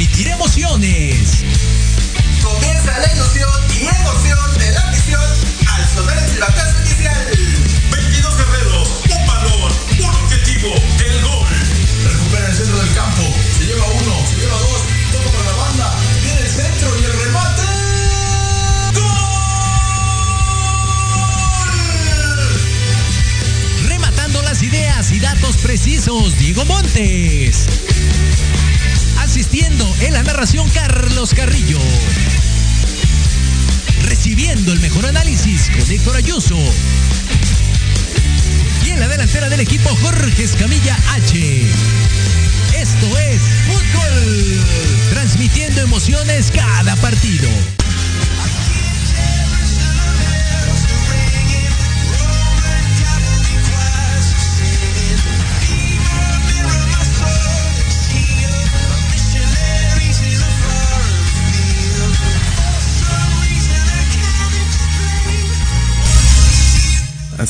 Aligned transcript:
transmitir 0.00 0.28
emociones. 0.28 1.44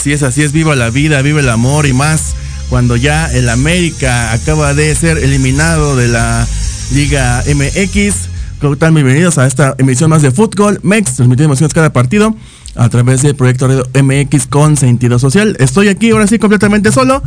Así 0.01 0.15
es, 0.15 0.23
así 0.23 0.43
es, 0.43 0.53
viva 0.53 0.75
la 0.77 0.89
vida, 0.89 1.21
viva 1.21 1.41
el 1.41 1.51
amor 1.51 1.85
y 1.85 1.93
más 1.93 2.35
cuando 2.71 2.97
ya 2.97 3.31
el 3.35 3.51
América 3.51 4.33
acaba 4.33 4.73
de 4.73 4.95
ser 4.95 5.19
eliminado 5.19 5.95
de 5.95 6.09
la 6.09 6.49
Liga 6.95 7.45
MX. 7.47 8.15
¿Cómo 8.63 8.73
están? 8.73 8.95
Bienvenidos 8.95 9.37
a 9.37 9.47
esta 9.47 9.75
emisión 9.77 10.09
más 10.09 10.23
de 10.23 10.31
Fútbol 10.31 10.81
Mex, 10.83 11.17
transmitiendo 11.17 11.53
emociones 11.53 11.75
cada 11.75 11.93
partido 11.93 12.35
a 12.77 12.89
través 12.89 13.21
del 13.21 13.37
proyecto 13.37 13.69
MX 13.93 14.47
con 14.47 14.79
sentido 14.79 15.19
social. 15.19 15.55
Estoy 15.61 15.89
aquí 15.89 16.13
ahora 16.13 16.27
sí 16.27 16.39
completamente 16.39 16.93
solo. 16.93 17.23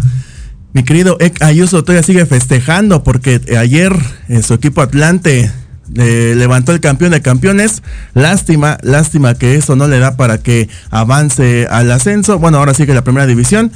Mi 0.74 0.82
querido 0.82 1.18
Ek 1.20 1.44
Ayuso 1.44 1.84
todavía 1.84 2.02
sigue 2.02 2.26
festejando 2.26 3.04
porque 3.04 3.40
ayer 3.56 3.96
eh, 4.30 4.42
su 4.42 4.56
equipo 4.56 4.82
Atlante 4.82 5.52
levantó 5.92 6.72
el 6.72 6.80
campeón 6.80 7.12
de 7.12 7.22
campeones. 7.22 7.84
Lástima, 8.14 8.78
lástima 8.82 9.36
que 9.36 9.56
eso 9.56 9.76
no 9.76 9.88
le 9.88 10.00
da 10.00 10.16
para 10.16 10.38
que 10.38 10.70
avance 10.90 11.68
al 11.70 11.92
ascenso. 11.92 12.40
Bueno, 12.40 12.58
ahora 12.58 12.74
sigue 12.74 12.94
la 12.94 13.04
primera 13.04 13.26
división. 13.26 13.72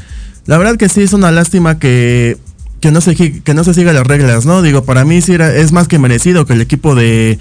La 0.46 0.58
verdad 0.58 0.78
que 0.78 0.90
sí 0.90 1.02
es 1.02 1.14
una 1.14 1.32
lástima 1.32 1.80
que, 1.80 2.38
que, 2.80 2.92
no, 2.92 3.02
se, 3.02 3.16
que 3.16 3.54
no 3.54 3.64
se 3.64 3.74
siga 3.74 3.94
las 3.94 4.08
reglas, 4.08 4.46
¿no? 4.46 4.62
Digo, 4.62 4.84
para 4.86 5.04
mí 5.04 5.22
sí 5.22 5.34
era, 5.34 5.54
es 5.54 5.72
más 5.72 5.88
que 5.88 6.00
merecido 6.00 6.46
que 6.46 6.54
el 6.54 6.62
equipo 6.62 6.96
de, 6.96 7.38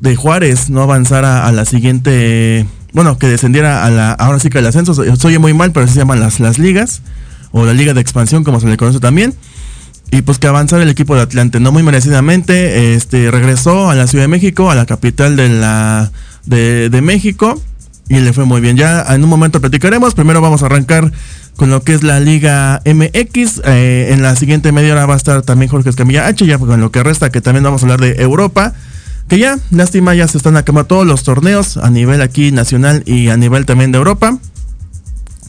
de 0.00 0.16
Juárez 0.16 0.68
no 0.68 0.82
avanzara 0.82 1.46
a 1.46 1.52
la 1.52 1.64
siguiente. 1.64 2.66
Bueno, 2.92 3.18
que 3.18 3.26
descendiera 3.26 3.84
a 3.84 3.90
la. 3.90 4.12
Ahora 4.12 4.38
sí 4.38 4.50
que 4.50 4.58
el 4.58 4.66
ascenso. 4.66 4.94
Soy 5.16 5.38
muy 5.38 5.54
mal, 5.54 5.72
pero 5.72 5.88
se 5.88 5.94
llaman 5.94 6.20
las, 6.20 6.38
las 6.40 6.58
ligas. 6.58 7.02
O 7.56 7.64
la 7.64 7.72
liga 7.72 7.94
de 7.94 8.00
expansión, 8.00 8.42
como 8.42 8.58
se 8.58 8.66
le 8.66 8.76
conoce 8.76 8.98
también 8.98 9.34
y 10.14 10.22
pues 10.22 10.38
que 10.38 10.46
avanzara 10.46 10.84
el 10.84 10.88
equipo 10.88 11.16
de 11.16 11.22
Atlante, 11.22 11.58
no 11.58 11.72
muy 11.72 11.82
merecidamente, 11.82 12.94
este 12.94 13.32
regresó 13.32 13.90
a 13.90 13.96
la 13.96 14.06
Ciudad 14.06 14.22
de 14.22 14.28
México, 14.28 14.70
a 14.70 14.76
la 14.76 14.86
capital 14.86 15.34
de 15.34 15.48
la 15.48 16.12
de, 16.46 17.00
México 17.02 17.60
y 18.08 18.20
le 18.20 18.32
fue 18.32 18.44
muy 18.44 18.60
bien. 18.60 18.76
Ya 18.76 19.04
en 19.08 19.24
un 19.24 19.28
momento 19.28 19.60
platicaremos, 19.60 20.14
primero 20.14 20.40
vamos 20.40 20.62
a 20.62 20.66
arrancar 20.66 21.10
con 21.56 21.68
lo 21.70 21.82
que 21.82 21.94
es 21.94 22.04
la 22.04 22.20
Liga 22.20 22.80
MX, 22.84 23.62
eh, 23.64 24.10
en 24.12 24.22
la 24.22 24.36
siguiente 24.36 24.70
media 24.70 24.92
hora 24.92 25.06
va 25.06 25.14
a 25.14 25.16
estar 25.16 25.42
también 25.42 25.68
Jorge 25.68 25.90
Escamilla 25.90 26.28
H, 26.28 26.46
ya 26.46 26.58
con 26.58 26.80
lo 26.80 26.92
que 26.92 27.02
resta 27.02 27.30
que 27.30 27.40
también 27.40 27.64
vamos 27.64 27.82
a 27.82 27.86
hablar 27.86 28.00
de 28.00 28.22
Europa, 28.22 28.72
que 29.26 29.40
ya, 29.40 29.58
lástima, 29.72 30.14
ya 30.14 30.28
se 30.28 30.38
están 30.38 30.56
acabando 30.56 30.86
todos 30.86 31.06
los 31.08 31.24
torneos 31.24 31.76
a 31.76 31.90
nivel 31.90 32.22
aquí 32.22 32.52
nacional 32.52 33.02
y 33.04 33.30
a 33.30 33.36
nivel 33.36 33.66
también 33.66 33.90
de 33.90 33.98
Europa. 33.98 34.38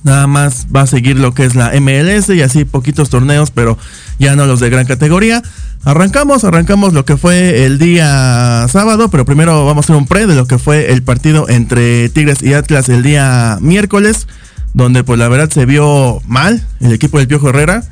Nada 0.01 0.25
más 0.25 0.67
va 0.75 0.81
a 0.81 0.87
seguir 0.87 1.19
lo 1.19 1.35
que 1.35 1.45
es 1.45 1.53
la 1.53 1.71
MLS 1.79 2.29
y 2.29 2.41
así 2.41 2.65
poquitos 2.65 3.11
torneos, 3.11 3.51
pero 3.51 3.77
ya 4.19 4.35
no 4.35 4.45
los 4.45 4.59
de 4.59 4.69
gran 4.69 4.85
categoría. 4.85 5.41
Arrancamos, 5.83 6.43
arrancamos 6.43 6.93
lo 6.93 7.05
que 7.05 7.15
fue 7.15 7.65
el 7.65 7.77
día 7.77 8.67
sábado, 8.69 9.09
pero 9.09 9.23
primero 9.23 9.65
vamos 9.65 9.83
a 9.83 9.85
hacer 9.85 9.95
un 9.95 10.07
pre 10.07 10.25
de 10.25 10.33
lo 10.33 10.47
que 10.47 10.57
fue 10.57 10.91
el 10.91 11.03
partido 11.03 11.47
entre 11.47 12.09
Tigres 12.09 12.41
y 12.41 12.53
Atlas 12.53 12.89
el 12.89 13.03
día 13.03 13.59
miércoles, 13.61 14.27
donde 14.73 15.03
pues 15.03 15.19
la 15.19 15.27
verdad 15.29 15.49
se 15.51 15.65
vio 15.65 16.21
mal 16.27 16.65
el 16.79 16.91
equipo 16.91 17.19
del 17.19 17.27
Piojo 17.27 17.49
Herrera. 17.49 17.83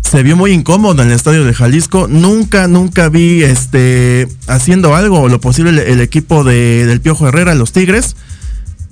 Se 0.00 0.22
vio 0.22 0.34
muy 0.34 0.52
incómodo 0.52 1.02
en 1.02 1.08
el 1.08 1.14
estadio 1.14 1.44
de 1.44 1.52
Jalisco. 1.52 2.08
Nunca, 2.08 2.66
nunca 2.68 3.10
vi 3.10 3.42
este 3.42 4.26
haciendo 4.48 4.96
algo 4.96 5.28
lo 5.28 5.40
posible 5.40 5.92
el, 5.92 6.00
equipo 6.00 6.42
de, 6.42 6.86
del 6.86 7.00
Piojo 7.00 7.28
Herrera, 7.28 7.54
los 7.54 7.72
Tigres. 7.72 8.16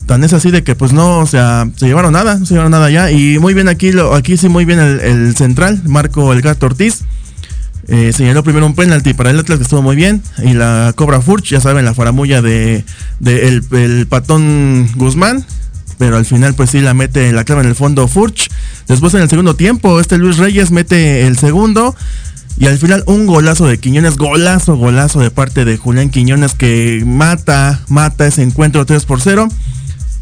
Tan 0.09 0.25
es 0.25 0.33
así 0.33 0.51
de 0.51 0.65
que 0.65 0.75
pues 0.75 0.95
no, 0.95 1.19
o 1.19 1.27
sea, 1.27 1.69
se 1.77 1.85
llevaron 1.85 2.15
nada, 2.15 2.39
no 2.39 2.47
se 2.47 2.55
llevaron 2.55 2.73
nada 2.73 2.91
ya. 2.91 3.11
Y 3.11 3.39
muy 3.39 3.53
bien 3.53 3.69
aquí, 3.69 3.93
lo, 3.93 4.15
aquí 4.15 4.39
sí 4.39 4.49
muy 4.49 4.65
bien 4.65 4.81
el, 4.81 5.37
central, 5.37 5.83
Marco 5.85 6.33
El 6.33 6.41
Gato 6.41 6.65
Ortiz. 6.65 7.03
Eh, 7.89 8.15
señaló 8.15 8.43
primero 8.43 8.65
un 8.65 8.75
penalti 8.75 9.13
para 9.13 9.31
el 9.31 9.39
Atlas 9.39 9.59
que 9.59 9.65
estuvo 9.65 9.83
muy 9.83 9.97
bien. 9.97 10.23
Y 10.43 10.55
la 10.55 10.95
cobra 10.97 11.21
Furch, 11.21 11.51
ya 11.51 11.61
saben, 11.61 11.85
la 11.85 11.93
faramulla 11.93 12.41
de, 12.41 12.87
el, 13.23 14.07
patón 14.09 14.89
Guzmán. 14.97 15.45
Pero 15.99 16.17
al 16.17 16.25
final 16.25 16.55
pues 16.55 16.71
sí 16.71 16.81
la 16.81 16.95
mete 16.95 17.31
la 17.33 17.45
clava 17.45 17.61
en 17.61 17.69
el 17.69 17.75
fondo 17.75 18.09
Furch. 18.09 18.49
Después 18.87 19.13
en 19.13 19.21
el 19.21 19.29
segundo 19.29 19.57
tiempo, 19.57 20.01
este 20.01 20.17
Luis 20.17 20.39
Reyes 20.39 20.71
mete 20.71 21.27
el 21.27 21.37
segundo. 21.37 21.95
Y 22.57 22.67
al 22.67 22.79
final 22.79 23.05
un 23.07 23.27
golazo 23.27 23.67
de 23.67 23.77
Quiñones, 23.77 24.17
golazo, 24.17 24.75
golazo 24.77 25.21
de 25.21 25.31
parte 25.31 25.67
de 25.67 25.77
Julián 25.77 26.09
Quiñones 26.09 26.55
que 26.55 27.03
mata, 27.05 27.83
mata 27.89 28.27
ese 28.27 28.43
encuentro 28.43 28.87
3 28.87 29.05
por 29.05 29.21
0. 29.21 29.51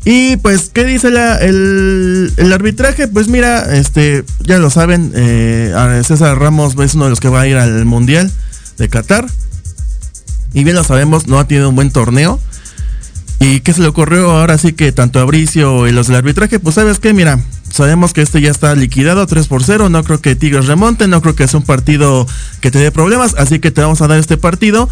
Y 0.08 0.36
pues, 0.36 0.70
¿qué 0.72 0.84
dice 0.84 1.10
la, 1.10 1.34
el, 1.34 2.30
arbitraje? 2.52 3.08
Pues 3.08 3.26
mira, 3.26 3.76
este, 3.76 4.22
ya 4.44 4.58
lo 4.58 4.70
saben, 4.70 5.10
eh, 5.16 5.74
César 6.06 6.38
Ramos 6.38 6.76
es 6.78 6.94
uno 6.94 7.04
de 7.04 7.10
los 7.10 7.18
que 7.18 7.28
va 7.28 7.40
a 7.40 7.48
ir 7.48 7.56
al 7.56 7.84
Mundial 7.86 8.30
de 8.78 8.88
Qatar. 8.88 9.26
Y 10.52 10.62
bien 10.62 10.76
lo 10.76 10.84
sabemos, 10.84 11.26
no 11.26 11.40
ha 11.40 11.48
tenido 11.48 11.70
un 11.70 11.74
buen 11.74 11.90
torneo. 11.90 12.38
¿Y 13.40 13.58
qué 13.60 13.72
se 13.72 13.80
le 13.80 13.88
ocurrió 13.88 14.30
ahora 14.30 14.58
sí 14.58 14.74
que 14.74 14.92
tanto 14.92 15.18
a 15.18 15.24
Bricio 15.24 15.88
y 15.88 15.92
los 15.92 16.06
del 16.06 16.14
arbitraje? 16.14 16.60
Pues 16.60 16.76
sabes 16.76 17.00
qué, 17.00 17.12
mira, 17.12 17.40
sabemos 17.68 18.12
que 18.12 18.22
este 18.22 18.40
ya 18.40 18.52
está 18.52 18.76
liquidado 18.76 19.26
3 19.26 19.48
por 19.48 19.64
0, 19.64 19.88
no 19.88 20.04
creo 20.04 20.20
que 20.20 20.36
Tigres 20.36 20.66
remonte, 20.66 21.08
no 21.08 21.20
creo 21.20 21.34
que 21.34 21.48
sea 21.48 21.58
un 21.58 21.66
partido 21.66 22.28
que 22.60 22.70
te 22.70 22.78
dé 22.78 22.92
problemas, 22.92 23.34
así 23.38 23.58
que 23.58 23.72
te 23.72 23.80
vamos 23.80 24.00
a 24.02 24.06
dar 24.06 24.20
este 24.20 24.36
partido 24.36 24.88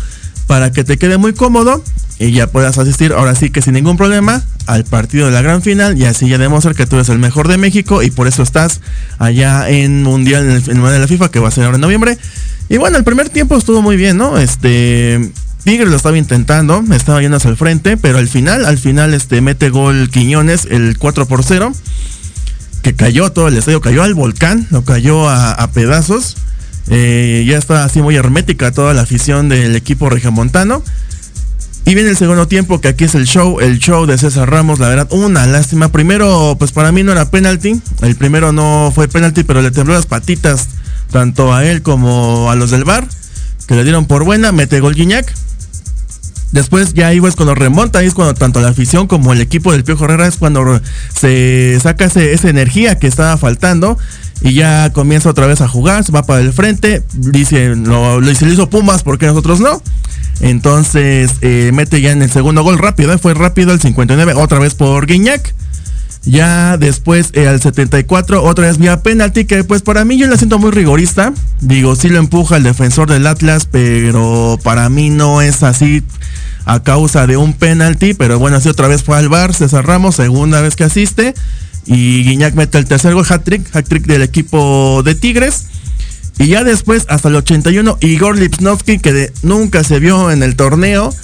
para 0.49 0.73
que 0.73 0.83
te 0.83 0.99
quede 0.99 1.19
muy 1.19 1.35
cómodo 1.35 1.85
y 2.19 2.31
ya 2.31 2.47
puedas 2.47 2.79
asistir 2.79 3.13
ahora 3.13 3.35
sí 3.35 3.51
que 3.51 3.61
sin 3.61 3.75
ningún 3.75 3.97
problema 3.97 4.43
al 4.67 4.85
partido 4.85 5.27
de 5.27 5.33
la 5.33 5.43
gran 5.43 5.63
final 5.63 5.99
y 5.99 6.05
así 6.05 6.29
ya 6.29 6.39
demostrar 6.39 6.75
que 6.75 6.87
tú 6.87 6.97
eres 6.97 7.09
el 7.09 7.19
mejor 7.19 7.49
de 7.49 7.59
México 7.59 8.03
y 8.03 8.11
por 8.11 8.29
eso 8.29 8.43
estás 8.43 8.81
allá 9.19 9.69
en 9.69 10.03
Mundial 10.03 10.45
en 10.45 10.51
el, 10.51 10.71
en 10.71 10.83
de 10.83 10.99
la 10.99 11.09
FIFA 11.09 11.31
que 11.31 11.41
va 11.41 11.49
a 11.49 11.51
ser 11.51 11.65
ahora 11.65 11.77
en 11.77 11.81
noviembre. 11.81 12.19
Y 12.69 12.79
bueno, 12.79 12.97
el 12.97 13.05
primer 13.05 13.29
tiempo 13.29 13.57
estuvo 13.57 13.83
muy 13.83 13.97
bien, 13.97 14.17
¿no? 14.17 14.39
Este 14.39 15.33
Tigres 15.65 15.89
lo 15.89 15.97
estaba 15.97 16.19
intentando, 16.19 16.85
estaba 16.93 17.21
yendo 17.23 17.39
hacia 17.39 17.51
el 17.51 17.57
frente, 17.57 17.97
pero 17.97 18.19
al 18.19 18.29
final, 18.29 18.67
al 18.67 18.79
final 18.79 19.15
este 19.15 19.41
mete 19.41 19.71
gol 19.71 20.11
Quiñones 20.11 20.67
el 20.71 20.99
4 20.99 21.27
por 21.27 21.43
0 21.43 21.73
que 22.83 22.95
cayó 22.95 23.33
todo 23.33 23.49
el 23.49 23.57
estadio, 23.57 23.81
cayó 23.81 24.03
al 24.03 24.13
volcán, 24.13 24.67
lo 24.71 24.85
cayó 24.85 25.29
a, 25.31 25.67
pedazos. 25.73 26.37
Eh, 26.91 27.43
ya 27.49 27.57
está 27.57 27.83
así 27.83 28.03
muy 28.03 28.15
hermética 28.15 28.73
toda 28.73 28.93
la 28.93 29.01
afición 29.01 29.49
del 29.49 29.75
equipo 29.75 30.11
regiomontano. 30.11 30.83
Y 31.87 31.95
viene 31.95 32.11
el 32.11 32.17
segundo 32.17 32.49
tiempo, 32.49 32.81
que 32.81 32.89
aquí 32.89 33.05
es 33.05 33.15
el 33.15 33.27
show, 33.27 33.61
el 33.61 33.79
show 33.79 34.07
de 34.07 34.17
César 34.17 34.51
Ramos, 34.51 34.79
la 34.79 34.89
verdad, 34.89 35.09
una 35.11 35.47
lástima. 35.47 35.91
Primero, 35.91 36.57
pues 36.59 36.73
para 36.73 36.93
mí 36.93 37.03
no 37.03 37.13
era 37.13 37.31
penalti. 37.31 37.81
El 38.01 38.17
primero 38.17 38.53
no 38.53 38.91
fue 38.95 39.07
penalti, 39.07 39.45
pero 39.45 39.61
le 39.61 39.71
tembló 39.71 39.93
las 39.95 40.07
patitas 40.07 40.69
tanto 41.11 41.53
a 41.53 41.65
él 41.65 41.83
como 41.83 42.51
a 42.51 42.57
los 42.57 42.71
del 42.71 42.85
bar, 42.85 43.07
que 43.69 43.77
le 43.77 43.85
dieron 43.85 44.07
por 44.07 44.25
buena, 44.25 44.51
mete 44.51 44.81
gol 44.81 44.95
Guiñac. 44.95 45.33
Después 46.53 46.95
ya 46.95 47.09
ahí 47.09 47.21
es 47.25 47.37
cuando 47.37 47.55
remonta, 47.55 47.99
ahí 47.99 48.07
es 48.07 48.15
cuando 48.15 48.35
tanto 48.35 48.61
la 48.61 48.69
afición 48.69 49.07
como 49.07 49.33
el 49.33 49.41
equipo 49.41 49.73
del 49.73 49.85
Piojo 49.85 50.05
Herrera 50.05 50.27
es 50.27 50.37
cuando 50.37 50.81
se 51.13 51.79
saca 51.83 52.05
esa 52.05 52.49
energía 52.49 52.99
que 52.99 53.09
estaba 53.09 53.37
faltando 53.37 53.99
y 54.41 54.55
ya 54.55 54.93
comienza 54.93 55.31
otra 55.31 55.47
vez 55.47 55.61
a 55.61 55.69
jugar, 55.69 56.05
se 56.05 56.13
va 56.13 56.23
para 56.23 56.41
el 56.41 56.53
frente, 56.53 57.03
dice, 57.13 57.75
lo, 57.75 58.21
lo, 58.21 58.31
hizo 58.31 58.71
Pumas 58.71 59.03
porque 59.03 59.27
nosotros 59.27 59.59
no. 59.59 59.83
Entonces 60.41 61.33
eh, 61.41 61.71
mete 61.73 62.01
ya 62.01 62.13
en 62.13 62.23
el 62.23 62.31
segundo 62.31 62.63
gol 62.63 62.79
rápido, 62.79 63.13
¿eh? 63.13 63.19
fue 63.19 63.35
rápido 63.35 63.73
el 63.73 63.81
59, 63.81 64.35
otra 64.35 64.59
vez 64.59 64.75
por 64.75 65.07
Guiñac. 65.07 65.55
Ya 66.27 66.79
después 66.79 67.31
eh, 67.35 67.49
al 67.49 67.61
74, 67.61 68.43
otra 68.43 68.67
vez 68.67 68.79
vía 68.79 69.03
penalti, 69.03 69.45
que 69.45 69.63
pues 69.63 69.83
para 69.83 70.07
mí 70.07 70.17
yo 70.17 70.27
la 70.27 70.39
siento 70.39 70.59
muy 70.59 70.71
rigorista. 70.71 71.35
Digo, 71.61 71.97
sí 71.97 72.09
lo 72.09 72.19
empuja 72.19 72.57
el 72.57 72.63
defensor 72.63 73.11
del 73.11 73.27
Atlas, 73.27 73.69
pero 73.71 74.59
para 74.63 74.89
mí 74.89 75.11
no 75.11 75.43
es 75.43 75.63
así 75.63 76.03
a 76.65 76.83
causa 76.83 77.27
de 77.27 77.37
un 77.37 77.53
penalti, 77.53 78.15
pero 78.15 78.39
bueno, 78.39 78.57
así 78.57 78.71
otra 78.71 78.89
vez 78.89 79.03
fue 79.03 79.19
al 79.19 79.29
bar, 79.29 79.53
César 79.53 79.87
Ramos, 79.87 80.17
segunda 80.17 80.63
vez 80.63 80.77
que 80.77 80.85
asiste, 80.85 81.35
y 81.85 82.25
Guiñac 82.25 82.55
mete 82.55 82.79
el 82.79 82.87
tercer 82.87 83.13
gol, 83.13 83.27
hat-trick, 83.29 83.75
hat-trick 83.77 84.07
del 84.07 84.23
equipo 84.23 85.03
de 85.05 85.15
Tigres. 85.15 85.67
Y 86.39 86.49
ya 86.49 86.65
después, 86.65 87.07
hasta 87.09 87.29
el 87.29 87.37
81, 87.37 87.99
Igor 88.01 88.37
Lipsnovsky, 88.37 88.99
que 88.99 89.33
nunca 89.43 89.85
se 89.85 90.01
vio 90.01 90.31
en 90.31 90.43
el 90.43 90.57
torneo, 90.57 91.15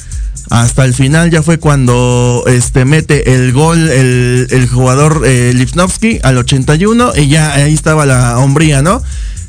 hasta 0.50 0.84
el 0.84 0.94
final 0.94 1.30
ya 1.30 1.42
fue 1.42 1.58
cuando 1.58 2.44
este, 2.46 2.84
mete 2.84 3.34
el 3.34 3.52
gol 3.52 3.88
el, 3.88 4.68
jugador 4.68 5.22
eh, 5.24 5.52
Lipsnovsky 5.54 6.18
al 6.22 6.38
81 6.38 7.12
y 7.16 7.28
ya 7.28 7.52
ahí 7.54 7.72
estaba 7.72 8.04
la 8.06 8.38
hombría, 8.38 8.82
¿no? 8.82 9.02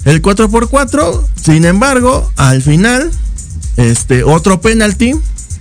El 0.05 0.21
4 0.21 0.49
por 0.49 0.69
4 0.69 1.27
sin 1.43 1.65
embargo, 1.65 2.31
al 2.37 2.61
final, 2.61 3.11
este, 3.77 4.23
otro 4.23 4.61
penalti 4.61 5.13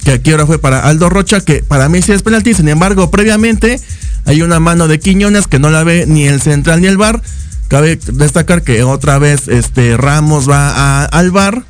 que 0.05 0.13
aquí 0.13 0.31
ahora 0.31 0.47
fue 0.47 0.59
para 0.59 0.81
Aldo 0.81 1.09
Rocha, 1.11 1.41
que 1.41 1.63
para 1.63 1.89
mí 1.89 2.03
sí 2.03 2.13
es 2.13 2.23
penalti, 2.23 2.55
sin 2.55 2.69
embargo, 2.69 3.11
previamente 3.11 3.81
hay 4.25 4.43
una 4.43 4.61
mano 4.61 4.89
de 4.89 4.99
Quiñones 4.99 5.47
que 5.47 5.59
no 5.59 5.71
la 5.71 5.85
ve 5.85 6.05
ni 6.07 6.25
el 6.27 6.41
central 6.41 6.81
ni 6.81 6.87
el 6.87 6.97
bar. 6.97 7.23
Cabe 7.71 8.01
destacar 8.15 8.63
que 8.65 8.83
otra 8.83 9.21
vez 9.21 9.47
este 9.47 9.97
Ramos 9.97 10.51
va 10.51 11.05
al 11.05 11.31
bar 11.31 11.63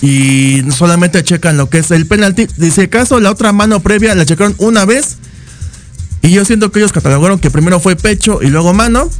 y 0.00 0.62
solamente 0.70 1.24
checan 1.24 1.56
lo 1.56 1.68
que 1.68 1.78
es 1.78 1.90
el 1.90 2.06
penalti. 2.06 2.46
Dice 2.58 2.88
caso, 2.88 3.18
la 3.18 3.32
otra 3.32 3.50
mano 3.50 3.80
previa 3.80 4.14
la 4.14 4.24
checaron 4.24 4.54
una 4.58 4.84
vez. 4.84 5.16
Y 6.22 6.30
yo 6.30 6.44
siento 6.44 6.70
que 6.70 6.78
ellos 6.78 6.92
catalogaron 6.92 7.40
que 7.40 7.50
primero 7.50 7.80
fue 7.80 7.96
pecho 7.96 8.38
y 8.40 8.50
luego 8.50 8.72
mano. 8.72 9.10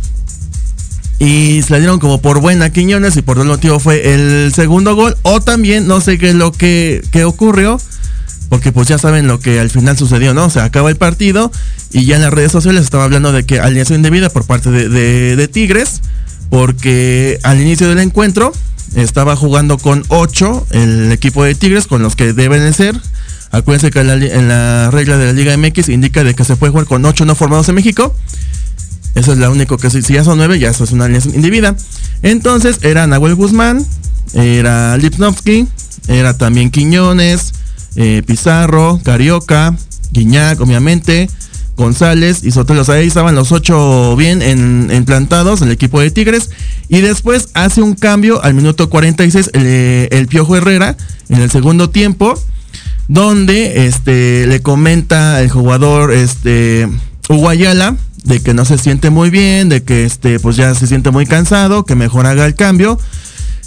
Y 1.19 1.61
se 1.63 1.73
la 1.73 1.79
dieron 1.79 1.99
como 1.99 2.23
por 2.23 2.41
buena 2.41 2.71
Quiñones 2.71 3.17
y 3.17 3.23
por 3.23 3.39
el 3.39 3.47
motivo 3.47 3.81
fue 3.81 4.15
el 4.15 4.53
segundo 4.55 4.95
gol. 4.95 5.17
O 5.23 5.41
también, 5.41 5.89
no 5.89 6.01
sé 6.01 6.19
qué 6.19 6.29
es 6.29 6.37
lo 6.37 6.53
que, 6.53 7.03
que 7.11 7.25
ocurrió 7.25 7.81
porque 8.53 8.71
pues 8.71 8.87
ya 8.87 8.99
saben 8.99 9.27
lo 9.27 9.41
que 9.41 9.61
al 9.61 9.71
final 9.71 9.97
sucedió, 9.97 10.35
¿no? 10.35 10.45
O 10.45 10.51
sea, 10.51 10.65
acaba 10.65 10.91
el 10.91 10.97
partido 10.97 11.51
y 11.91 12.05
ya 12.05 12.17
en 12.17 12.23
las 12.23 12.35
redes 12.35 12.53
sociales 12.53 12.83
estaba 12.83 13.05
hablando 13.05 13.33
de 13.33 13.47
que 13.47 13.59
alianza 13.59 13.95
indebida 13.95 14.29
por 14.29 14.45
parte 14.45 14.71
de, 14.71 15.49
Tigres, 15.49 16.03
porque 16.51 17.39
al 17.45 17.63
inicio 17.63 17.89
del 17.89 18.01
encuentro 18.01 18.53
estaba 18.95 19.37
jugando 19.37 19.79
con 19.79 20.05
8 20.09 20.67
el 20.73 21.13
equipo 21.13 21.43
de 21.45 21.55
Tigres, 21.55 21.87
con 21.87 22.03
los 22.03 22.15
que 22.15 22.35
deben 22.35 22.61
de 22.61 22.75
ser. 22.75 22.95
Acuérdense 23.53 23.91
que 23.91 24.01
en 24.01 24.49
la, 24.49 24.91
regla 24.91 25.17
de 25.17 25.25
la 25.25 25.33
Liga 25.33 25.57
MX 25.57 25.89
indica 25.89 26.23
de 26.23 26.35
que 26.35 26.45
se 26.45 26.55
puede 26.57 26.73
jugar 26.73 26.87
con 26.87 27.03
8 27.07 27.25
no 27.25 27.35
formados 27.35 27.71
en 27.71 27.77
México. 27.77 28.15
Eso 29.15 29.33
es 29.33 29.39
la 29.39 29.49
único 29.49 29.79
que 29.79 29.89
si 29.89 30.03
ya 30.03 30.25
son 30.25 30.37
9, 30.37 30.59
ya 30.59 30.69
eso 30.69 30.85
es 30.85 30.93
una 30.93 31.07
alianza 31.07 31.31
indebida. 31.31 31.75
Entonces 32.23 32.81
era 32.83 33.07
Nahuel 33.07 33.35
Guzmán, 33.35 33.83
era 34.35 34.99
Lipnovsky, 34.99 35.67
era 36.07 36.37
también 36.37 36.71
Quiñones, 36.71 37.55
eh, 37.97 38.23
Pizarro, 38.27 39.01
Carioca, 39.03 39.77
Guiñac, 40.13 40.61
obviamente, 40.61 41.29
González 41.77 42.45
y 42.45 42.51
Sotelo. 42.51 42.85
ahí 42.89 43.07
estaban 43.07 43.35
los 43.35 43.53
ocho 43.53 44.15
bien 44.17 44.43
en, 44.43 45.05
plantados, 45.05 45.63
el 45.63 45.71
equipo 45.71 46.01
de 46.01 46.11
Tigres. 46.11 46.51
Y 46.89 47.01
después 47.01 47.49
hace 47.55 47.83
un 47.83 47.95
cambio 47.95 48.43
al 48.43 48.55
minuto 48.55 48.91
46 48.91 49.51
el, 49.55 49.63
eh, 49.65 50.09
el 50.13 50.27
Piojo 50.29 50.57
Herrera 50.57 50.97
en 51.29 51.41
el 51.41 51.51
segundo 51.51 51.91
tiempo, 51.91 52.35
donde 53.09 53.87
este, 53.87 54.47
le 54.47 54.61
comenta 54.61 55.41
el 55.43 55.51
jugador 55.51 56.13
este, 56.13 56.89
Uguayala 57.29 57.97
de 58.25 58.41
que 58.41 58.55
no 58.55 58.65
se 58.65 58.79
siente 58.79 59.11
muy 59.11 59.31
bien, 59.31 59.69
de 59.69 59.83
que 59.83 60.05
este, 60.05 60.39
pues 60.39 60.57
ya 60.57 60.75
se 60.75 60.87
siente 60.87 61.11
muy 61.11 61.27
cansado, 61.27 61.85
que 61.85 61.95
mejor 61.95 62.27
haga 62.27 62.47
el 62.47 62.55
cambio. 62.55 62.99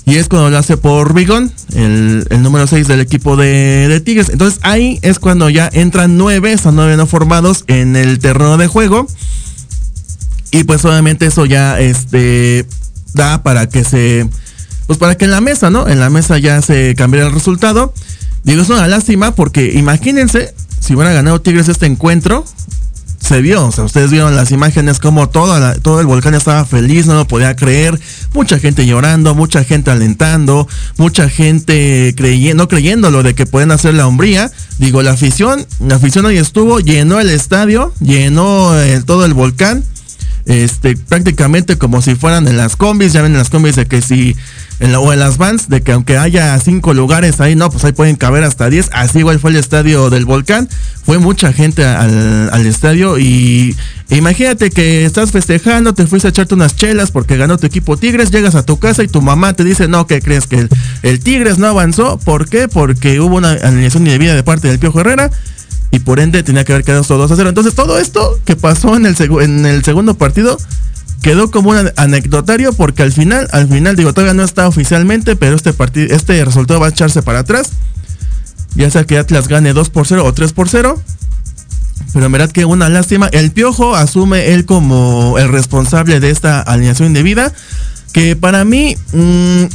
Y 0.06 0.18
es 0.18 0.30
cuando 0.30 0.52
lo 0.52 0.58
hace 0.58 0.78
por 0.78 1.16
Bigón, 1.16 1.52
el, 1.74 2.28
número 2.42 2.68
6 2.68 2.88
del 2.88 3.00
equipo 3.00 3.36
de, 3.36 4.02
Tigres. 4.06 4.30
Entonces 4.30 4.60
ahí 4.62 5.00
es 5.02 5.18
cuando 5.18 5.50
ya 5.50 5.68
entran 5.74 6.18
nueve, 6.18 6.54
están 6.54 6.76
nueve 6.76 6.96
no 6.96 7.08
formados 7.08 7.64
en 7.68 7.96
el 7.96 8.20
terreno 8.20 8.58
de 8.58 8.68
juego. 8.68 9.08
Y 10.52 10.64
pues 10.64 10.86
obviamente 10.86 11.26
eso 11.26 11.46
ya 11.46 11.80
este, 11.80 12.68
da 13.14 13.42
para 13.42 13.68
que 13.68 13.84
se... 13.84 14.30
Pues 14.86 15.00
para 15.00 15.16
que 15.16 15.26
en 15.26 15.32
la 15.32 15.42
mesa, 15.42 15.72
¿no? 15.72 15.88
En 15.88 16.00
la 16.00 16.12
mesa 16.12 16.38
ya 16.38 16.62
se 16.62 16.94
cambie 16.96 17.22
el 17.22 17.32
resultado. 17.32 17.92
Digo, 18.44 18.62
es 18.62 18.70
una 18.70 18.88
lástima 18.88 19.34
porque 19.34 19.74
imagínense 19.74 20.54
si 20.80 20.94
hubiera 20.94 21.14
ganado 21.14 21.42
Tigres 21.42 21.68
este 21.68 21.88
encuentro, 21.88 22.46
se 23.26 23.42
vio, 23.42 23.66
o 23.66 23.72
sea, 23.72 23.84
ustedes 23.84 24.12
vieron 24.12 24.36
las 24.36 24.52
imágenes 24.52 25.00
como 25.00 25.30
todo, 25.30 26.00
el 26.00 26.06
volcán 26.06 26.36
estaba 26.36 26.64
feliz, 26.64 27.08
no 27.08 27.16
lo 27.16 27.28
podía 27.28 27.56
creer, 27.56 28.00
mucha 28.34 28.60
gente 28.60 28.86
llorando, 28.86 29.34
mucha 29.34 29.64
gente 29.64 29.90
alentando, 29.90 30.68
mucha 30.98 31.28
gente 31.28 32.14
creyendo, 32.16 32.64
no 32.64 32.68
creyendo 32.68 33.10
lo 33.10 33.24
de 33.24 33.34
que 33.34 33.48
pueden 33.48 33.72
hacer 33.72 33.96
la 33.96 34.06
hombría. 34.06 34.52
Digo, 34.78 35.02
la 35.02 35.12
afición, 35.12 35.66
la 35.80 35.96
afición 35.96 36.26
hoy 36.26 36.38
estuvo, 36.38 36.80
llenó 36.80 37.20
el 37.20 37.32
estadio, 37.32 37.94
llenó 38.00 38.74
todo 39.06 39.26
el 39.26 39.34
volcán, 39.34 39.84
este, 40.46 40.96
prácticamente 40.96 41.80
como 41.80 42.04
si 42.04 42.14
fueran 42.14 42.48
en 42.48 42.58
las 42.58 42.76
combis, 42.76 43.14
ya 43.14 43.24
ven 43.24 43.32
en 43.32 43.40
las 43.40 43.50
combis 43.50 43.76
de 43.76 43.88
que 43.88 44.04
si 44.04 44.36
en 44.80 44.94
o 44.96 45.14
en 45.14 45.20
las 45.20 45.38
vans, 45.38 45.70
de 45.70 45.82
que 45.82 45.92
aunque 45.94 46.18
haya 46.18 46.60
cinco 46.60 46.94
lugares 46.94 47.40
ahí, 47.40 47.56
no, 47.56 47.70
pues 47.70 47.84
ahí 47.86 47.94
pueden 47.94 48.16
caber 48.16 48.44
hasta 48.44 48.70
diez. 48.70 48.90
Así 48.92 49.20
igual 49.20 49.40
fue 49.40 49.52
el 49.52 49.58
estadio 49.58 50.10
del 50.10 50.26
volcán. 50.26 50.70
Fue 51.06 51.18
mucha 51.20 51.54
gente 51.54 51.86
al, 51.86 52.66
estadio 52.66 53.20
y 53.20 53.76
imagínate 54.10 54.72
que 54.72 55.06
estás 55.06 55.32
festejando, 55.32 55.94
te 55.94 56.08
fuiste 56.08 56.28
a 56.28 56.32
echarte 56.32 56.56
unas 56.56 56.76
chelas 56.76 57.12
porque 57.12 57.38
ganó 57.38 57.58
tu 57.58 57.68
equipo 57.68 57.96
Tigres, 57.96 58.32
llegas 58.32 58.56
a 58.56 58.64
tu 58.64 58.80
casa 58.80 59.04
y 59.04 59.08
tu 59.08 59.22
mamá 59.22 59.54
te 59.54 59.64
dice, 59.64 59.88
no, 59.88 60.08
¿qué 60.08 60.20
crees? 60.20 60.48
Que 60.48 60.68
el, 61.04 61.20
Tigres 61.20 61.60
no 61.60 61.68
avanzó. 61.68 62.18
¿Por 62.18 62.50
qué? 62.50 62.68
Porque 62.68 63.20
hubo 63.20 63.36
una 63.36 63.52
alineación 63.52 64.06
indebida 64.06 64.36
de 64.36 64.44
parte 64.44 64.68
del 64.68 64.80
Piojo 64.80 65.02
Herrera 65.02 65.30
y 65.92 66.00
por 66.00 66.20
ende 66.20 66.42
tenía 66.44 66.66
que 66.66 66.74
haber 66.74 66.84
quedado 66.84 67.04
2 67.08 67.32
a 67.32 67.36
0. 67.36 67.50
Entonces 67.50 67.76
todo 67.76 68.00
esto 68.00 68.40
que 68.44 68.56
pasó 68.56 68.96
en 68.96 69.06
el, 69.06 69.16
en 69.42 69.66
el 69.66 69.84
segundo 69.84 70.16
partido 70.16 70.58
quedó 71.22 71.52
como 71.52 71.72
un 71.72 71.92
anecdotario 71.96 72.74
porque 72.74 73.04
al 73.04 73.12
final, 73.12 73.48
al 73.52 73.68
final, 73.68 73.96
digo, 73.96 74.14
todavía 74.14 74.34
no 74.34 74.44
está 74.44 74.68
oficialmente, 74.68 75.36
pero 75.36 75.56
este 75.56 75.74
partido, 75.74 76.16
este 76.16 76.44
resultado 76.46 76.80
va 76.80 76.88
a 76.88 76.90
echarse 76.90 77.22
para 77.22 77.40
atrás. 77.40 77.72
Ya 78.76 78.90
sea 78.92 79.06
que 79.06 79.18
Atlas 79.18 79.48
gane 79.48 79.74
2 79.74 79.90
por 79.90 80.06
0 80.06 80.26
o 80.26 80.34
3 80.34 80.54
por 80.54 80.70
0. 80.70 81.02
Pero 82.14 82.30
verdad 82.30 82.52
que 82.52 82.66
una 82.66 82.90
lástima. 82.90 83.28
El 83.32 83.52
Piojo 83.52 83.96
asume 83.96 84.54
él 84.54 84.66
como 84.66 85.38
el 85.38 85.50
responsable 85.50 86.20
de 86.20 86.30
esta 86.30 86.62
alineación 86.62 87.10
indebida. 87.10 87.52
Que 88.14 88.36
para 88.36 88.64
mí 88.64 88.96
mmm, 89.12 89.66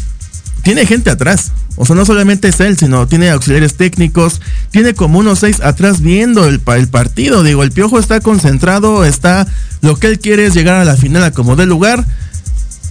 tiene 0.62 0.87
gente 0.87 1.11
atrás. 1.11 1.52
O 1.76 1.87
sea, 1.87 1.97
no 1.97 2.05
solamente 2.05 2.49
es 2.49 2.61
él, 2.61 2.76
sino 2.76 3.07
tiene 3.07 3.31
auxiliares 3.31 3.75
técnicos, 3.75 4.40
tiene 4.71 4.95
como 4.95 5.19
unos 5.19 5.38
seis 5.38 5.61
atrás 5.61 6.00
viendo 6.00 6.47
el, 6.47 6.61
el, 6.76 6.88
partido. 6.88 7.43
Digo, 7.43 7.62
el 7.62 7.73
piojo 7.73 7.99
está 7.99 8.21
concentrado, 8.21 9.05
está. 9.05 9.47
Lo 9.81 9.97
que 9.97 10.09
él 10.09 10.19
quiere 10.19 10.47
es 10.47 10.55
llegar 10.55 10.76
a 10.76 10.85
la 10.85 10.97
final 10.97 11.25
a 11.25 11.31
como 11.31 11.57
de 11.57 11.67
lugar. 11.67 12.05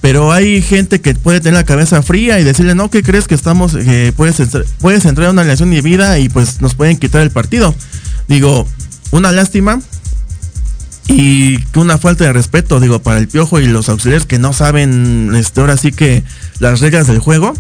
Pero 0.02 0.32
hay 0.32 0.62
gente 0.62 1.02
que 1.02 1.14
puede 1.14 1.42
tener 1.42 1.56
la 1.56 1.66
cabeza 1.66 2.02
fría 2.02 2.40
y 2.40 2.44
decirle, 2.44 2.74
no, 2.74 2.90
¿qué 2.90 3.04
crees 3.04 3.28
que 3.28 3.36
estamos? 3.36 3.76
Eh, 3.76 4.14
puedes, 4.16 4.42
puedes 4.80 5.06
entrar 5.06 5.28
a 5.28 5.32
una 5.32 5.44
relación 5.44 5.72
de 5.72 5.82
vida 5.82 6.20
y 6.20 6.30
pues 6.30 6.62
nos 6.62 6.74
pueden 6.74 6.98
quitar 6.98 7.22
el 7.22 7.32
partido. 7.32 7.76
Digo, 8.28 8.66
una 9.12 9.32
lástima 9.32 9.82
y 11.10 11.58
una 11.76 11.98
falta 11.98 12.26
de 12.26 12.34
respeto, 12.34 12.80
digo, 12.80 13.00
para 13.02 13.18
el 13.18 13.28
piojo 13.28 13.60
y 13.60 13.66
los 13.66 13.90
auxiliares 13.90 14.28
que 14.28 14.38
no 14.38 14.54
saben, 14.54 15.34
este, 15.36 15.60
ahora 15.60 15.76
sí 15.76 15.92
que 15.92 16.24
las 16.60 16.80
reglas 16.82 17.08
del 17.08 17.20
juego. 17.20 17.56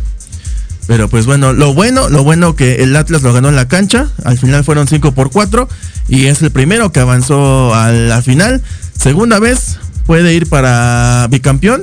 Pero 0.85 1.07
pues 1.07 1.25
bueno, 1.25 1.53
lo 1.53 1.73
bueno, 1.73 2.09
lo 2.09 2.23
bueno 2.23 2.55
que 2.55 2.83
el 2.83 2.95
Atlas 2.95 3.21
lo 3.21 3.33
ganó 3.33 3.49
en 3.49 3.55
la 3.55 3.67
cancha. 3.67 4.07
Al 4.23 4.37
final 4.37 4.63
fueron 4.63 4.87
5 4.87 5.13
por 5.13 5.31
4 5.31 5.67
y 6.07 6.27
es 6.27 6.41
el 6.41 6.51
primero 6.51 6.91
que 6.91 6.99
avanzó 6.99 7.73
a 7.73 7.91
la 7.91 8.21
final. 8.21 8.61
Segunda 8.99 9.39
vez 9.39 9.77
puede 10.05 10.33
ir 10.33 10.47
para 10.47 11.27
bicampeón. 11.29 11.81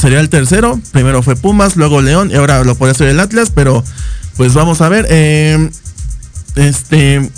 Sería 0.00 0.20
el 0.20 0.28
tercero. 0.28 0.80
Primero 0.92 1.22
fue 1.22 1.36
Pumas, 1.36 1.76
luego 1.76 2.00
León 2.00 2.30
y 2.32 2.36
ahora 2.36 2.64
lo 2.64 2.74
puede 2.74 2.92
hacer 2.92 3.08
el 3.08 3.20
Atlas. 3.20 3.50
Pero 3.54 3.84
pues 4.36 4.54
vamos 4.54 4.80
a 4.80 4.88
ver. 4.88 5.06
Eh, 5.08 5.70
este, 6.56 7.30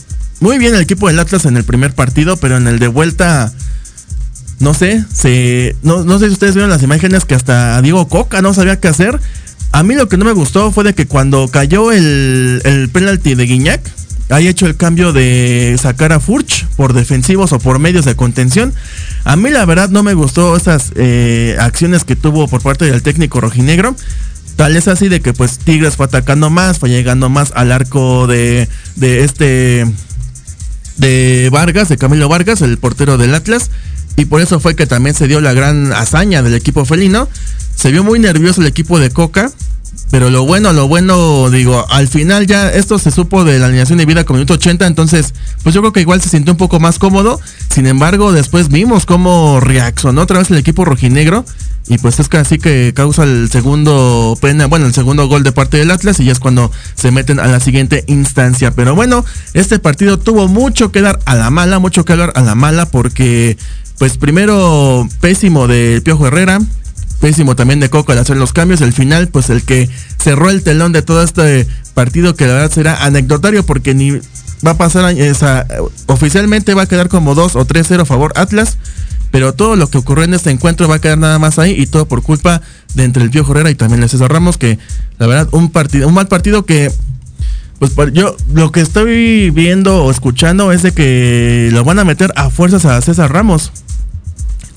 muy 0.44 0.58
bien 0.58 0.74
el 0.74 0.82
equipo 0.82 1.08
del 1.08 1.18
Atlas 1.18 1.46
en 1.46 1.56
el 1.56 1.64
primer 1.64 1.94
partido, 1.94 2.36
pero 2.36 2.58
en 2.58 2.66
el 2.66 2.78
de 2.78 2.88
vuelta 2.88 3.50
no 4.60 4.74
sé, 4.74 5.02
se, 5.10 5.74
no, 5.82 6.18
sé 6.18 6.26
si 6.26 6.32
ustedes 6.32 6.54
vieron 6.54 6.68
las 6.68 6.82
imágenes 6.82 7.24
que 7.24 7.34
hasta 7.34 7.80
Diego 7.80 8.06
Coca 8.08 8.42
no 8.42 8.52
sabía 8.52 8.78
qué 8.78 8.88
hacer. 8.88 9.18
A 9.72 9.82
mí 9.82 9.94
lo 9.94 10.06
que 10.06 10.18
no 10.18 10.26
me 10.26 10.32
gustó 10.32 10.70
fue 10.70 10.84
de 10.84 10.92
que 10.92 11.06
cuando 11.06 11.48
cayó 11.48 11.92
el, 11.92 12.90
penalti 12.92 13.34
de 13.34 13.46
Guiñac, 13.46 13.80
haya 14.28 14.50
hecho 14.50 14.66
el 14.66 14.76
cambio 14.76 15.14
de 15.14 15.78
sacar 15.80 16.12
a 16.12 16.20
Furch 16.20 16.66
por 16.76 16.92
defensivos 16.92 17.54
o 17.54 17.58
por 17.58 17.78
medios 17.78 18.04
de 18.04 18.14
contención. 18.14 18.74
A 19.24 19.36
mí 19.36 19.48
la 19.48 19.64
verdad 19.64 19.88
no 19.88 20.02
me 20.02 20.12
gustó 20.12 20.58
esas 20.58 20.92
eh, 20.94 21.56
acciones 21.58 22.04
que 22.04 22.16
tuvo 22.16 22.48
por 22.48 22.60
parte 22.60 22.84
del 22.84 23.02
técnico 23.02 23.40
rojinegro. 23.40 23.96
Tal 24.56 24.76
es 24.76 24.88
así 24.88 25.08
de 25.08 25.22
que 25.22 25.32
pues 25.32 25.56
Tigres 25.56 25.96
fue 25.96 26.04
atacando 26.04 26.50
más, 26.50 26.78
fue 26.78 26.90
llegando 26.90 27.30
más 27.30 27.50
al 27.56 27.72
arco 27.72 28.26
de 28.26 28.68
este 29.00 29.86
de 30.96 31.48
Vargas, 31.52 31.88
de 31.88 31.96
Camilo 31.96 32.28
Vargas, 32.28 32.62
el 32.62 32.78
portero 32.78 33.18
del 33.18 33.34
Atlas. 33.34 33.70
Y 34.16 34.26
por 34.26 34.40
eso 34.40 34.60
fue 34.60 34.76
que 34.76 34.86
también 34.86 35.14
se 35.14 35.26
dio 35.26 35.40
la 35.40 35.52
gran 35.52 35.92
hazaña 35.92 36.42
del 36.42 36.54
equipo 36.54 36.84
felino. 36.84 37.28
Se 37.74 37.90
vio 37.90 38.04
muy 38.04 38.18
nervioso 38.18 38.60
el 38.60 38.66
equipo 38.66 38.98
de 38.98 39.10
Coca. 39.10 39.50
Pero 40.10 40.30
lo 40.30 40.44
bueno, 40.44 40.72
lo 40.72 40.86
bueno, 40.86 41.50
digo, 41.50 41.86
al 41.90 42.06
final 42.08 42.46
ya 42.46 42.70
esto 42.70 42.98
se 42.98 43.10
supo 43.10 43.44
de 43.44 43.58
la 43.58 43.66
alineación 43.66 43.98
de 43.98 44.06
vida 44.06 44.24
con 44.24 44.36
minuto 44.36 44.54
80, 44.54 44.86
entonces, 44.86 45.34
pues 45.62 45.74
yo 45.74 45.80
creo 45.80 45.92
que 45.92 46.00
igual 46.00 46.20
se 46.20 46.28
sintió 46.28 46.52
un 46.52 46.56
poco 46.56 46.78
más 46.78 46.98
cómodo. 46.98 47.40
Sin 47.68 47.86
embargo, 47.86 48.32
después 48.32 48.68
vimos 48.68 49.06
cómo 49.06 49.58
reaccionó 49.60 50.22
otra 50.22 50.38
vez 50.38 50.50
el 50.50 50.58
equipo 50.58 50.84
rojinegro. 50.84 51.44
Y 51.86 51.98
pues 51.98 52.18
es 52.18 52.28
casi 52.28 52.58
que 52.58 52.92
causa 52.94 53.24
el 53.24 53.50
segundo 53.50 54.38
pena, 54.40 54.66
bueno, 54.66 54.86
el 54.86 54.94
segundo 54.94 55.28
gol 55.28 55.42
de 55.42 55.52
parte 55.52 55.76
del 55.76 55.90
Atlas 55.90 56.18
y 56.18 56.24
ya 56.24 56.32
es 56.32 56.40
cuando 56.40 56.72
se 56.94 57.10
meten 57.10 57.38
a 57.38 57.46
la 57.46 57.60
siguiente 57.60 58.04
instancia. 58.06 58.70
Pero 58.70 58.94
bueno, 58.94 59.24
este 59.52 59.78
partido 59.78 60.18
tuvo 60.18 60.48
mucho 60.48 60.90
que 60.92 61.02
dar 61.02 61.20
a 61.26 61.34
la 61.34 61.50
mala, 61.50 61.78
mucho 61.78 62.04
que 62.06 62.16
dar 62.16 62.32
a 62.36 62.40
la 62.40 62.54
mala 62.54 62.86
porque 62.86 63.58
pues 63.98 64.16
primero 64.16 65.06
pésimo 65.20 65.68
de 65.68 66.00
Piojo 66.02 66.26
Herrera, 66.26 66.60
pésimo 67.20 67.54
también 67.54 67.80
de 67.80 67.90
Coco 67.90 68.12
al 68.12 68.18
hacer 68.18 68.36
los 68.36 68.52
cambios. 68.52 68.80
El 68.80 68.92
final, 68.92 69.28
pues 69.28 69.50
el 69.50 69.62
que 69.62 69.88
cerró 70.18 70.50
el 70.50 70.62
telón 70.62 70.92
de 70.92 71.02
todo 71.02 71.22
este 71.22 71.66
partido, 71.92 72.34
que 72.34 72.46
la 72.46 72.54
verdad 72.54 72.72
será 72.72 73.04
anecdotario 73.04 73.64
porque 73.64 73.94
ni 73.94 74.20
va 74.66 74.72
a 74.72 74.78
pasar, 74.78 75.10
esa, 75.18 75.66
oficialmente 76.06 76.74
va 76.74 76.82
a 76.82 76.86
quedar 76.86 77.08
como 77.08 77.34
2 77.34 77.56
o 77.56 77.66
3-0 77.66 78.00
a 78.00 78.04
favor 78.04 78.32
Atlas. 78.36 78.78
Pero 79.34 79.52
todo 79.52 79.74
lo 79.74 79.90
que 79.90 79.98
ocurrió 79.98 80.22
en 80.22 80.32
este 80.32 80.52
encuentro 80.52 80.86
va 80.86 80.94
a 80.94 81.00
quedar 81.00 81.18
nada 81.18 81.40
más 81.40 81.58
ahí 81.58 81.74
y 81.76 81.88
todo 81.88 82.06
por 82.06 82.22
culpa 82.22 82.62
de 82.94 83.02
entre 83.02 83.24
el 83.24 83.30
Piojo 83.30 83.50
Herrera 83.50 83.68
y 83.68 83.74
también 83.74 84.00
el 84.00 84.08
César 84.08 84.32
Ramos, 84.32 84.58
que 84.58 84.78
la 85.18 85.26
verdad 85.26 85.48
un 85.50 85.72
partido, 85.72 86.06
un 86.06 86.14
mal 86.14 86.28
partido 86.28 86.64
que 86.64 86.92
pues 87.80 88.12
yo 88.12 88.36
lo 88.54 88.70
que 88.70 88.80
estoy 88.80 89.50
viendo 89.50 90.04
o 90.04 90.12
escuchando 90.12 90.70
es 90.70 90.84
de 90.84 90.92
que 90.92 91.68
lo 91.72 91.82
van 91.82 91.98
a 91.98 92.04
meter 92.04 92.32
a 92.36 92.48
fuerzas 92.48 92.84
a 92.84 93.00
César 93.00 93.32
Ramos. 93.32 93.72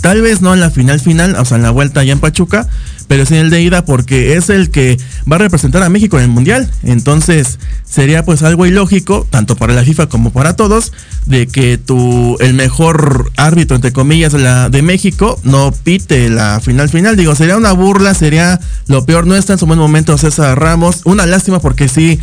Tal 0.01 0.23
vez 0.23 0.41
no 0.41 0.55
en 0.55 0.59
la 0.59 0.71
final 0.71 0.99
final, 0.99 1.35
o 1.35 1.45
sea, 1.45 1.57
en 1.57 1.63
la 1.63 1.69
vuelta 1.69 1.99
allá 1.99 2.13
en 2.13 2.19
Pachuca, 2.19 2.67
pero 3.07 3.25
sí 3.25 3.35
en 3.35 3.41
el 3.41 3.49
de 3.49 3.61
ida 3.61 3.85
porque 3.85 4.35
es 4.35 4.49
el 4.49 4.69
que 4.69 4.97
va 5.29 5.37
a 5.37 5.39
representar 5.39 5.83
a 5.83 5.89
México 5.89 6.17
en 6.17 6.23
el 6.23 6.29
Mundial. 6.29 6.69
Entonces 6.83 7.59
sería 7.83 8.23
pues 8.23 8.43
algo 8.43 8.65
ilógico, 8.65 9.25
tanto 9.29 9.55
para 9.55 9.73
la 9.73 9.83
FIFA 9.83 10.07
como 10.07 10.31
para 10.31 10.55
todos, 10.55 10.91
de 11.25 11.47
que 11.47 11.77
tu, 11.77 12.37
el 12.39 12.53
mejor 12.53 13.31
árbitro, 13.37 13.75
entre 13.75 13.93
comillas, 13.93 14.33
la, 14.33 14.69
de 14.69 14.81
México 14.81 15.39
no 15.43 15.71
pite 15.71 16.29
la 16.29 16.59
final 16.59 16.89
final. 16.89 17.15
Digo, 17.15 17.35
sería 17.35 17.57
una 17.57 17.71
burla, 17.71 18.13
sería 18.13 18.59
lo 18.87 19.05
peor. 19.05 19.25
No 19.25 19.35
está 19.35 19.53
en 19.53 19.59
su 19.59 19.65
buen 19.65 19.79
momento 19.79 20.17
César 20.17 20.59
Ramos. 20.59 21.01
Una 21.05 21.25
lástima 21.25 21.59
porque 21.59 21.87
sí, 21.87 22.19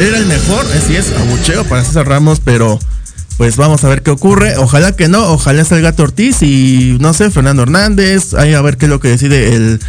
era 0.00 0.18
el 0.18 0.26
mejor, 0.26 0.66
así 0.76 0.96
es, 0.96 1.12
abucheo 1.12 1.64
para 1.64 1.84
César 1.84 2.08
Ramos, 2.08 2.40
pero 2.40 2.78
pues 3.36 3.56
vamos 3.56 3.84
a 3.84 3.88
ver 3.88 4.02
qué 4.02 4.10
ocurre. 4.10 4.56
Ojalá 4.56 4.92
que 4.92 5.08
no, 5.08 5.24
ojalá 5.26 5.64
salga 5.64 5.94
Ortiz 5.98 6.42
y 6.42 6.96
no 7.00 7.12
sé, 7.12 7.30
Fernando 7.30 7.62
Hernández. 7.62 8.34
Ahí 8.34 8.54
a 8.54 8.62
ver 8.62 8.76
qué 8.76 8.86
es 8.86 8.90
lo 8.90 9.00
que 9.00 9.08
decide 9.08 9.54
el, 9.54 9.80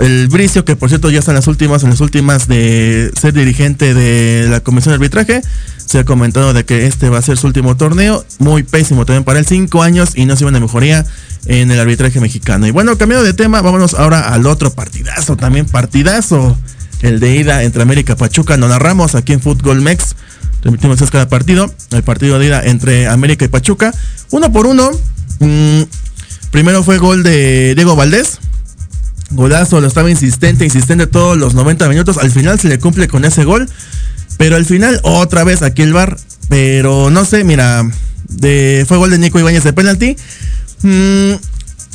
el 0.00 0.28
Bricio, 0.28 0.64
que 0.64 0.76
por 0.76 0.88
cierto 0.88 1.10
ya 1.10 1.18
está 1.18 1.32
en 1.32 1.36
las 1.36 1.46
últimas, 1.46 1.82
en 1.82 1.90
las 1.90 2.00
últimas 2.00 2.46
de 2.46 3.10
ser 3.18 3.32
dirigente 3.32 3.94
de 3.94 4.48
la 4.48 4.60
comisión 4.60 4.92
de 4.92 4.94
arbitraje. 4.96 5.42
Se 5.84 5.98
ha 5.98 6.04
comentado 6.04 6.52
de 6.52 6.64
que 6.64 6.86
este 6.86 7.08
va 7.08 7.18
a 7.18 7.22
ser 7.22 7.38
su 7.38 7.46
último 7.46 7.76
torneo. 7.76 8.24
Muy 8.38 8.62
pésimo 8.62 9.06
también 9.06 9.24
para 9.24 9.38
él, 9.38 9.46
cinco 9.46 9.82
años 9.82 10.10
y 10.14 10.26
no 10.26 10.36
se 10.36 10.44
ve 10.44 10.50
una 10.50 10.60
mejoría 10.60 11.06
en 11.46 11.70
el 11.70 11.80
arbitraje 11.80 12.20
mexicano. 12.20 12.66
Y 12.66 12.70
bueno, 12.70 12.96
cambiando 12.98 13.24
de 13.24 13.32
tema, 13.32 13.62
vámonos 13.62 13.94
ahora 13.94 14.32
al 14.32 14.46
otro 14.46 14.70
partidazo, 14.72 15.36
también 15.36 15.66
partidazo. 15.66 16.56
El 17.00 17.20
de 17.20 17.36
ida 17.36 17.62
entre 17.62 17.82
América 17.82 18.16
Pachuca. 18.16 18.56
Nos 18.56 18.70
narramos 18.70 19.14
aquí 19.14 19.32
en 19.32 19.40
Fútbol 19.40 19.80
Mex 19.80 20.16
Transmitimos 20.60 21.10
cada 21.10 21.28
partido. 21.28 21.72
El 21.90 22.02
partido 22.02 22.38
de 22.38 22.46
ida 22.46 22.64
entre 22.64 23.06
América 23.06 23.44
y 23.44 23.48
Pachuca. 23.48 23.92
Uno 24.30 24.52
por 24.52 24.66
uno. 24.66 24.90
Mm, 25.38 25.82
primero 26.50 26.82
fue 26.82 26.98
gol 26.98 27.22
de 27.22 27.74
Diego 27.74 27.96
Valdés. 27.96 28.40
Golazo, 29.30 29.80
lo 29.80 29.86
estaba 29.86 30.10
insistente, 30.10 30.64
insistente 30.64 31.06
todos 31.06 31.36
los 31.36 31.54
90 31.54 31.88
minutos. 31.88 32.18
Al 32.18 32.30
final 32.30 32.58
se 32.58 32.68
le 32.68 32.78
cumple 32.78 33.08
con 33.08 33.24
ese 33.24 33.44
gol. 33.44 33.68
Pero 34.36 34.56
al 34.56 34.64
final, 34.64 35.00
otra 35.02 35.44
vez 35.44 35.62
aquí 35.62 35.82
el 35.82 35.92
bar. 35.92 36.16
Pero 36.48 37.10
no 37.10 37.24
sé, 37.24 37.44
mira. 37.44 37.88
De, 38.28 38.84
fue 38.86 38.98
gol 38.98 39.10
de 39.10 39.18
Nico 39.18 39.38
Ibáñez 39.38 39.64
de 39.64 39.72
penalti. 39.72 40.16
Mm, 40.82 41.32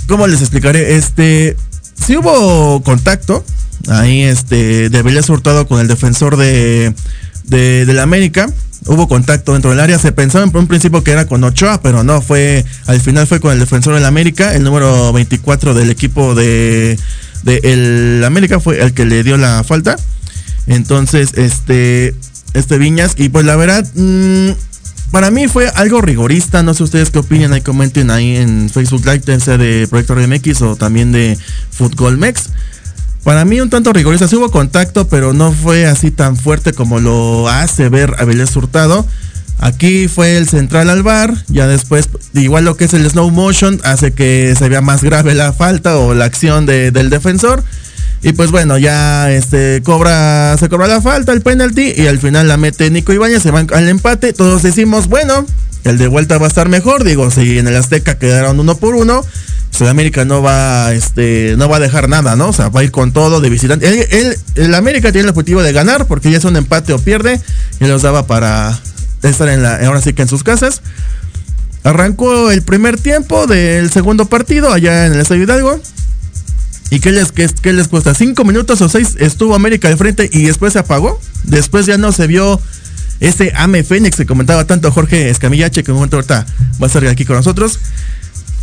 ¿Cómo 0.07 0.27
les 0.27 0.41
explicaré? 0.41 0.95
Este. 0.95 1.57
Si 2.05 2.17
hubo 2.17 2.81
contacto. 2.83 3.43
Ahí 3.87 4.23
este. 4.23 4.89
De 4.89 5.01
Vélez 5.01 5.29
Hurtado 5.29 5.67
con 5.67 5.79
el 5.79 5.87
defensor 5.87 6.37
de 6.37 6.93
de, 7.45 7.93
la 7.93 8.03
América. 8.03 8.49
Hubo 8.85 9.07
contacto 9.07 9.53
dentro 9.53 9.71
del 9.71 9.79
área. 9.79 9.97
Se 9.97 10.11
pensaba 10.11 10.45
en 10.45 10.55
un 10.55 10.67
principio 10.67 11.03
que 11.03 11.11
era 11.11 11.25
con 11.25 11.43
Ochoa, 11.43 11.81
pero 11.81 12.03
no, 12.03 12.21
fue. 12.21 12.65
Al 12.85 12.99
final 12.99 13.27
fue 13.27 13.39
con 13.39 13.51
el 13.53 13.59
defensor 13.59 13.95
del 13.95 14.05
América, 14.05 14.53
el 14.55 14.63
número 14.63 15.13
24 15.13 15.73
del 15.73 15.89
equipo 15.89 16.35
de, 16.35 16.99
de 17.43 17.59
el 17.63 18.23
América 18.23 18.59
fue 18.59 18.81
el 18.81 18.93
que 18.93 19.05
le 19.05 19.23
dio 19.23 19.37
la 19.37 19.63
falta. 19.63 19.95
Entonces, 20.67 21.33
este. 21.35 22.15
Este 22.53 22.77
Viñas. 22.77 23.13
Y 23.17 23.29
pues 23.29 23.45
la 23.45 23.55
verdad. 23.55 23.85
Mm, 23.95 24.51
para 25.13 25.29
mí 25.29 25.47
fue 25.47 25.69
algo 25.75 26.01
rigorista, 26.01 26.63
no 26.63 26.73
sé 26.73 26.81
ustedes 26.81 27.11
qué 27.11 27.19
opinan, 27.19 27.53
ahí 27.53 27.61
comenten 27.61 28.09
ahí 28.09 28.35
en 28.35 28.67
Facebook 28.67 29.05
Live, 29.05 29.39
sea 29.41 29.59
de 29.59 29.87
Proyecto 29.87 30.15
RMX 30.15 30.63
o 30.63 30.75
también 30.75 31.11
de 31.11 31.37
Fútbol 31.69 32.17
Mex. 32.17 32.49
Para 33.23 33.45
mí 33.45 33.61
un 33.61 33.69
tanto 33.69 33.93
rigorista, 33.93 34.27
sí 34.27 34.35
hubo 34.37 34.49
contacto, 34.49 35.07
pero 35.07 35.31
no 35.31 35.51
fue 35.51 35.85
así 35.85 36.09
tan 36.09 36.35
fuerte 36.35 36.73
como 36.73 36.99
lo 36.99 37.47
hace 37.47 37.89
ver 37.89 38.15
a 38.17 38.25
Vélez 38.25 38.55
Hurtado. 38.55 39.07
Aquí 39.59 40.07
fue 40.07 40.37
el 40.37 40.47
central 40.47 40.89
al 40.89 41.03
bar, 41.03 41.33
ya 41.47 41.67
después, 41.67 42.09
igual 42.33 42.65
lo 42.65 42.75
que 42.75 42.85
es 42.85 42.93
el 42.93 43.09
slow 43.09 43.31
motion, 43.31 43.79
hace 43.83 44.11
que 44.11 44.55
se 44.57 44.67
vea 44.67 44.81
más 44.81 45.03
grave 45.03 45.35
la 45.35 45.53
falta 45.53 45.97
o 45.97 46.13
la 46.13 46.25
acción 46.25 46.65
del 46.65 47.09
defensor. 47.09 47.63
Y 48.21 48.33
pues 48.33 48.51
bueno, 48.51 48.77
ya 48.77 49.31
este 49.31 49.81
cobra, 49.83 50.57
se 50.57 50.69
cobra 50.69 50.87
la 50.87 51.01
falta, 51.01 51.33
el 51.33 51.41
penalty, 51.41 51.93
y 51.95 52.07
al 52.07 52.19
final 52.19 52.47
la 52.47 52.57
mete 52.57 52.89
Nico 52.89 53.13
Ibañez, 53.13 53.43
se 53.43 53.51
van 53.51 53.67
al 53.73 53.87
empate. 53.89 54.33
Todos 54.33 54.63
decimos, 54.63 55.07
bueno, 55.07 55.45
el 55.83 55.97
de 55.97 56.07
vuelta 56.07 56.37
va 56.37 56.45
a 56.45 56.49
estar 56.49 56.69
mejor. 56.69 57.03
Digo, 57.03 57.31
si 57.31 57.57
en 57.57 57.67
el 57.67 57.75
Azteca 57.75 58.17
quedaron 58.17 58.59
uno 58.59 58.75
por 58.75 58.95
uno, 58.95 59.23
pues, 59.77 59.89
América 59.89 60.23
no 60.23 60.41
va, 60.41 60.93
este, 60.93 61.55
no 61.57 61.67
va 61.67 61.77
a 61.77 61.79
dejar 61.79 62.07
nada, 62.07 62.35
¿no? 62.35 62.49
O 62.49 62.53
sea, 62.53 62.69
va 62.69 62.81
a 62.81 62.83
ir 62.83 62.91
con 62.91 63.11
todo 63.11 63.41
de 63.41 63.49
visitante. 63.49 63.87
Él, 64.17 64.37
el 64.55 64.75
América 64.75 65.11
tiene 65.11 65.25
el 65.25 65.29
objetivo 65.31 65.61
de 65.61 65.73
ganar 65.73 66.05
porque 66.05 66.31
ya 66.31 66.37
es 66.37 66.45
un 66.45 66.55
empate 66.55 66.93
o 66.93 66.99
pierde 66.99 67.41
y 67.79 67.85
los 67.85 68.03
daba 68.03 68.25
para 68.25 68.79
estar 69.29 69.49
en 69.49 69.63
la, 69.63 69.77
ahora 69.85 70.01
sí 70.01 70.13
que 70.13 70.21
en 70.21 70.27
sus 70.27 70.43
casas. 70.43 70.81
Arrancó 71.83 72.51
el 72.51 72.61
primer 72.61 72.97
tiempo 72.99 73.45
del 73.45 73.91
segundo 73.91 74.25
partido 74.25 74.71
allá 74.71 75.05
en 75.05 75.13
el 75.13 75.19
Estadio 75.19 75.43
Hidalgo. 75.43 75.81
¿Y 76.89 76.99
qué 76.99 77.11
les, 77.11 77.31
qué, 77.31 77.73
les 77.73 77.87
cuesta? 77.87 78.13
¿Cinco 78.13 78.45
minutos 78.45 78.81
o 78.81 78.87
seis 78.87 79.15
estuvo 79.19 79.55
América 79.55 79.89
de 79.89 79.97
frente 79.97 80.29
y 80.31 80.43
después 80.43 80.73
se 80.73 80.79
apagó? 80.79 81.19
Después 81.43 81.85
ya 81.85 81.97
no 81.97 82.11
se 82.11 82.27
vio 82.27 82.61
ese 83.19 83.51
Ame 83.55 83.83
Fénix 83.83 84.15
que 84.15 84.25
comentaba 84.25 84.65
tanto 84.65 84.91
Jorge 84.91 85.29
Escamillache, 85.29 85.83
que 85.83 85.91
un 85.91 85.97
momento 85.97 86.17
ahorita 86.17 86.45
va 86.81 86.85
a 86.85 86.87
estar 86.87 87.05
aquí 87.07 87.25
con 87.25 87.35
nosotros. 87.35 87.79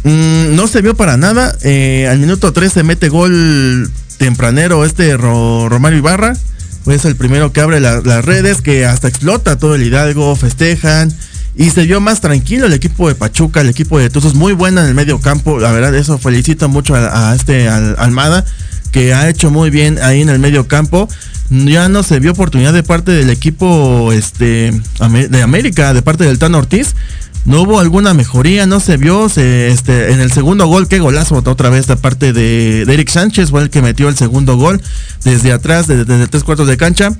Mm, 0.04 0.54
no 0.54 0.66
se 0.68 0.80
vio 0.80 0.94
para 0.94 1.16
nada. 1.16 1.56
Eh, 1.62 2.06
al 2.08 2.18
minuto 2.20 2.52
13 2.52 2.84
mete 2.84 3.08
gol 3.08 3.90
tempranero 4.16 4.84
este 4.84 5.16
Romario 5.16 5.98
Ibarra. 5.98 6.36
Pues 6.84 7.04
el 7.04 7.16
primero 7.16 7.52
que 7.52 7.60
abre 7.60 7.80
las 7.80 8.24
redes, 8.24 8.62
que 8.62 8.86
hasta 8.86 9.08
explota 9.08 9.58
todo 9.58 9.74
el 9.74 9.82
Hidalgo, 9.82 10.34
festejan. 10.36 11.12
Y 11.56 11.70
se 11.70 11.84
vio 11.84 12.00
más 12.00 12.20
tranquilo 12.20 12.66
el 12.66 12.72
equipo 12.72 13.08
de 13.08 13.14
Pachuca, 13.14 13.60
el 13.60 13.68
equipo 13.68 13.98
de 13.98 14.08
Tuzos, 14.08 14.34
muy 14.34 14.52
buena 14.52 14.82
en 14.82 14.88
el 14.88 14.94
medio 14.94 15.20
campo. 15.20 15.58
La 15.58 15.72
verdad, 15.72 15.94
eso 15.94 16.18
felicito 16.18 16.68
mucho 16.68 16.94
a, 16.94 17.34
este 17.34 17.68
Almada, 17.68 18.44
que 18.92 19.12
ha 19.12 19.28
hecho 19.28 19.50
muy 19.50 19.68
bien 19.70 19.98
ahí 20.02 20.22
en 20.22 20.28
el 20.30 20.38
medio 20.38 20.68
campo. 20.68 21.08
Ya 21.50 21.88
no 21.88 22.02
se 22.02 22.20
vio 22.20 22.32
oportunidad 22.32 22.72
de 22.72 22.84
parte 22.84 23.10
del 23.10 23.28
equipo 23.28 24.12
este, 24.12 24.72
de 25.00 25.42
América, 25.42 25.92
de 25.92 26.02
parte 26.02 26.24
del 26.24 26.38
Tan 26.38 26.54
Ortiz 26.54 26.94
no 27.44 27.62
hubo 27.62 27.80
alguna 27.80 28.14
mejoría, 28.14 28.66
no 28.66 28.80
se 28.80 28.96
vio. 28.96 29.26
este, 29.26 30.12
en 30.12 30.20
el 30.20 30.32
segundo 30.32 30.66
gol, 30.66 30.88
qué 30.88 30.98
golazo 30.98 31.36
otra 31.36 31.70
vez 31.70 31.86
de 31.86 31.96
parte 31.96 32.32
de, 32.32 32.82
Eric 32.82 33.08
Sánchez, 33.08 33.50
fue 33.50 33.62
el 33.62 33.70
que 33.70 33.82
metió 33.82 34.08
el 34.08 34.16
segundo 34.16 34.56
gol 34.56 34.80
desde 35.24 35.52
atrás, 35.52 35.86
desde, 35.86 36.26
tres 36.28 36.44
cuartos 36.44 36.68
de 36.68 36.76
cancha. 36.76 37.12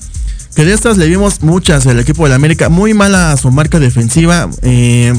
Que 0.54 0.64
de 0.64 0.74
estas 0.74 0.98
le 0.98 1.06
vimos 1.06 1.42
muchas 1.42 1.86
el 1.86 1.98
equipo 2.00 2.24
de 2.24 2.30
la 2.30 2.34
América. 2.34 2.68
Muy 2.68 2.92
mala 2.92 3.36
su 3.36 3.50
marca 3.50 3.78
defensiva. 3.78 4.50
Eh, 4.62 5.14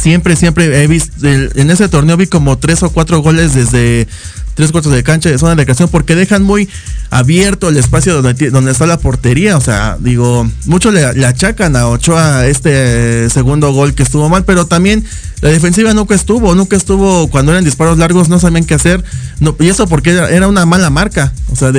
siempre, 0.00 0.36
siempre 0.36 0.82
he 0.82 0.86
visto. 0.86 1.26
en 1.26 1.70
ese 1.70 1.88
torneo 1.88 2.16
vi 2.16 2.28
como 2.28 2.56
tres 2.56 2.82
o 2.84 2.90
cuatro 2.90 3.20
goles 3.20 3.54
desde 3.54 4.06
tres 4.54 4.70
cuartos 4.70 4.92
de 4.92 5.02
cancha 5.02 5.30
de 5.30 5.38
zona 5.38 5.54
de 5.54 5.64
creación 5.64 5.88
porque 5.88 6.14
dejan 6.14 6.42
muy 6.42 6.68
abierto 7.10 7.68
el 7.68 7.76
espacio 7.76 8.20
donde, 8.20 8.50
donde 8.50 8.72
está 8.72 8.86
la 8.86 8.98
portería. 8.98 9.56
O 9.56 9.60
sea, 9.60 9.96
digo, 10.00 10.48
muchos 10.66 10.92
le, 10.92 11.26
achacan 11.26 11.76
a 11.76 11.88
Ochoa 11.88 12.46
este 12.46 13.28
segundo 13.30 13.72
gol 13.72 13.94
que 13.94 14.02
estuvo 14.02 14.28
mal, 14.28 14.44
pero 14.44 14.66
también 14.66 15.04
la 15.40 15.50
defensiva 15.50 15.92
nunca 15.94 16.14
estuvo, 16.14 16.54
nunca 16.54 16.76
estuvo 16.76 17.28
cuando 17.28 17.52
eran 17.52 17.64
disparos 17.64 17.98
largos, 17.98 18.28
no 18.28 18.38
sabían 18.38 18.64
qué 18.64 18.74
hacer. 18.74 19.02
No, 19.40 19.56
y 19.58 19.68
eso 19.68 19.86
porque 19.86 20.10
era, 20.10 20.48
una 20.48 20.66
mala 20.66 20.90
marca. 20.90 21.32
O 21.50 21.56
sea, 21.56 21.72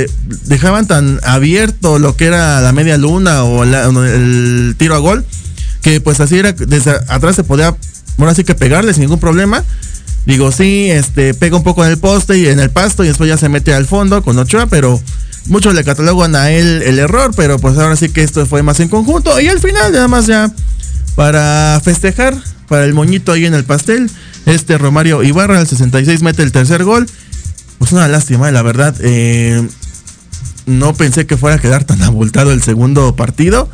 dejaban 0.46 0.88
tan 0.88 1.20
abierto 1.24 2.00
lo 2.00 2.16
que 2.16 2.26
era 2.26 2.62
la 2.62 2.72
media 2.72 2.98
luna 2.98 3.44
o 3.44 3.64
el 3.64 4.76
tiro 4.78 4.96
a 4.96 5.00
gol, 5.00 5.26
que 5.82 6.02
pues 6.02 6.20
así 6.20 6.38
era, 6.38 6.54
desde 6.54 6.92
atrás 7.08 7.36
se 7.36 7.44
podía, 7.44 7.76
ahora 8.18 8.36
sí 8.36 8.44
que 8.44 8.56
pegarle 8.56 8.94
sin 8.94 9.02
ningún 9.02 9.20
problema 9.20 9.64
Digo, 10.26 10.52
sí, 10.52 10.90
este, 10.90 11.34
pega 11.34 11.58
un 11.58 11.64
poco 11.64 11.84
en 11.84 11.92
el 11.92 11.98
poste 11.98 12.38
y 12.38 12.48
en 12.48 12.60
el 12.60 12.70
pasto 12.70 13.04
y 13.04 13.08
después 13.08 13.28
ya 13.28 13.38
se 13.38 13.50
mete 13.50 13.74
al 13.74 13.86
fondo 13.86 14.24
con 14.24 14.38
Ochoa, 14.38 14.68
pero 14.68 15.02
muchos 15.48 15.74
le 15.74 15.84
catalogan 15.84 16.36
a 16.36 16.52
él 16.52 16.82
el 16.84 17.00
error, 17.00 17.32
pero 17.36 17.60
pues 17.60 17.78
ahora 17.78 17.96
sí 17.98 18.10
que 18.10 18.24
esto 18.24 18.46
fue 18.46 18.64
más 18.64 18.80
en 18.80 18.88
conjunto. 18.88 19.40
Y 19.42 19.50
al 19.50 19.60
final, 19.60 19.92
nada 19.92 20.08
más 20.08 20.28
ya, 20.28 20.52
para 21.16 21.82
festejar, 21.84 22.36
para 22.70 22.86
el 22.86 22.94
moñito 22.94 23.34
ahí 23.34 23.46
en 23.46 23.54
el 23.54 23.66
pastel, 23.66 24.10
este 24.46 24.78
Romario 24.78 25.24
Ibarra, 25.24 25.60
al 25.60 25.68
66, 25.68 26.22
mete 26.22 26.44
el 26.44 26.52
tercer 26.52 26.84
gol. 26.86 27.06
Pues 27.80 27.92
una 27.92 28.08
lástima, 28.08 28.50
la 28.52 28.62
verdad. 28.62 28.96
Eh, 29.02 29.68
no 30.66 30.94
pensé 30.94 31.26
que 31.26 31.36
fuera 31.36 31.58
a 31.58 31.60
quedar 31.60 31.84
tan 31.84 32.02
abultado 32.02 32.52
el 32.52 32.64
segundo 32.64 33.16
partido. 33.16 33.70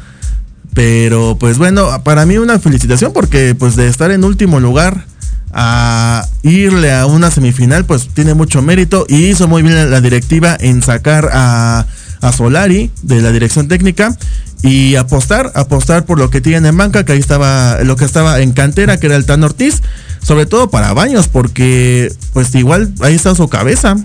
Pero 0.74 1.38
pues 1.40 1.58
bueno, 1.58 2.04
para 2.04 2.26
mí 2.26 2.38
una 2.38 2.60
felicitación 2.60 3.12
porque 3.12 3.56
pues 3.56 3.76
de 3.76 3.88
estar 3.88 4.12
en 4.12 4.24
último 4.24 4.60
lugar 4.60 5.06
a 5.52 6.28
irle 6.44 6.94
a 6.94 7.06
una 7.06 7.32
semifinal, 7.32 7.86
pues 7.86 8.10
tiene 8.14 8.34
mucho 8.34 8.62
mérito 8.62 9.06
y 9.08 9.28
hizo 9.28 9.48
muy 9.48 9.62
bien 9.62 9.90
la 9.90 10.02
directiva 10.02 10.56
en 10.60 10.82
sacar 10.82 11.30
a, 11.34 11.86
a 12.22 12.32
Solari 12.32 12.92
de 13.02 13.22
la 13.22 13.32
dirección 13.32 13.68
técnica 13.68 14.16
y 14.62 14.96
apostar, 14.96 15.52
apostar 15.56 16.06
por 16.06 16.20
lo 16.20 16.30
que 16.30 16.42
tienen 16.42 16.66
en 16.66 16.78
banca, 16.78 17.06
que 17.06 17.14
ahí 17.14 17.20
estaba 17.20 17.82
lo 17.84 17.96
que 17.96 18.06
estaba 18.06 18.40
en 18.42 18.52
cantera, 18.52 18.98
que 18.98 19.08
era 19.08 19.16
el 19.16 19.26
Tan 19.26 19.44
Ortiz, 19.44 19.82
sobre 20.22 20.46
todo 20.46 20.70
para 20.70 20.94
Baños, 20.94 21.28
porque 21.28 22.14
pues 22.34 22.54
igual 22.56 22.94
ahí 23.02 23.16
está 23.16 23.36
su 23.36 23.48
cabeza. 23.48 23.96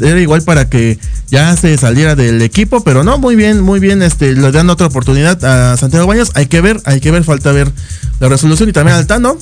Era 0.00 0.20
igual 0.20 0.42
para 0.42 0.68
que 0.68 0.98
ya 1.30 1.56
se 1.56 1.76
saliera 1.78 2.14
del 2.14 2.42
equipo, 2.42 2.84
pero 2.84 3.02
no, 3.02 3.18
muy 3.18 3.34
bien, 3.34 3.62
muy 3.62 3.80
bien, 3.80 4.02
este, 4.02 4.34
le 4.34 4.52
dan 4.52 4.68
otra 4.68 4.88
oportunidad 4.88 5.42
a 5.44 5.76
Santiago 5.76 6.06
Baños. 6.06 6.30
Hay 6.34 6.46
que 6.46 6.60
ver, 6.60 6.80
hay 6.84 7.00
que 7.00 7.10
ver, 7.10 7.24
falta 7.24 7.50
ver 7.50 7.70
la 8.20 8.28
resolución 8.28 8.68
y 8.68 8.72
también 8.72 8.96
al 8.96 9.06
Tano, 9.06 9.38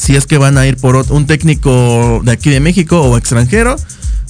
si 0.00 0.16
es 0.16 0.26
que 0.26 0.38
van 0.38 0.56
a 0.56 0.66
ir 0.66 0.78
por 0.78 0.96
un 1.10 1.26
técnico 1.26 2.22
de 2.24 2.32
aquí 2.32 2.48
de 2.48 2.58
México 2.58 3.02
o 3.02 3.18
extranjero, 3.18 3.76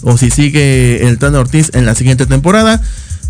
o 0.03 0.19
si 0.19 0.31
sigue 0.31 1.07
el 1.07 1.19
Tano 1.19 1.39
Ortiz 1.39 1.71
en 1.75 1.87
la 1.87 1.95
siguiente 1.95 2.27
temporada. 2.27 2.83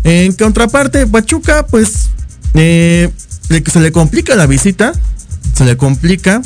En 0.03 0.33
contraparte, 0.33 1.05
Pachuca, 1.05 1.67
pues 1.67 2.09
eh, 2.55 3.11
se 3.47 3.79
le 3.79 3.91
complica 3.91 4.35
la 4.35 4.47
visita, 4.47 4.93
se 5.53 5.65
le 5.65 5.77
complica, 5.77 6.41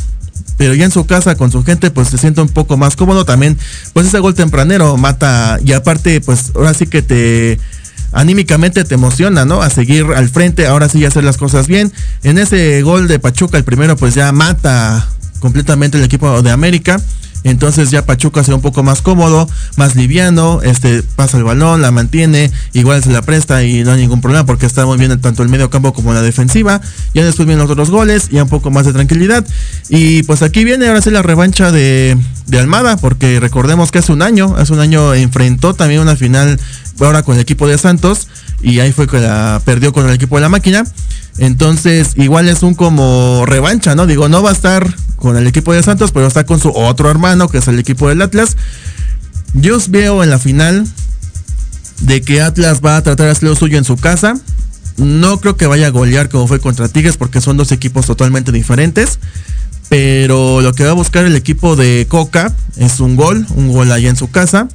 pero 0.58 0.74
ya 0.74 0.84
en 0.84 0.92
su 0.92 1.06
casa 1.06 1.36
con 1.36 1.50
su 1.50 1.64
gente, 1.64 1.92
pues 1.92 2.10
se 2.10 2.18
siente 2.18 2.42
un 2.42 2.50
poco 2.50 2.76
más 2.76 2.98
cómodo. 2.98 3.24
También, 3.24 3.58
pues 3.94 4.08
ese 4.08 4.20
gol 4.20 4.36
tempranero 4.36 4.98
mata, 4.98 5.60
y 5.64 5.72
aparte, 5.72 6.20
pues 6.20 6.52
ahora 6.56 6.74
sí 6.74 6.88
que 6.88 7.04
te 7.04 7.58
anímicamente 8.12 8.84
te 8.84 8.96
emociona, 8.96 9.46
¿no? 9.46 9.62
A 9.62 9.70
seguir 9.70 10.08
al 10.14 10.28
frente, 10.28 10.68
ahora 10.68 10.90
sí 10.90 11.06
hacer 11.06 11.24
las 11.24 11.38
cosas 11.38 11.68
bien. 11.68 11.94
En 12.24 12.38
ese 12.38 12.82
gol 12.82 13.08
de 13.08 13.20
Pachuca, 13.20 13.58
el 13.58 13.64
primero, 13.64 13.96
pues 13.96 14.14
ya 14.14 14.34
mata 14.34 15.08
completamente 15.40 15.98
el 15.98 16.04
equipo 16.04 16.42
de 16.42 16.52
América. 16.52 17.02
Entonces 17.46 17.92
ya 17.92 18.04
Pachuca 18.04 18.44
se 18.44 18.50
ve 18.50 18.56
un 18.56 18.62
poco 18.64 18.82
más 18.82 19.04
cómodo, 19.04 19.48
más 19.78 19.96
liviano, 19.96 20.62
este 20.64 21.04
pasa 21.04 21.38
el 21.38 21.44
balón, 21.44 21.80
la 21.80 21.92
mantiene, 21.92 22.52
igual 22.74 23.04
se 23.04 23.12
la 23.12 23.22
presta 23.22 23.64
y 23.64 23.84
no 23.84 23.92
hay 23.92 24.02
ningún 24.02 24.20
problema 24.20 24.48
porque 24.48 24.66
está 24.66 24.84
muy 24.88 24.98
bien 24.98 25.22
tanto 25.22 25.44
el 25.44 25.50
medio 25.50 25.70
campo 25.70 25.94
como 25.94 26.12
la 26.12 26.24
defensiva. 26.24 26.82
Ya 27.14 27.24
después 27.24 27.46
vienen 27.46 27.62
los 27.62 27.70
otros 27.70 27.92
goles, 27.92 28.30
ya 28.30 28.42
un 28.42 28.50
poco 28.50 28.72
más 28.72 28.88
de 28.88 28.94
tranquilidad. 28.94 29.46
Y 29.90 30.24
pues 30.24 30.42
aquí 30.42 30.64
viene 30.64 30.88
ahora 30.88 31.04
sí 31.04 31.12
la 31.12 31.22
revancha 31.22 31.72
de, 31.72 32.18
de 32.48 32.60
Almada, 32.60 32.98
porque 32.98 33.40
recordemos 33.40 33.92
que 33.92 34.00
hace 34.00 34.12
un 34.12 34.24
año, 34.24 34.56
hace 34.58 34.74
un 34.74 34.80
año 34.80 35.14
enfrentó 35.14 35.76
también 35.76 36.02
una 36.02 36.16
final 36.16 36.60
ahora 37.00 37.22
con 37.22 37.36
el 37.36 37.42
equipo 37.42 37.68
de 37.68 37.78
Santos 37.78 38.28
y 38.62 38.80
ahí 38.80 38.92
fue 38.92 39.08
que 39.08 39.20
la 39.20 39.62
perdió 39.64 39.94
con 39.94 40.08
el 40.08 40.14
equipo 40.14 40.36
de 40.36 40.42
la 40.42 40.50
máquina. 40.50 40.84
Entonces, 41.38 42.14
igual 42.16 42.48
es 42.48 42.64
un 42.64 42.76
como 42.76 43.46
revancha, 43.46 43.96
¿no? 43.96 44.08
Digo, 44.08 44.30
no 44.30 44.42
va 44.42 44.52
a 44.52 44.54
estar 44.54 44.96
con 45.18 45.38
el 45.38 45.48
equipo 45.48 45.74
de 45.74 45.84
Santos, 45.84 46.12
pero 46.12 46.28
está 46.28 46.46
con 46.46 46.60
su 46.60 46.70
otro 46.70 47.10
hermano, 47.10 47.50
que 47.50 47.58
es 47.58 47.68
el 47.68 47.80
equipo 47.80 48.08
del 48.08 48.22
Atlas. 48.22 48.56
Yo 49.54 49.78
os 49.78 49.90
veo 49.90 50.24
en 50.24 50.30
la 50.30 50.40
final 50.40 50.88
de 52.02 52.22
que 52.22 52.42
Atlas 52.42 52.82
va 52.84 52.98
a 52.98 53.02
tratar 53.02 53.28
de 53.28 53.32
hacer 53.32 53.50
lo 53.50 53.56
suyo 53.56 53.78
en 53.78 53.84
su 53.84 53.98
casa. 53.98 54.38
No 54.98 55.40
creo 55.42 55.58
que 55.58 55.68
vaya 55.68 55.88
a 55.88 55.92
golear 55.92 56.30
como 56.30 56.48
fue 56.48 56.60
contra 56.60 56.88
Tigres, 56.88 57.18
porque 57.18 57.42
son 57.42 57.58
dos 57.58 57.72
equipos 57.72 58.06
totalmente 58.06 58.52
diferentes. 58.52 59.20
Pero 59.90 60.62
lo 60.62 60.74
que 60.74 60.84
va 60.84 60.92
a 60.92 60.94
buscar 60.94 61.26
el 61.26 61.36
equipo 61.36 61.76
de 61.76 62.08
Coca 62.10 62.54
es 62.78 63.00
un 63.00 63.16
gol, 63.16 63.46
un 63.56 63.72
gol 63.72 63.92
allá 63.92 64.10
en 64.10 64.16
su 64.16 64.32
casa. 64.32 64.68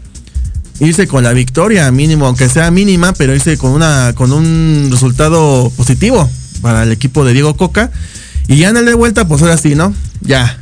Irse 0.80 1.06
con 1.06 1.22
la 1.22 1.32
victoria, 1.32 1.90
mínimo, 1.90 2.26
aunque 2.26 2.48
sea 2.48 2.70
mínima, 2.70 3.12
pero 3.12 3.34
irse 3.34 3.58
con 3.58 3.72
una, 3.72 4.14
con 4.14 4.32
un 4.32 4.88
resultado 4.90 5.70
positivo 5.76 6.28
para 6.62 6.82
el 6.82 6.92
equipo 6.92 7.24
de 7.24 7.34
Diego 7.34 7.56
Coca. 7.56 7.90
Y 8.48 8.56
ya 8.56 8.70
en 8.70 8.78
el 8.78 8.86
de 8.86 8.94
vuelta, 8.94 9.28
pues 9.28 9.42
ahora 9.42 9.56
sí, 9.56 9.74
¿no? 9.74 9.94
Ya. 10.22 10.58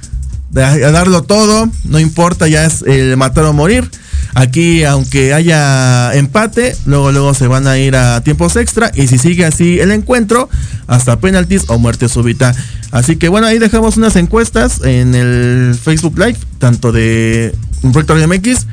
A 0.55 0.91
darlo 0.91 1.23
todo, 1.23 1.69
no 1.85 2.01
importa, 2.01 2.49
ya 2.49 2.65
es 2.65 2.83
el 2.83 3.17
matar 3.17 3.45
o 3.45 3.53
morir. 3.53 3.89
Aquí, 4.35 4.85
aunque 4.85 5.35
haya 5.35 6.15
empate, 6.15 6.77
luego 6.85 7.13
luego 7.13 7.35
se 7.35 7.47
van 7.47 7.67
a 7.67 7.79
ir 7.79 7.97
a 7.97 8.21
tiempos 8.23 8.57
extra. 8.57 8.91
Y 8.95 9.09
si 9.09 9.19
sigue 9.19 9.45
así 9.45 9.81
el 9.81 9.91
encuentro, 9.91 10.49
hasta 10.87 11.19
penaltis 11.19 11.65
o 11.69 11.79
muerte 11.79 12.09
súbita. 12.09 12.55
Así 12.91 13.17
que 13.17 13.29
bueno, 13.29 13.47
ahí 13.47 13.59
dejamos 13.59 13.97
unas 13.97 14.17
encuestas 14.17 14.81
en 14.85 15.15
el 15.15 15.79
Facebook 15.83 16.19
Live, 16.19 16.39
tanto 16.59 16.93
de 16.93 17.55
de 17.83 18.27
MX. 18.27 18.67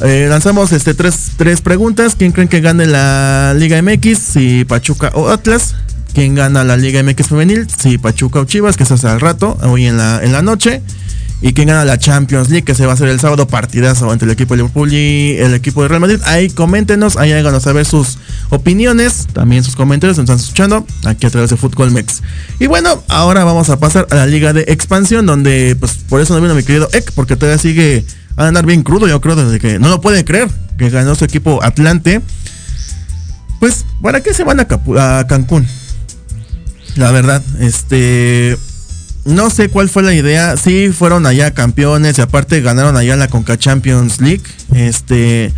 Eh, 0.00 0.26
lanzamos 0.28 0.72
este 0.72 0.94
tres, 0.94 1.32
tres 1.36 1.60
preguntas. 1.60 2.14
¿Quién 2.16 2.32
creen 2.32 2.48
que 2.48 2.60
gane 2.60 2.86
la 2.86 3.54
Liga 3.56 3.80
MX? 3.80 4.18
Si 4.18 4.64
Pachuca 4.64 5.10
o 5.14 5.28
Atlas 5.28 5.74
quién 6.14 6.34
gana 6.34 6.64
la 6.64 6.76
Liga 6.76 7.02
MX 7.02 7.26
femenil, 7.28 7.66
si 7.68 7.98
Pachuca 7.98 8.40
o 8.40 8.44
Chivas, 8.44 8.76
que 8.76 8.84
es 8.84 8.90
hasta 8.90 9.12
el 9.12 9.20
rato, 9.20 9.58
hoy 9.62 9.86
en 9.86 9.98
la, 9.98 10.20
en 10.22 10.32
la 10.32 10.40
noche. 10.40 10.80
y 11.42 11.52
quién 11.52 11.68
gana 11.68 11.84
la 11.84 11.98
Champions 11.98 12.48
League, 12.48 12.64
que 12.64 12.74
se 12.74 12.86
va 12.86 12.92
a 12.92 12.94
hacer 12.94 13.08
el 13.08 13.20
sábado 13.20 13.46
partidazo 13.46 14.10
entre 14.12 14.24
el 14.24 14.32
equipo 14.32 14.54
de 14.54 14.58
Liverpool 14.58 14.90
y 14.90 15.36
el 15.38 15.52
equipo 15.52 15.82
de 15.82 15.88
Real 15.88 16.00
Madrid. 16.00 16.18
Ahí 16.24 16.48
coméntenos, 16.48 17.18
ahí 17.18 17.32
háganos 17.32 17.64
saber 17.64 17.84
sus 17.84 18.16
opiniones, 18.48 19.26
también 19.32 19.62
sus 19.62 19.76
comentarios, 19.76 20.16
nos 20.16 20.24
están 20.24 20.38
escuchando 20.38 20.86
aquí 21.04 21.26
a 21.26 21.30
través 21.30 21.50
de 21.50 21.56
Fútbol 21.56 21.90
Mex. 21.90 22.22
Y 22.60 22.66
bueno, 22.66 23.02
ahora 23.08 23.44
vamos 23.44 23.68
a 23.68 23.78
pasar 23.78 24.06
a 24.10 24.14
la 24.14 24.26
liga 24.26 24.54
de 24.54 24.62
expansión, 24.68 25.26
donde 25.26 25.76
pues 25.78 25.96
por 26.08 26.22
eso 26.22 26.32
no 26.34 26.40
vino 26.40 26.54
mi 26.54 26.62
querido 26.62 26.88
Ek, 26.92 27.12
porque 27.12 27.36
todavía 27.36 27.58
sigue 27.58 28.06
a 28.36 28.48
andar 28.48 28.66
bien 28.66 28.82
crudo, 28.82 29.06
yo 29.06 29.20
creo, 29.20 29.36
desde 29.36 29.60
que 29.60 29.78
no 29.78 29.88
lo 29.88 30.00
puede 30.00 30.24
creer, 30.24 30.48
que 30.76 30.90
ganó 30.90 31.14
su 31.14 31.24
equipo 31.24 31.62
Atlante. 31.62 32.20
Pues, 33.60 33.84
¿para 34.02 34.20
qué 34.20 34.34
se 34.34 34.44
van 34.44 34.60
a, 34.60 35.26
Cancún? 35.26 35.66
La 36.96 37.10
verdad, 37.10 37.42
este 37.60 38.56
no 39.24 39.48
sé 39.48 39.68
cuál 39.68 39.88
fue 39.88 40.02
la 40.02 40.12
idea. 40.12 40.56
Sí, 40.56 40.90
fueron 40.90 41.26
allá 41.26 41.52
campeones 41.52 42.18
y 42.18 42.20
aparte 42.20 42.60
ganaron 42.60 42.96
allá 42.96 43.16
la 43.16 43.28
Conca 43.28 43.56
Champions 43.56 44.20
League. 44.20 44.42
Este, 44.74 45.52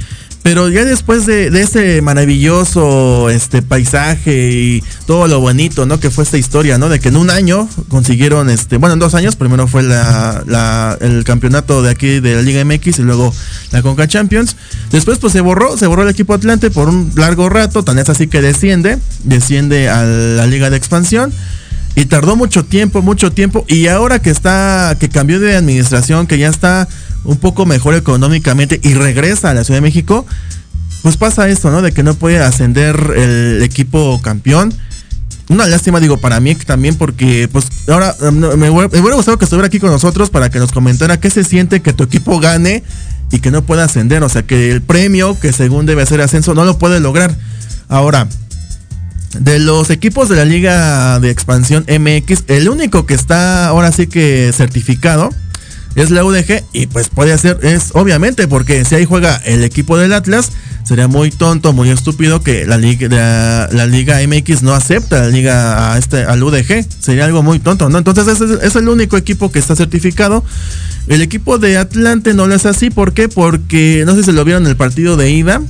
pero 0.46 0.68
ya 0.68 0.84
después 0.84 1.26
de, 1.26 1.48
ese 1.60 2.00
maravilloso 2.02 3.30
este 3.30 3.62
paisaje 3.62 4.52
y 4.52 4.84
todo 5.04 5.26
lo 5.26 5.40
bonito, 5.40 5.86
¿no? 5.86 5.98
Que 5.98 6.08
fue 6.08 6.22
esta 6.22 6.38
historia, 6.38 6.78
¿no? 6.78 6.88
De 6.88 7.00
que 7.00 7.08
en 7.08 7.16
un 7.16 7.30
año 7.30 7.68
consiguieron, 7.88 8.48
este, 8.48 8.76
bueno, 8.76 8.92
en 8.92 9.00
dos 9.00 9.16
años, 9.16 9.34
primero 9.34 9.66
fue 9.66 9.82
la, 9.82 10.96
el 11.00 11.24
campeonato 11.24 11.82
de 11.82 11.90
aquí 11.90 12.20
de 12.20 12.36
la 12.36 12.42
Liga 12.42 12.64
MX 12.64 13.00
y 13.00 13.02
luego 13.02 13.34
la 13.72 13.82
Conca 13.82 14.06
Champions. 14.06 14.54
Después, 14.92 15.18
pues 15.18 15.32
se 15.32 15.40
borró, 15.40 15.76
se 15.76 15.88
borró 15.88 16.04
el 16.04 16.10
equipo 16.10 16.32
Atlante 16.32 16.70
por 16.70 16.90
un 16.90 17.10
largo 17.16 17.48
rato, 17.48 17.82
tan 17.82 17.98
es 17.98 18.08
así 18.08 18.28
que 18.28 18.40
desciende, 18.40 19.00
desciende 19.24 19.88
a 19.88 20.04
la 20.04 20.46
Liga 20.46 20.70
de 20.70 20.76
Expansión. 20.76 21.32
Y 21.96 22.04
tardó 22.04 22.36
mucho 22.36 22.64
tiempo, 22.64 23.02
mucho 23.02 23.32
tiempo. 23.32 23.64
Y 23.66 23.88
ahora 23.88 24.20
que 24.20 24.30
está, 24.30 24.96
que 25.00 25.08
cambió 25.08 25.40
de 25.40 25.56
administración, 25.56 26.28
que 26.28 26.38
ya 26.38 26.50
está 26.50 26.86
un 27.26 27.36
poco 27.36 27.66
mejor 27.66 27.94
económicamente 27.94 28.80
y 28.82 28.94
regresa 28.94 29.50
a 29.50 29.54
la 29.54 29.64
Ciudad 29.64 29.78
de 29.78 29.82
México, 29.82 30.24
pues 31.02 31.16
pasa 31.16 31.48
esto, 31.48 31.70
¿no? 31.70 31.82
De 31.82 31.92
que 31.92 32.02
no 32.02 32.14
puede 32.14 32.38
ascender 32.38 32.96
el 33.16 33.62
equipo 33.62 34.20
campeón. 34.22 34.72
Una 35.48 35.66
lástima, 35.66 36.00
digo, 36.00 36.16
para 36.16 36.40
mí 36.40 36.54
también, 36.56 36.96
porque 36.96 37.48
pues 37.52 37.66
ahora 37.88 38.14
me, 38.32 38.70
hubiera 38.70 39.14
gustado 39.14 39.38
que 39.38 39.44
estuviera 39.44 39.68
aquí 39.68 39.78
con 39.78 39.90
nosotros 39.90 40.30
para 40.30 40.50
que 40.50 40.58
nos 40.58 40.72
comentara 40.72 41.20
qué 41.20 41.30
se 41.30 41.44
siente 41.44 41.82
que 41.82 41.92
tu 41.92 42.02
equipo 42.02 42.40
gane 42.40 42.82
y 43.30 43.38
que 43.38 43.50
no 43.50 43.62
pueda 43.62 43.84
ascender. 43.84 44.24
O 44.24 44.28
sea, 44.28 44.42
que 44.44 44.72
el 44.72 44.82
premio 44.82 45.38
que 45.38 45.52
según 45.52 45.86
debe 45.86 46.04
ser 46.06 46.20
ascenso 46.20 46.54
no 46.54 46.64
lo 46.64 46.78
puede 46.78 46.98
lograr. 46.98 47.36
Ahora, 47.88 48.26
de 49.38 49.60
los 49.60 49.90
equipos 49.90 50.28
de 50.28 50.36
la 50.36 50.44
Liga 50.44 51.20
de 51.20 51.30
Expansión 51.30 51.84
MX, 51.88 52.44
el 52.48 52.68
único 52.68 53.06
que 53.06 53.14
está 53.14 53.68
ahora 53.68 53.92
sí 53.92 54.08
que 54.08 54.52
certificado 54.52 55.30
es 55.96 56.10
la 56.10 56.24
UDG 56.24 56.62
y 56.72 56.86
pues 56.86 57.08
puede 57.08 57.36
ser, 57.38 57.58
es 57.62 57.90
obviamente 57.94 58.46
porque 58.48 58.84
si 58.84 58.94
ahí 58.94 59.04
juega 59.04 59.36
el 59.44 59.64
equipo 59.64 59.98
del 59.98 60.12
Atlas, 60.12 60.52
sería 60.84 61.08
muy 61.08 61.30
tonto, 61.30 61.72
muy 61.72 61.90
estúpido 61.90 62.42
que 62.42 62.66
la 62.66 62.76
Liga, 62.76 63.08
la, 63.72 63.86
Liga 63.86 64.18
MX 64.26 64.62
no 64.62 64.74
acepta 64.74 65.22
la 65.22 65.28
Liga 65.28 65.92
a 65.92 65.98
este, 65.98 66.22
al 66.22 66.42
UDG, 66.42 66.86
sería 67.00 67.24
algo 67.24 67.42
muy 67.42 67.58
tonto, 67.58 67.88
¿no? 67.88 67.98
Entonces 67.98 68.28
es, 68.28 68.40
es 68.40 68.76
el 68.76 68.88
único 68.88 69.16
equipo 69.16 69.50
que 69.50 69.58
está 69.58 69.74
certificado. 69.74 70.44
El 71.08 71.22
equipo 71.22 71.58
de 71.58 71.78
Atlante 71.78 72.34
no 72.34 72.46
lo 72.46 72.54
es 72.54 72.66
así, 72.66 72.90
¿por 72.90 73.12
qué? 73.12 73.28
Porque 73.28 74.02
no 74.06 74.14
sé 74.14 74.24
si 74.24 74.32
lo 74.32 74.44
vieron 74.44 74.64
en 74.64 74.70
el 74.70 74.76
partido 74.76 75.16
de 75.16 75.30
ida, 75.30 75.62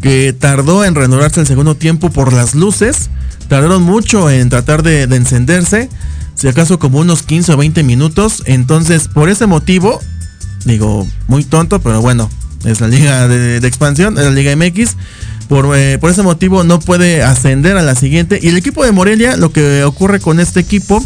que 0.00 0.32
tardó 0.32 0.84
en 0.84 0.94
renovarse 0.94 1.40
el 1.40 1.46
segundo 1.46 1.74
tiempo 1.74 2.10
por 2.10 2.32
las 2.32 2.54
luces. 2.54 3.10
Tardaron 3.48 3.82
mucho 3.82 4.30
en 4.30 4.48
tratar 4.48 4.82
de, 4.82 5.02
encenderse, 5.02 5.88
si 6.36 6.48
acaso 6.48 6.78
como 6.78 6.98
unos 6.98 7.22
15 7.22 7.54
o 7.54 7.56
20 7.56 7.82
minutos. 7.82 8.42
Entonces, 8.46 9.08
por 9.08 9.28
ese 9.28 9.46
motivo, 9.46 10.00
digo, 10.64 11.06
muy 11.26 11.42
tonto, 11.44 11.80
pero 11.80 12.00
bueno, 12.00 12.30
es 12.64 12.80
la 12.80 12.88
liga 12.88 13.26
de, 13.26 13.56
expansión, 13.66 14.16
es 14.18 14.24
la 14.24 14.30
liga 14.30 14.54
MX. 14.54 14.96
Por, 15.48 15.76
eh, 15.76 15.98
por, 15.98 16.10
ese 16.10 16.22
motivo 16.22 16.64
no 16.64 16.80
puede 16.80 17.22
ascender 17.22 17.76
a 17.76 17.82
la 17.82 17.94
siguiente. 17.94 18.38
Y 18.40 18.48
el 18.48 18.56
equipo 18.56 18.84
de 18.84 18.92
Morelia, 18.92 19.36
lo 19.36 19.50
que 19.52 19.84
ocurre 19.84 20.20
con 20.20 20.40
este 20.40 20.60
equipo 20.60 21.04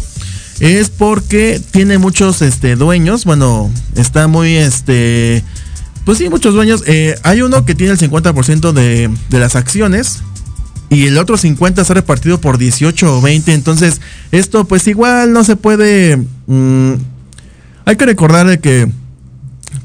es 0.59 0.89
porque 0.89 1.61
tiene 1.71 1.97
muchos 1.97 2.41
este, 2.41 2.75
dueños. 2.75 3.25
Bueno, 3.25 3.71
está 3.95 4.27
muy 4.27 4.55
este 4.55 5.43
pues 6.05 6.17
sí, 6.17 6.29
muchos 6.29 6.53
dueños. 6.53 6.83
Eh, 6.87 7.15
hay 7.23 7.41
uno 7.41 7.63
que 7.63 7.75
tiene 7.75 7.93
el 7.93 7.99
50% 7.99 8.73
de, 8.73 9.09
de 9.29 9.39
las 9.39 9.55
acciones 9.55 10.23
y 10.91 11.07
el 11.07 11.17
otro 11.17 11.37
50 11.37 11.81
está 11.81 11.93
repartido 11.93 12.41
por 12.41 12.57
18 12.57 13.17
o 13.17 13.21
20. 13.21 13.53
Entonces, 13.53 14.01
esto 14.31 14.65
pues 14.65 14.85
igual 14.87 15.31
no 15.31 15.43
se 15.45 15.55
puede... 15.55 16.17
Mm, 16.47 16.93
hay 17.85 17.95
que 17.95 18.05
recordar 18.05 18.59
que 18.59 18.91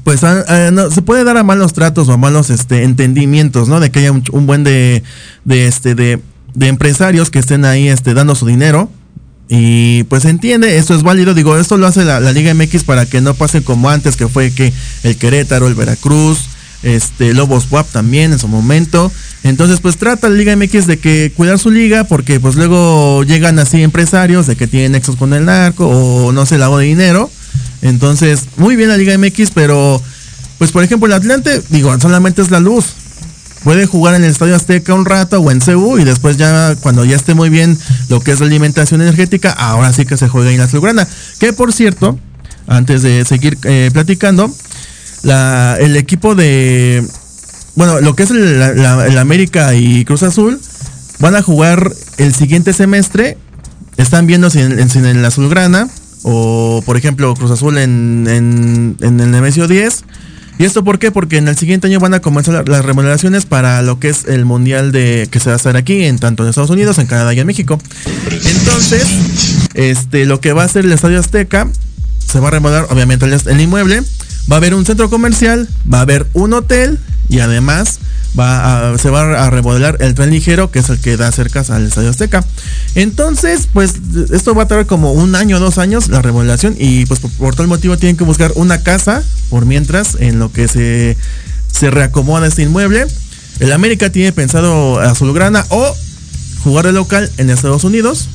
pues 0.03 0.21
no, 0.73 0.91
se 0.91 1.01
puede 1.01 1.23
dar 1.23 1.37
a 1.37 1.43
malos 1.43 1.73
tratos 1.73 2.09
o 2.09 2.13
a 2.13 2.17
malos 2.17 2.49
este, 2.49 2.83
entendimientos, 2.83 3.69
¿no? 3.69 3.79
De 3.79 3.89
que 3.89 3.99
haya 3.99 4.11
un, 4.11 4.45
buen 4.45 4.65
de, 4.65 5.01
de, 5.45 5.67
este, 5.67 5.95
de, 5.95 6.21
de, 6.53 6.67
empresarios 6.67 7.29
que 7.29 7.39
estén 7.39 7.63
ahí 7.63 7.87
este, 7.87 8.13
dando 8.13 8.35
su 8.35 8.45
dinero 8.45 8.89
y 9.49 10.03
pues 10.03 10.25
entiende, 10.25 10.77
esto 10.77 10.93
es 10.93 11.03
válido, 11.03 11.33
digo, 11.33 11.57
esto 11.57 11.77
lo 11.77 11.87
hace 11.87 12.03
la, 12.03 12.19
Liga 12.33 12.53
MX 12.53 12.83
para 12.83 13.05
que 13.05 13.21
no 13.21 13.33
pase 13.33 13.63
como 13.63 13.89
antes, 13.89 14.17
que 14.17 14.27
fue 14.27 14.51
que 14.51 14.73
el 15.03 15.15
Querétaro, 15.15 15.67
el 15.67 15.75
Veracruz, 15.75 16.39
este 16.83 17.33
Lobos 17.33 17.67
WAP 17.71 17.87
también 17.91 18.33
en 18.33 18.39
su 18.39 18.47
momento. 18.47 19.11
Entonces, 19.47 19.79
pues 19.79 19.97
trata 19.97 20.29
la 20.29 20.35
Liga 20.35 20.55
MX 20.55 20.87
de 20.87 20.99
que 20.99 21.31
cuidar 21.35 21.57
su 21.57 21.71
liga, 21.71 22.03
porque 22.03 22.39
pues 22.39 22.55
luego 22.55 23.23
llegan 23.23 23.59
así 23.59 23.81
empresarios 23.81 24.45
de 24.45 24.55
que 24.55 24.67
tienen 24.67 24.91
nexos 24.91 25.15
con 25.15 25.33
el 25.33 25.45
narco 25.45 25.87
o 25.87 26.31
no 26.31 26.45
sé, 26.45 26.57
lavo 26.57 26.77
de 26.77 26.85
dinero. 26.85 27.31
Entonces, 27.81 28.45
muy 28.57 28.75
bien 28.75 28.89
la 28.89 28.97
Liga 28.97 29.17
MX, 29.17 29.51
pero 29.51 30.01
pues 30.57 30.71
por 30.71 30.83
ejemplo 30.83 31.07
el 31.07 31.13
Atlante, 31.13 31.61
digo, 31.69 31.97
solamente 31.99 32.41
es 32.41 32.51
la 32.51 32.59
luz 32.59 32.85
puede 33.63 33.85
jugar 33.85 34.15
en 34.15 34.23
el 34.23 34.31
Estadio 34.31 34.55
Azteca 34.55 34.93
un 34.93 35.03
rato 35.03 35.41
o 35.41 35.51
en 35.51 35.59
CU 35.59 35.97
y 35.97 36.05
después 36.05 36.37
ya 36.37 36.75
cuando 36.79 37.03
ya 37.03 37.15
esté 37.15 37.33
muy 37.33 37.49
bien 37.49 37.77
lo 38.07 38.21
que 38.21 38.31
es 38.31 38.39
la 38.39 38.45
alimentación 38.45 39.01
energética, 39.01 39.51
ahora 39.51 39.91
sí 39.91 40.05
que 40.05 40.15
se 40.15 40.29
juega 40.29 40.51
en 40.51 40.57
la 40.57 40.65
Azulgrana. 40.65 41.07
Que 41.39 41.53
por 41.53 41.73
cierto, 41.73 42.17
antes 42.67 43.01
de 43.01 43.25
seguir 43.25 43.57
eh, 43.63 43.89
platicando, 43.91 44.49
la, 45.23 45.77
el 45.79 45.97
equipo 45.97 46.35
de, 46.35 47.05
bueno, 47.77 48.01
lo 48.01 48.15
que 48.15 48.23
es 48.23 48.31
el, 48.31 49.17
América 49.17 49.75
y 49.75 50.03
Cruz 50.03 50.23
Azul 50.23 50.59
van 51.19 51.35
a 51.35 51.43
jugar 51.43 51.93
el 52.17 52.33
siguiente 52.33 52.73
semestre. 52.73 53.37
Están 53.97 54.25
viendo 54.25 54.49
si 54.49 54.59
en, 54.59 54.79
en, 54.79 55.21
la 55.21 55.27
Azulgrana 55.29 55.87
o 56.23 56.81
por 56.85 56.97
ejemplo 56.97 57.33
Cruz 57.35 57.51
Azul 57.51 57.77
en, 57.77 58.25
en, 58.27 58.97
el 58.99 59.31
Nemesio 59.31 59.67
10 59.67 60.03
¿Y 60.59 60.65
esto 60.65 60.83
por 60.83 60.97
qué? 60.97 61.11
Porque 61.11 61.37
en 61.37 61.47
el 61.47 61.55
siguiente 61.55 61.85
año 61.85 61.99
van 61.99 62.15
a 62.15 62.19
comenzar 62.19 62.67
las 62.67 62.83
remodelaciones 62.83 63.45
para 63.45 63.83
lo 63.83 63.99
que 63.99 64.09
es 64.09 64.25
el 64.25 64.43
mundial 64.43 64.91
de 64.91 65.27
que 65.29 65.39
se 65.39 65.49
va 65.49 65.53
a 65.53 65.55
hacer 65.57 65.77
aquí, 65.77 66.05
en 66.05 66.17
tanto 66.17 66.43
en 66.43 66.49
Estados 66.49 66.71
Unidos, 66.71 66.97
en 66.97 67.05
Canadá 67.05 67.31
y 67.35 67.39
en 67.39 67.45
México. 67.45 67.79
Entonces, 68.43 69.05
este, 69.75 70.25
lo 70.25 70.41
que 70.41 70.53
va 70.53 70.63
a 70.63 70.67
ser 70.67 70.85
el 70.85 70.91
Estadio 70.91 71.19
Azteca, 71.19 71.67
se 72.27 72.39
va 72.39 72.47
a 72.47 72.51
remodelar 72.51 72.87
obviamente 72.89 73.25
el, 73.25 73.61
inmueble, 73.61 74.01
va 74.49 74.55
a 74.55 74.57
haber 74.57 74.73
un 74.73 74.85
centro 74.85 75.09
comercial, 75.09 75.67
va 75.91 75.99
a 75.99 76.01
haber 76.01 76.27
un 76.33 76.53
hotel 76.53 76.99
y 77.29 77.39
además 77.39 77.99
va 78.37 78.93
a, 78.93 78.97
se 78.97 79.09
va 79.09 79.45
a 79.45 79.49
remodelar 79.49 79.97
el 79.99 80.13
tren 80.13 80.29
ligero, 80.29 80.71
que 80.71 80.79
es 80.79 80.89
el 80.89 80.99
que 80.99 81.17
da 81.17 81.31
cerca 81.31 81.63
al 81.69 81.87
Estadio 81.87 82.09
Azteca. 82.09 82.45
Entonces, 82.95 83.67
pues 83.71 83.95
esto 84.31 84.55
va 84.55 84.63
a 84.63 84.67
tardar 84.67 84.85
como 84.85 85.11
un 85.11 85.35
año, 85.35 85.59
dos 85.59 85.77
años 85.77 86.09
la 86.09 86.21
remodelación 86.21 86.75
y 86.77 87.05
pues 87.05 87.19
por, 87.19 87.55
tal 87.55 87.67
motivo 87.67 87.97
tienen 87.97 88.17
que 88.17 88.23
buscar 88.23 88.51
una 88.55 88.81
casa 88.81 89.23
por 89.49 89.65
mientras 89.65 90.15
en 90.19 90.39
lo 90.39 90.51
que 90.51 90.67
se, 90.67 91.17
se 91.71 91.91
reacomoda 91.91 92.47
este 92.47 92.63
inmueble. 92.63 93.05
El 93.59 93.71
América 93.73 94.11
tiene 94.11 94.31
pensado 94.31 94.99
Azulgrana 94.99 95.65
o 95.69 95.95
jugar 96.63 96.85
de 96.85 96.91
local 96.91 97.29
en 97.37 97.49
Estados 97.49 97.83
Unidos. 97.83 98.29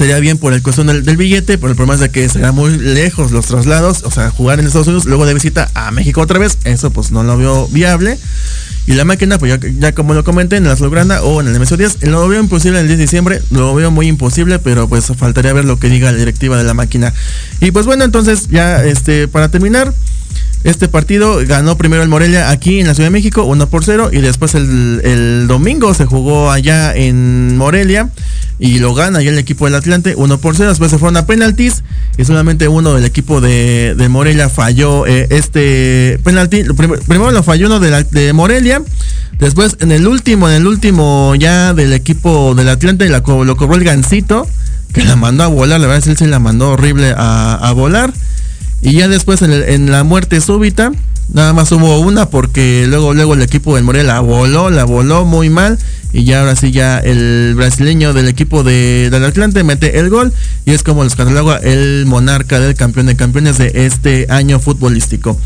Sería 0.00 0.18
bien 0.18 0.38
por 0.38 0.54
el 0.54 0.62
cuestión 0.62 0.86
del, 0.86 1.16
billete, 1.18 1.58
pero 1.58 1.72
el 1.72 1.76
problema 1.76 2.00
de 2.00 2.08
que 2.08 2.26
será 2.26 2.52
muy 2.52 2.74
lejos 2.78 3.32
los 3.32 3.44
traslados, 3.44 4.02
o 4.04 4.10
sea, 4.10 4.30
jugar 4.30 4.58
en 4.58 4.64
Estados 4.64 4.86
Unidos, 4.86 5.04
luego 5.04 5.26
de 5.26 5.34
visita 5.34 5.70
a 5.74 5.90
México 5.90 6.22
otra 6.22 6.38
vez, 6.38 6.56
eso 6.64 6.90
pues 6.90 7.10
no 7.10 7.22
lo 7.22 7.36
veo 7.36 7.68
viable. 7.68 8.18
Y 8.86 8.94
la 8.94 9.04
máquina, 9.04 9.38
pues 9.38 9.60
ya, 9.78 9.92
como 9.92 10.14
lo 10.14 10.24
comenté, 10.24 10.56
en 10.56 10.64
la 10.64 10.72
Azulgrana 10.72 11.20
o 11.20 11.42
en 11.42 11.48
el 11.48 11.60
MSO 11.60 11.76
10, 11.76 12.04
lo 12.04 12.26
veo 12.28 12.40
imposible 12.40 12.80
el 12.80 12.86
10 12.86 12.96
de 12.96 13.04
diciembre, 13.04 13.42
lo 13.50 13.74
veo 13.74 13.90
muy 13.90 14.08
imposible, 14.08 14.58
pero 14.58 14.88
pues 14.88 15.04
faltaría 15.18 15.52
ver 15.52 15.66
lo 15.66 15.78
que 15.78 15.90
diga 15.90 16.10
la 16.10 16.16
directiva 16.16 16.56
de 16.56 16.64
la 16.64 16.72
máquina. 16.72 17.12
Y 17.60 17.70
pues 17.70 17.84
bueno, 17.84 18.02
entonces 18.02 18.48
ya 18.48 18.82
este 18.82 19.28
para 19.28 19.50
terminar, 19.50 19.92
este 20.62 20.88
partido 20.88 21.40
ganó 21.46 21.78
primero 21.78 22.02
el 22.02 22.10
Morelia 22.10 22.50
aquí 22.50 22.80
en 22.80 22.86
la 22.86 22.94
Ciudad 22.94 23.06
de 23.06 23.12
México, 23.12 23.44
1 23.44 23.66
por 23.68 23.82
0, 23.82 24.10
y 24.12 24.18
después 24.18 24.54
el, 24.54 25.46
domingo 25.48 25.94
se 25.94 26.04
jugó 26.04 26.50
allá 26.50 26.94
en 26.94 27.56
Morelia 27.56 28.10
y 28.58 28.78
lo 28.78 28.92
gana 28.92 29.22
ya 29.22 29.30
el 29.30 29.38
equipo 29.38 29.64
del 29.64 29.74
Atlante, 29.74 30.14
1 30.14 30.38
por 30.38 30.54
0. 30.54 30.68
Después 30.68 30.90
se 30.90 30.98
fueron 30.98 31.16
a 31.16 31.24
penaltis 31.24 31.82
y 32.18 32.26
solamente 32.26 32.68
uno 32.68 32.92
del 32.92 33.06
equipo 33.06 33.40
de, 33.40 33.96
Morelia 34.10 34.50
falló 34.50 35.06
eh, 35.06 35.28
este 35.30 36.20
penalti. 36.24 36.64
Primero, 36.64 37.30
lo 37.30 37.42
falló 37.42 37.66
uno 37.66 37.80
de, 37.80 38.04
de, 38.04 38.32
Morelia. 38.34 38.82
Después 39.38 39.78
en 39.80 39.92
el 39.92 40.06
último, 40.06 40.46
en 40.50 40.56
el 40.56 40.66
último 40.66 41.34
ya 41.36 41.72
del 41.72 41.94
equipo 41.94 42.54
del 42.54 42.68
Atlante 42.68 43.08
lo 43.08 43.22
cobró 43.22 43.74
el 43.76 43.84
Gancito, 43.84 44.46
que 44.92 45.04
la 45.04 45.16
mandó 45.16 45.44
a 45.44 45.46
volar. 45.46 45.80
La 45.80 45.86
verdad 45.86 46.06
es 46.06 46.12
que 46.12 46.22
se 46.22 46.30
la 46.30 46.38
mandó 46.38 46.72
horrible 46.72 47.14
a, 47.16 47.54
a 47.54 47.72
volar. 47.72 48.12
Y 48.82 48.92
ya 48.92 49.08
después 49.08 49.42
en, 49.42 49.90
la 49.90 50.04
muerte 50.04 50.40
súbita, 50.40 50.92
nada 51.32 51.52
más 51.52 51.70
hubo 51.72 52.00
una 52.00 52.30
porque 52.30 52.86
luego 52.88 53.14
luego 53.14 53.34
el 53.34 53.42
equipo 53.42 53.74
del 53.74 53.84
Morelia 53.84 54.14
la 54.14 54.20
voló, 54.20 54.70
la 54.70 54.84
voló 54.84 55.24
muy 55.24 55.50
mal 55.50 55.78
y 56.12 56.24
ya 56.24 56.40
ahora 56.40 56.56
sí 56.56 56.70
ya 56.70 56.98
el 56.98 57.54
brasileño 57.56 58.12
del 58.12 58.28
equipo 58.28 58.62
de, 58.62 59.10
del 59.10 59.24
Atlante 59.24 59.62
mete 59.64 59.98
el 59.98 60.10
gol 60.10 60.32
y 60.64 60.72
es 60.72 60.82
como 60.82 61.04
los 61.04 61.14
cataloga 61.14 61.56
el 61.58 62.04
monarca 62.06 62.60
del 62.60 62.74
campeón 62.74 63.06
de 63.06 63.16
campeones 63.16 63.58
de 63.58 63.72
este 63.74 64.26
año 64.28 64.58
futbolístico. 64.58 65.38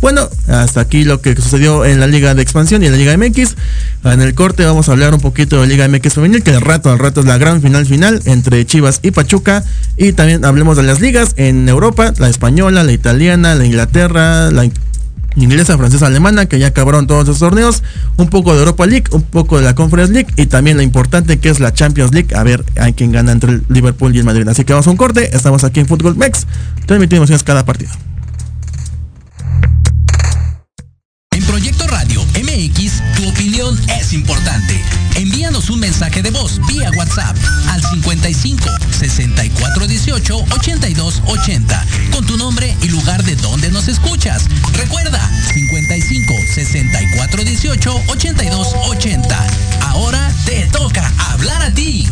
Bueno, 0.00 0.28
hasta 0.46 0.80
aquí 0.80 1.04
lo 1.04 1.20
que 1.20 1.34
sucedió 1.34 1.84
en 1.84 1.98
la 1.98 2.06
Liga 2.06 2.34
de 2.34 2.42
Expansión 2.42 2.82
y 2.82 2.86
en 2.86 2.92
la 2.92 2.98
Liga 2.98 3.16
MX. 3.16 3.56
En 4.04 4.20
el 4.20 4.34
corte 4.34 4.64
vamos 4.64 4.88
a 4.88 4.92
hablar 4.92 5.12
un 5.12 5.20
poquito 5.20 5.60
de 5.60 5.66
Liga 5.66 5.88
MX 5.88 6.14
femenil, 6.14 6.42
que 6.44 6.52
al 6.52 6.60
rato 6.60 6.90
al 6.90 7.00
rato 7.00 7.20
es 7.20 7.26
la 7.26 7.36
gran 7.36 7.60
final 7.60 7.84
final 7.84 8.22
entre 8.24 8.64
Chivas 8.64 9.00
y 9.02 9.10
Pachuca. 9.10 9.64
Y 9.96 10.12
también 10.12 10.44
hablemos 10.44 10.76
de 10.76 10.84
las 10.84 11.00
ligas 11.00 11.34
en 11.36 11.68
Europa, 11.68 12.12
la 12.18 12.28
española, 12.28 12.84
la 12.84 12.92
italiana, 12.92 13.56
la 13.56 13.66
Inglaterra, 13.66 14.52
la 14.52 14.64
inglesa, 15.42 15.76
francesa, 15.76 16.06
alemana, 16.06 16.46
que 16.46 16.58
ya 16.58 16.68
acabaron 16.68 17.06
todos 17.06 17.24
esos 17.24 17.38
torneos, 17.38 17.82
un 18.16 18.28
poco 18.28 18.52
de 18.52 18.60
Europa 18.60 18.86
League, 18.86 19.06
un 19.12 19.22
poco 19.22 19.58
de 19.58 19.64
la 19.64 19.74
Conference 19.74 20.12
League 20.12 20.32
y 20.36 20.46
también 20.46 20.76
la 20.76 20.82
importante 20.82 21.38
que 21.38 21.48
es 21.48 21.60
la 21.60 21.72
Champions 21.72 22.12
League, 22.12 22.34
a 22.34 22.42
ver 22.42 22.64
a 22.78 22.90
quién 22.92 23.12
gana 23.12 23.32
entre 23.32 23.52
el 23.52 23.64
Liverpool 23.68 24.14
y 24.14 24.18
el 24.18 24.24
Madrid. 24.24 24.46
Así 24.48 24.64
que 24.64 24.72
vamos 24.72 24.86
a 24.86 24.90
un 24.90 24.96
corte, 24.96 25.34
estamos 25.36 25.64
aquí 25.64 25.80
en 25.80 25.86
Fútbol 25.86 26.16
Mex, 26.16 26.46
transmitimos 26.86 27.30
cada 27.42 27.64
partido. 27.64 27.90
es 33.98 34.12
importante. 34.12 34.67
Un 35.58 35.80
mensaje 35.80 36.22
de 36.22 36.30
voz 36.30 36.60
vía 36.68 36.88
WhatsApp 36.96 37.36
al 37.68 37.82
55 37.82 38.64
64 38.90 39.86
18 39.88 40.36
82 40.52 41.22
80 41.26 41.86
con 42.12 42.24
tu 42.24 42.36
nombre 42.38 42.74
y 42.80 42.88
lugar 42.88 43.22
de 43.24 43.34
donde 43.36 43.68
nos 43.70 43.88
escuchas. 43.88 44.44
Recuerda 44.72 45.20
55 45.52 46.34
64 46.54 47.44
18 47.44 48.02
82 48.06 48.68
80. 48.86 49.46
Ahora 49.82 50.32
te 50.46 50.64
toca 50.68 51.12
hablar 51.32 51.60
a 51.60 51.74
ti. 51.74 52.08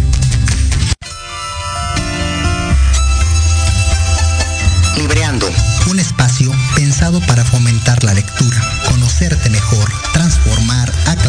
Libreando, 4.99 5.49
un 5.89 5.99
espacio 6.01 6.53
pensado 6.75 7.21
para 7.21 7.45
fomentar 7.45 8.03
la 8.03 8.13
lectura, 8.13 8.61
conocerte 8.89 9.51
mejor, 9.51 9.91
transformar, 10.13 10.93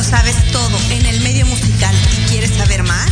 Sabes 0.00 0.36
todo 0.52 0.78
en 0.90 1.04
el 1.04 1.20
medio 1.20 1.44
musical 1.44 1.94
y 2.12 2.30
quieres 2.30 2.50
saber 2.56 2.82
más? 2.82 3.10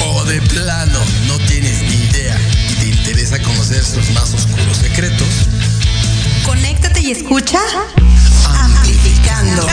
O 0.00 0.24
de 0.24 0.40
plano 0.42 1.00
no 1.26 1.38
tienes 1.46 1.82
ni 1.82 1.96
idea 1.96 2.38
y 2.70 2.74
te 2.74 2.86
interesa 2.88 3.42
conocer 3.42 3.84
sus 3.84 4.10
más 4.10 4.32
oscuros 4.32 4.76
secretos. 4.76 5.28
Conéctate 6.44 7.00
y 7.00 7.10
escucha 7.10 7.58
Amplificando. 8.60 9.66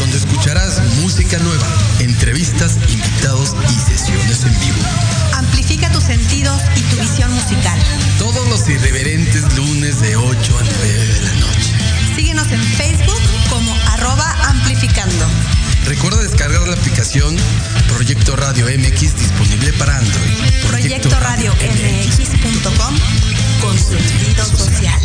Donde 0.00 0.16
escucharás 0.16 0.80
música 1.00 1.38
nueva, 1.38 1.66
entrevistas, 2.00 2.78
invitados 2.88 3.54
y 3.70 3.90
sesiones 3.90 4.42
en 4.42 4.60
vivo. 4.60 4.78
Amplifica 5.34 5.90
tus 5.92 6.02
sentidos 6.02 6.60
y 6.76 6.80
tu 6.80 6.96
visión 7.00 7.32
musical. 7.32 7.78
Todos 8.18 8.48
los 8.48 8.68
irreverentes 8.68 9.54
lunes 9.54 10.00
de 10.00 10.16
8 10.16 10.58
a 10.58 10.62
9 10.62 11.06
de 11.06 11.20
la 11.22 11.32
noche. 11.34 11.51
Síguenos 12.32 12.52
en 12.52 12.62
Facebook 12.78 13.20
como 13.50 13.76
arroba 13.92 14.34
amplificando. 14.48 15.26
Recuerda 15.84 16.22
descargar 16.22 16.66
la 16.66 16.72
aplicación 16.72 17.36
Proyecto 17.88 18.36
Radio 18.36 18.64
MX 18.68 19.14
disponible 19.18 19.70
para 19.74 19.98
Android. 19.98 20.32
Proyecto, 20.66 21.10
Radio 21.20 21.52
MX.com 21.52 22.94
con 23.60 23.78
sentido 23.78 24.46
social. 24.46 24.98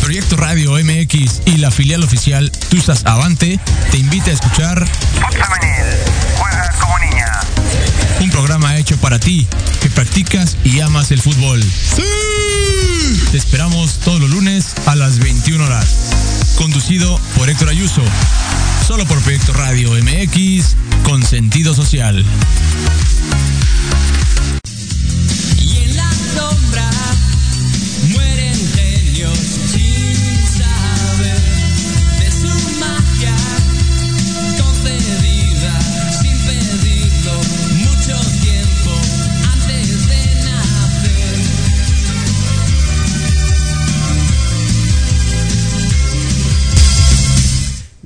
Proyecto 0.00 0.38
Radio 0.38 0.72
MX 0.72 1.42
y 1.44 1.58
la 1.58 1.70
filial 1.70 2.02
oficial 2.02 2.50
Tusas 2.70 3.04
Avante 3.04 3.60
te 3.90 3.98
invita 3.98 4.30
a 4.30 4.32
escuchar 4.32 4.88
juega 6.38 6.70
como 6.80 6.98
niña. 7.00 7.40
Un 8.22 8.30
programa 8.30 8.78
hecho 8.78 8.96
para 8.96 9.18
ti, 9.18 9.46
practicas 9.98 10.56
y 10.62 10.78
amas 10.78 11.10
el 11.10 11.20
fútbol. 11.20 11.60
¡Sí! 11.60 12.02
Te 13.32 13.36
esperamos 13.36 13.98
todos 14.04 14.20
los 14.20 14.30
lunes 14.30 14.74
a 14.86 14.94
las 14.94 15.18
21 15.18 15.64
horas. 15.64 15.88
Conducido 16.56 17.18
por 17.36 17.50
Héctor 17.50 17.70
Ayuso. 17.70 18.04
Solo 18.86 19.04
por 19.06 19.20
Proyecto 19.22 19.52
Radio 19.54 19.90
MX 19.90 20.76
con 21.02 21.24
sentido 21.24 21.74
social. 21.74 22.24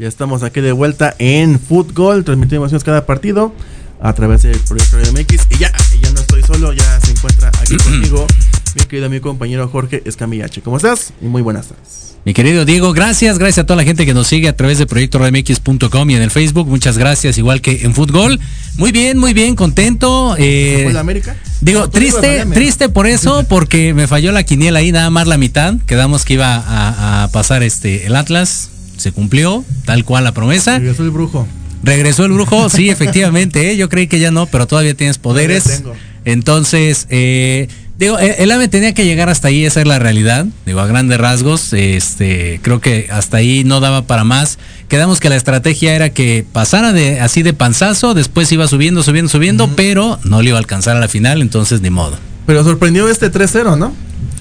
Ya 0.03 0.09
estamos 0.09 0.43
aquí 0.43 0.61
de 0.61 0.73
vuelta 0.73 1.15
en 1.21 1.61
Fútbol, 1.61 2.25
transmitimos 2.25 2.73
cada 2.83 3.07
partido 3.07 3.55
a 4.01 4.13
través 4.13 4.43
del 4.43 4.59
proyecto 4.59 4.97
de 4.97 5.13
MX. 5.13 5.47
Y 5.51 5.59
ya, 5.59 5.71
ya 6.03 6.11
no 6.11 6.21
estoy 6.21 6.43
solo, 6.43 6.73
ya 6.73 7.01
se 7.01 7.13
encuentra 7.13 7.53
aquí 7.61 7.77
conmigo 7.85 8.27
mi 8.75 8.85
querido 8.87 9.09
mi 9.09 9.21
compañero 9.21 9.69
Jorge 9.69 10.03
Escamillache. 10.05 10.61
¿Cómo 10.61 10.79
estás? 10.79 11.13
Y 11.23 11.27
muy 11.27 11.41
buenas 11.41 11.69
tardes. 11.69 12.17
Mi 12.25 12.35
querido 12.35 12.65
Diego, 12.65 12.93
gracias, 12.93 13.39
gracias 13.39 13.63
a 13.63 13.67
toda 13.67 13.77
la 13.77 13.85
gente 13.85 14.05
que 14.05 14.13
nos 14.13 14.27
sigue 14.27 14.49
a 14.49 14.57
través 14.57 14.79
de 14.79 14.87
proyecto 14.87 15.21
mx.com 15.21 16.11
y 16.11 16.17
en 16.17 16.23
el 16.23 16.33
Facebook. 16.33 16.67
Muchas 16.67 16.99
gracias, 16.99 17.39
igual 17.39 17.61
que 17.61 17.83
en 17.85 17.95
Fútbol. 17.95 18.41
Muy 18.79 18.91
bien, 18.91 19.19
muy 19.19 19.35
bien, 19.35 19.55
contento. 19.55 20.35
Eh, 20.37 20.93
América? 20.99 21.37
Digo, 21.61 21.89
triste, 21.91 22.45
triste 22.53 22.89
por 22.89 23.07
eso, 23.07 23.45
porque 23.49 23.95
me 23.95 24.09
falló 24.09 24.33
la 24.33 24.43
quiniela 24.43 24.81
ahí, 24.81 24.91
nada 24.91 25.11
más 25.11 25.29
la 25.29 25.37
mitad. 25.39 25.77
Quedamos 25.87 26.25
que 26.25 26.35
iba 26.35 26.57
a, 26.57 27.23
a 27.23 27.29
pasar 27.29 27.63
este 27.63 28.07
el 28.07 28.17
Atlas 28.17 28.72
se 29.03 29.13
cumplió, 29.13 29.65
tal 29.85 30.05
cual 30.05 30.25
la 30.25 30.33
promesa. 30.33 30.79
Regresó 30.79 31.03
el 31.03 31.11
brujo. 31.11 31.47
Regresó 31.83 32.25
el 32.25 32.33
brujo, 32.33 32.69
sí, 32.69 32.89
efectivamente, 32.91 33.71
¿eh? 33.71 33.77
yo 33.77 33.89
creí 33.89 34.07
que 34.07 34.19
ya 34.19 34.31
no, 34.31 34.47
pero 34.47 34.67
todavía 34.67 34.95
tienes 34.95 35.19
poderes. 35.19 35.83
Entonces, 36.25 37.09
eh, 37.11 37.69
digo, 37.99 38.19
el 38.19 38.51
AME 38.53 38.69
tenía 38.69 38.95
que 38.95 39.05
llegar 39.05 39.29
hasta 39.29 39.49
ahí, 39.49 39.65
esa 39.65 39.81
es 39.81 39.89
la 39.89 39.99
realidad, 39.99 40.47
digo, 40.65 40.81
a 40.81 40.87
grandes 40.87 41.19
rasgos, 41.19 41.73
este, 41.73 42.61
creo 42.63 42.81
que 42.81 43.09
hasta 43.11 43.39
ahí 43.39 43.65
no 43.65 43.81
daba 43.81 44.03
para 44.03 44.23
más. 44.23 44.59
Quedamos 44.89 45.19
que 45.19 45.29
la 45.29 45.37
estrategia 45.37 45.95
era 45.95 46.11
que 46.11 46.45
pasara 46.53 46.93
de 46.93 47.21
así 47.21 47.43
de 47.43 47.53
panzazo, 47.55 48.15
después 48.15 48.53
iba 48.53 48.69
subiendo, 48.69 49.03
subiendo, 49.03 49.29
subiendo, 49.29 49.69
pero 49.75 50.21
no 50.23 50.43
le 50.43 50.51
iba 50.51 50.59
a 50.59 50.61
alcanzar 50.61 50.97
a 50.97 51.01
la 51.01 51.09
final, 51.09 51.43
entonces 51.43 51.81
ni 51.81 51.91
modo. 51.91 52.17
Pero 52.47 52.63
sorprendió 52.63 53.09
este 53.09 53.33
3-0, 53.33 53.77
¿no? 53.77 53.93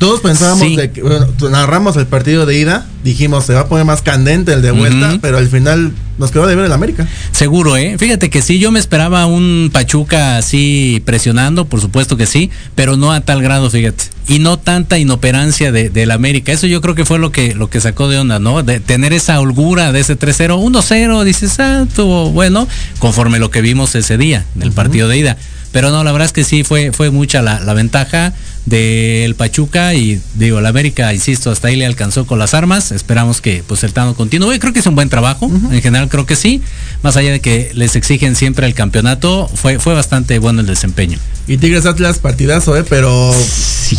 Todos 0.01 0.19
pensábamos 0.21 0.67
que, 0.91 1.03
bueno, 1.03 1.27
narramos 1.51 1.95
el 1.95 2.07
partido 2.07 2.47
de 2.47 2.57
ida, 2.57 2.87
dijimos 3.03 3.45
se 3.45 3.53
va 3.53 3.59
a 3.59 3.67
poner 3.67 3.85
más 3.85 4.01
candente 4.01 4.51
el 4.51 4.63
de 4.63 4.71
vuelta, 4.71 5.19
pero 5.21 5.37
al 5.37 5.47
final 5.47 5.91
nos 6.17 6.31
quedó 6.31 6.47
de 6.47 6.55
ver 6.55 6.65
el 6.65 6.71
América. 6.71 7.07
Seguro, 7.31 7.77
¿eh? 7.77 7.97
Fíjate 7.99 8.31
que 8.31 8.41
sí, 8.41 8.57
yo 8.57 8.71
me 8.71 8.79
esperaba 8.79 9.27
un 9.27 9.69
Pachuca 9.71 10.37
así 10.37 11.03
presionando, 11.05 11.65
por 11.65 11.81
supuesto 11.81 12.17
que 12.17 12.25
sí, 12.25 12.49
pero 12.73 12.97
no 12.97 13.11
a 13.11 13.21
tal 13.21 13.43
grado, 13.43 13.69
fíjate. 13.69 14.05
Y 14.27 14.39
no 14.39 14.57
tanta 14.57 14.97
inoperancia 14.97 15.71
de, 15.71 15.91
del 15.91 16.09
América. 16.09 16.51
Eso 16.51 16.65
yo 16.65 16.81
creo 16.81 16.95
que 16.95 17.05
fue 17.05 17.19
lo 17.19 17.31
que, 17.31 17.53
lo 17.53 17.69
que 17.69 17.79
sacó 17.79 18.07
de 18.07 18.17
onda, 18.17 18.39
¿no? 18.39 18.63
De 18.63 18.79
tener 18.79 19.13
esa 19.13 19.39
holgura 19.39 19.91
de 19.91 19.99
ese 19.99 20.17
3-0, 20.17 20.57
1-0, 20.59 21.23
dices, 21.25 21.59
ah, 21.59 21.85
estuvo 21.87 22.31
bueno, 22.31 22.67
conforme 22.97 23.37
lo 23.37 23.51
que 23.51 23.61
vimos 23.61 23.93
ese 23.93 24.17
día, 24.17 24.47
en 24.55 24.63
el 24.63 24.71
partido 24.71 25.07
de 25.07 25.19
ida. 25.19 25.37
Pero 25.71 25.91
no, 25.91 26.03
la 26.03 26.11
verdad 26.11 26.25
es 26.25 26.33
que 26.33 26.43
sí 26.43 26.63
fue, 26.63 26.91
fue 26.91 27.11
mucha 27.11 27.43
la, 27.43 27.59
la 27.59 27.75
ventaja 27.75 28.33
del 28.66 29.36
Pachuca 29.36 29.93
y 29.93 30.22
digo, 30.36 30.59
el 30.59 30.66
América, 30.66 31.14
insisto, 31.14 31.51
hasta 31.51 31.70
ahí 31.70 31.76
le 31.76 31.86
alcanzó 31.86 32.26
con 32.26 32.39
las 32.39 32.53
armas. 32.53 32.91
Esperamos 32.91 33.41
que 33.41 33.64
pues 33.66 33.84
el 33.84 33.93
Tano 33.93 34.14
continúe. 34.14 34.59
Creo 34.59 34.74
que 34.74 34.80
es 34.80 34.86
un 34.86 34.95
buen 34.95 35.09
trabajo, 35.09 35.49
en 35.72 35.82
general 35.82 36.09
creo 36.09 36.26
que 36.26 36.36
sí. 36.36 36.62
Más 37.01 37.18
allá 37.18 37.32
de 37.32 37.39
que 37.39 37.72
les 37.74 37.95
exigen 37.95 38.36
siempre 38.36 38.68
el 38.68 38.74
campeonato, 38.74 39.49
fue, 39.53 39.80
fue 39.80 39.93
bastante 39.93 40.39
bueno 40.39 40.62
el 40.62 40.68
desempeño. 40.68 41.18
Y 41.47 41.57
Tigres 41.57 41.86
Atlas 41.86 42.20
partidazo, 42.20 42.78
¿eh? 42.78 42.84
Pero 42.88 43.34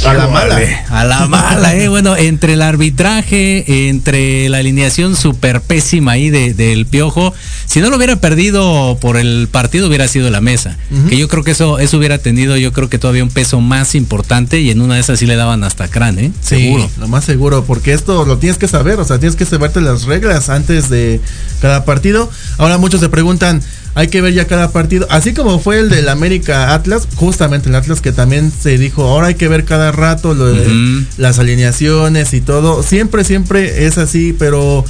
a 0.07 0.15
la 0.15 0.29
mala. 0.29 0.61
A 0.89 1.05
la 1.05 1.27
mala, 1.29 1.75
¿eh? 1.75 1.89
Bueno, 1.89 2.17
entre 2.17 2.55
el 2.55 2.63
arbitraje, 2.63 3.89
entre 3.89 4.49
la 4.49 4.59
alineación 4.59 5.17
súper 5.17 5.61
pésima 5.61 6.13
ahí 6.13 6.31
de, 6.31 6.55
del 6.55 6.87
Piojo, 6.87 7.35
si 7.67 7.81
no 7.81 7.91
lo 7.91 7.97
hubiera 7.97 8.17
perdido 8.17 8.97
por 9.01 9.17
el 9.17 9.49
partido 9.51 9.89
hubiera 9.89 10.09
sido 10.09 10.31
la 10.31 10.41
mesa. 10.41 10.77
Que 11.09 11.17
yo 11.17 11.29
creo 11.29 11.43
que 11.43 11.53
eso, 11.53 11.79
eso 11.79 11.99
hubiera 11.99 12.19
tenido, 12.19 12.57
yo 12.57 12.73
creo 12.73 12.89
que 12.89 12.99
todavía 12.99 13.25
un 13.25 13.31
peso 13.31 13.61
más 13.61 13.95
importante 13.95 14.51
y 14.61 14.70
en 14.70 14.80
una 14.80 14.94
de 14.94 15.00
esas 15.00 15.18
sí 15.18 15.26
le 15.26 15.36
daban 15.36 15.64
hasta 15.64 15.88
crán, 15.88 16.18
¿eh? 16.18 16.32
Seguro. 16.40 16.88
lo 16.98 17.09
más 17.09 17.24
seguro, 17.24 17.64
porque 17.64 17.92
esto 17.92 18.24
lo 18.24 18.38
tienes 18.38 18.59
que 18.59 18.68
saber, 18.68 18.98
o 19.00 19.05
sea, 19.05 19.18
tienes 19.18 19.36
que 19.36 19.44
saberte 19.44 19.80
las 19.80 20.05
reglas 20.05 20.48
antes 20.48 20.88
de 20.88 21.20
cada 21.61 21.84
partido. 21.84 22.30
Ahora 22.59 22.78
muchos 22.78 23.00
se 23.00 23.09
preguntan, 23.09 23.62
hay 23.94 24.09
que 24.09 24.20
ver 24.20 24.32
ya 24.32 24.46
cada 24.46 24.72
partido, 24.72 25.07
así 25.11 25.34
como 25.34 25.59
fue 25.59 25.78
el 25.78 25.90
del 25.90 26.09
América 26.09 26.74
Atlas, 26.74 27.09
justamente 27.16 27.68
el 27.68 27.74
Atlas 27.74 28.00
que 28.00 28.12
también 28.12 28.50
se 28.50 28.78
dijo, 28.78 29.05
ahora 29.05 29.28
hay 29.28 29.34
que 29.34 29.48
ver 29.48 29.64
cada 29.64 29.92
rato 29.92 30.34
lo 30.34 30.46
de 30.46 31.05
las 31.18 31.38
alineaciones 31.38 32.32
y 32.32 32.40
todo, 32.40 32.82
siempre, 32.82 33.24
siempre 33.24 33.86
es 33.86 33.98
así, 33.98 34.34
pero 34.38 34.84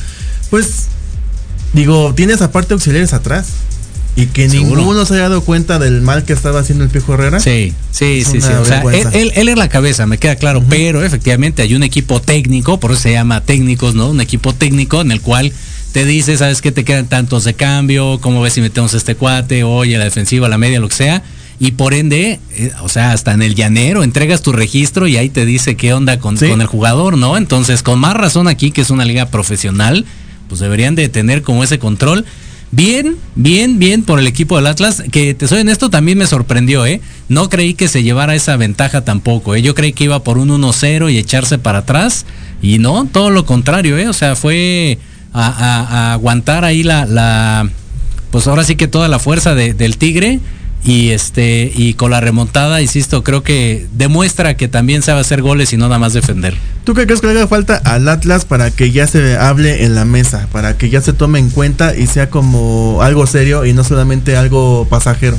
pues 0.50 0.86
digo, 1.72 2.12
tienes 2.14 2.42
aparte 2.42 2.74
auxiliares 2.74 3.12
atrás. 3.12 3.46
Y 4.14 4.26
que 4.26 4.46
ninguno 4.48 5.06
se 5.06 5.14
haya 5.14 5.22
dado 5.24 5.42
cuenta 5.42 5.78
del 5.78 6.02
mal 6.02 6.24
que 6.24 6.34
estaba 6.34 6.60
haciendo 6.60 6.84
el 6.84 6.90
Piojo 6.90 7.14
Herrera. 7.14 7.40
Sí, 7.40 7.72
sí, 7.90 8.24
sí, 8.24 8.42
sí. 8.42 8.52
O 8.52 8.64
sea, 8.64 8.82
él, 9.12 9.32
él, 9.34 9.48
es 9.48 9.56
la 9.56 9.68
cabeza, 9.70 10.06
me 10.06 10.18
queda 10.18 10.36
claro. 10.36 10.62
Pero 10.68 11.02
efectivamente 11.02 11.62
hay 11.62 11.74
un 11.74 11.82
equipo 11.82 12.20
técnico, 12.20 12.78
por 12.78 12.92
eso 12.92 13.00
se 13.00 13.12
llama 13.12 13.40
técnicos, 13.40 13.94
¿no? 13.94 14.10
Un 14.10 14.20
equipo 14.20 14.54
técnico 14.54 15.00
en 15.00 15.12
el 15.12 15.22
cual 15.22 15.52
te 15.92 16.04
dice, 16.04 16.36
¿sabes 16.36 16.60
qué? 16.60 16.72
Te 16.72 16.84
quedan 16.84 17.06
tantos 17.06 17.44
de 17.44 17.54
cambio, 17.54 18.18
¿cómo 18.20 18.42
ves 18.42 18.54
si 18.54 18.60
metemos 18.60 18.92
este 18.94 19.14
cuate? 19.14 19.64
Oye, 19.64 19.96
la 19.96 20.04
defensiva, 20.04 20.48
la 20.48 20.58
media, 20.58 20.80
lo 20.80 20.88
que 20.88 20.96
sea. 20.96 21.22
Y 21.58 21.72
por 21.72 21.94
ende, 21.94 22.40
eh, 22.50 22.72
o 22.82 22.88
sea, 22.88 23.12
hasta 23.12 23.32
en 23.32 23.40
el 23.40 23.54
llanero 23.54 24.02
entregas 24.02 24.42
tu 24.42 24.52
registro 24.52 25.06
y 25.06 25.16
ahí 25.16 25.30
te 25.30 25.46
dice 25.46 25.76
qué 25.76 25.94
onda 25.94 26.18
con, 26.18 26.36
con 26.36 26.60
el 26.60 26.66
jugador, 26.66 27.16
¿no? 27.16 27.36
Entonces, 27.36 27.82
con 27.82 28.00
más 28.00 28.14
razón 28.14 28.48
aquí, 28.48 28.72
que 28.72 28.80
es 28.80 28.90
una 28.90 29.04
liga 29.04 29.26
profesional, 29.26 30.04
pues 30.48 30.60
deberían 30.60 30.96
de 30.96 31.08
tener 31.08 31.42
como 31.42 31.62
ese 31.62 31.78
control. 31.78 32.24
Bien, 32.74 33.18
bien, 33.34 33.78
bien 33.78 34.02
por 34.02 34.18
el 34.18 34.26
equipo 34.26 34.56
del 34.56 34.66
Atlas, 34.66 35.02
que 35.12 35.34
te 35.34 35.46
soy 35.46 35.60
en 35.60 35.68
esto 35.68 35.90
también 35.90 36.16
me 36.16 36.26
sorprendió, 36.26 36.86
¿eh? 36.86 37.02
No 37.28 37.50
creí 37.50 37.74
que 37.74 37.86
se 37.86 38.02
llevara 38.02 38.34
esa 38.34 38.56
ventaja 38.56 39.04
tampoco, 39.04 39.54
¿eh? 39.54 39.60
Yo 39.60 39.74
creí 39.74 39.92
que 39.92 40.04
iba 40.04 40.24
por 40.24 40.38
un 40.38 40.48
1-0 40.48 41.12
y 41.12 41.18
echarse 41.18 41.58
para 41.58 41.80
atrás, 41.80 42.24
y 42.62 42.78
no, 42.78 43.06
todo 43.12 43.28
lo 43.28 43.44
contrario, 43.44 43.98
¿eh? 43.98 44.08
O 44.08 44.14
sea, 44.14 44.36
fue 44.36 44.98
a, 45.34 46.14
aguantar 46.14 46.64
ahí 46.64 46.82
la, 46.82 47.04
la, 47.04 47.68
pues 48.30 48.46
ahora 48.46 48.64
sí 48.64 48.74
que 48.74 48.88
toda 48.88 49.06
la 49.08 49.18
fuerza 49.18 49.54
del 49.54 49.98
Tigre, 49.98 50.40
y 50.84 51.10
este 51.10 51.70
y 51.74 51.94
con 51.94 52.10
la 52.10 52.20
remontada 52.20 52.82
insisto 52.82 53.22
creo 53.22 53.42
que 53.42 53.86
demuestra 53.92 54.56
que 54.56 54.66
también 54.66 55.02
sabe 55.02 55.20
hacer 55.20 55.40
goles 55.40 55.72
y 55.72 55.76
no 55.76 55.86
nada 55.86 55.98
más 55.98 56.12
defender. 56.12 56.56
Tú 56.84 56.94
qué 56.94 57.06
crees 57.06 57.20
que 57.20 57.28
le 57.28 57.34
haga 57.34 57.46
falta 57.46 57.76
al 57.76 58.08
Atlas 58.08 58.44
para 58.44 58.70
que 58.70 58.90
ya 58.90 59.06
se 59.06 59.36
hable 59.36 59.84
en 59.84 59.94
la 59.94 60.04
mesa 60.04 60.48
para 60.50 60.76
que 60.76 60.90
ya 60.90 61.00
se 61.00 61.12
tome 61.12 61.38
en 61.38 61.50
cuenta 61.50 61.96
y 61.96 62.06
sea 62.06 62.30
como 62.30 63.00
algo 63.02 63.26
serio 63.26 63.64
y 63.64 63.72
no 63.72 63.84
solamente 63.84 64.36
algo 64.36 64.86
pasajero 64.90 65.38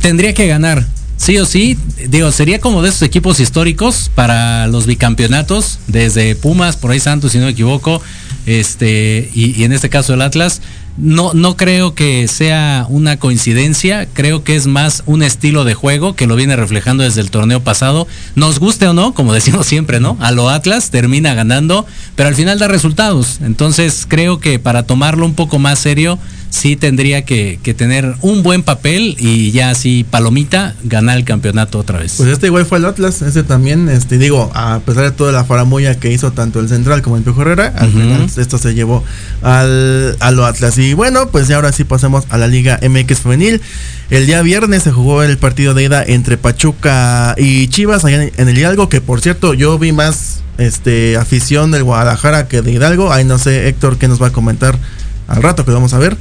tendría 0.00 0.34
que 0.34 0.48
ganar 0.48 0.84
sí 1.16 1.38
o 1.38 1.46
sí. 1.46 1.78
Digo 2.08 2.32
sería 2.32 2.58
como 2.58 2.82
de 2.82 2.88
esos 2.88 3.02
equipos 3.02 3.38
históricos 3.38 4.10
para 4.12 4.66
los 4.66 4.86
bicampeonatos 4.86 5.78
desde 5.86 6.34
Pumas 6.34 6.76
por 6.76 6.90
ahí 6.90 6.98
Santos 6.98 7.30
si 7.30 7.38
no 7.38 7.44
me 7.44 7.52
equivoco 7.52 8.02
este 8.44 9.30
y, 9.32 9.60
y 9.60 9.62
en 9.62 9.72
este 9.72 9.88
caso 9.88 10.14
el 10.14 10.22
Atlas 10.22 10.60
no, 10.98 11.32
no 11.32 11.56
creo 11.56 11.94
que 11.94 12.28
sea 12.28 12.86
una 12.88 13.16
coincidencia, 13.16 14.06
creo 14.12 14.44
que 14.44 14.56
es 14.56 14.66
más 14.66 15.02
un 15.06 15.22
estilo 15.22 15.64
de 15.64 15.74
juego 15.74 16.14
que 16.14 16.26
lo 16.26 16.36
viene 16.36 16.54
reflejando 16.56 17.02
desde 17.02 17.20
el 17.20 17.30
torneo 17.30 17.60
pasado. 17.60 18.06
Nos 18.34 18.58
guste 18.58 18.86
o 18.86 18.92
no, 18.92 19.14
como 19.14 19.32
decimos 19.34 19.66
siempre, 19.66 20.00
¿no? 20.00 20.16
A 20.20 20.32
lo 20.32 20.48
Atlas 20.48 20.90
termina 20.90 21.34
ganando, 21.34 21.86
pero 22.14 22.28
al 22.28 22.34
final 22.34 22.58
da 22.58 22.68
resultados. 22.68 23.38
Entonces 23.42 24.06
creo 24.06 24.38
que 24.38 24.58
para 24.58 24.84
tomarlo 24.84 25.24
un 25.24 25.34
poco 25.34 25.58
más 25.58 25.78
serio, 25.78 26.18
sí 26.52 26.76
tendría 26.76 27.24
que, 27.24 27.58
tener 27.76 28.14
un 28.20 28.42
buen 28.42 28.62
papel 28.62 29.16
y 29.18 29.50
ya 29.52 29.70
así 29.70 30.04
palomita 30.08 30.74
ganar 30.84 31.16
el 31.16 31.24
campeonato 31.24 31.78
otra 31.78 31.98
vez. 31.98 32.14
Pues 32.18 32.28
este 32.28 32.46
igual 32.48 32.66
fue 32.66 32.78
el 32.78 32.84
Atlas, 32.84 33.22
ese 33.22 33.42
también, 33.42 33.88
este 33.88 34.18
digo, 34.18 34.50
a 34.54 34.80
pesar 34.80 35.04
de 35.04 35.10
toda 35.12 35.32
la 35.32 35.44
faramuya 35.44 35.98
que 35.98 36.12
hizo 36.12 36.32
tanto 36.32 36.60
el 36.60 36.68
Central 36.68 37.00
como 37.00 37.16
el 37.16 37.22
Piojo 37.22 37.40
Herrera, 37.42 37.72
al 37.76 37.90
final 37.90 38.26
esto 38.36 38.58
se 38.58 38.74
llevó 38.74 39.02
al, 39.40 40.16
a 40.20 40.30
lo 40.30 40.44
Atlas. 40.44 40.76
Y 40.76 40.92
bueno, 40.92 41.28
pues 41.28 41.48
ya 41.48 41.56
ahora 41.56 41.72
sí 41.72 41.84
pasamos 41.84 42.24
a 42.28 42.36
la 42.36 42.46
Liga 42.46 42.78
MX 42.86 43.20
Femenil. 43.20 43.62
El 44.10 44.26
día 44.26 44.42
viernes 44.42 44.82
se 44.82 44.92
jugó 44.92 45.22
el 45.22 45.38
partido 45.38 45.72
de 45.72 45.84
ida 45.84 46.04
entre 46.06 46.36
Pachuca 46.36 47.34
y 47.38 47.68
Chivas 47.68 48.04
allá 48.04 48.24
en 48.24 48.48
el 48.48 48.58
Hidalgo, 48.58 48.90
que 48.90 49.00
por 49.00 49.22
cierto 49.22 49.54
yo 49.54 49.78
vi 49.78 49.92
más 49.92 50.42
este 50.58 51.16
afición 51.16 51.70
del 51.70 51.82
Guadalajara 51.82 52.46
que 52.46 52.60
de 52.60 52.72
Hidalgo. 52.72 53.10
Ahí 53.10 53.24
no 53.24 53.38
sé, 53.38 53.68
Héctor, 53.68 53.96
qué 53.96 54.06
nos 54.06 54.20
va 54.20 54.26
a 54.26 54.32
comentar 54.32 54.78
al 55.28 55.42
rato 55.42 55.64
que 55.64 55.70
vamos 55.70 55.94
a 55.94 55.98
ver. 55.98 56.16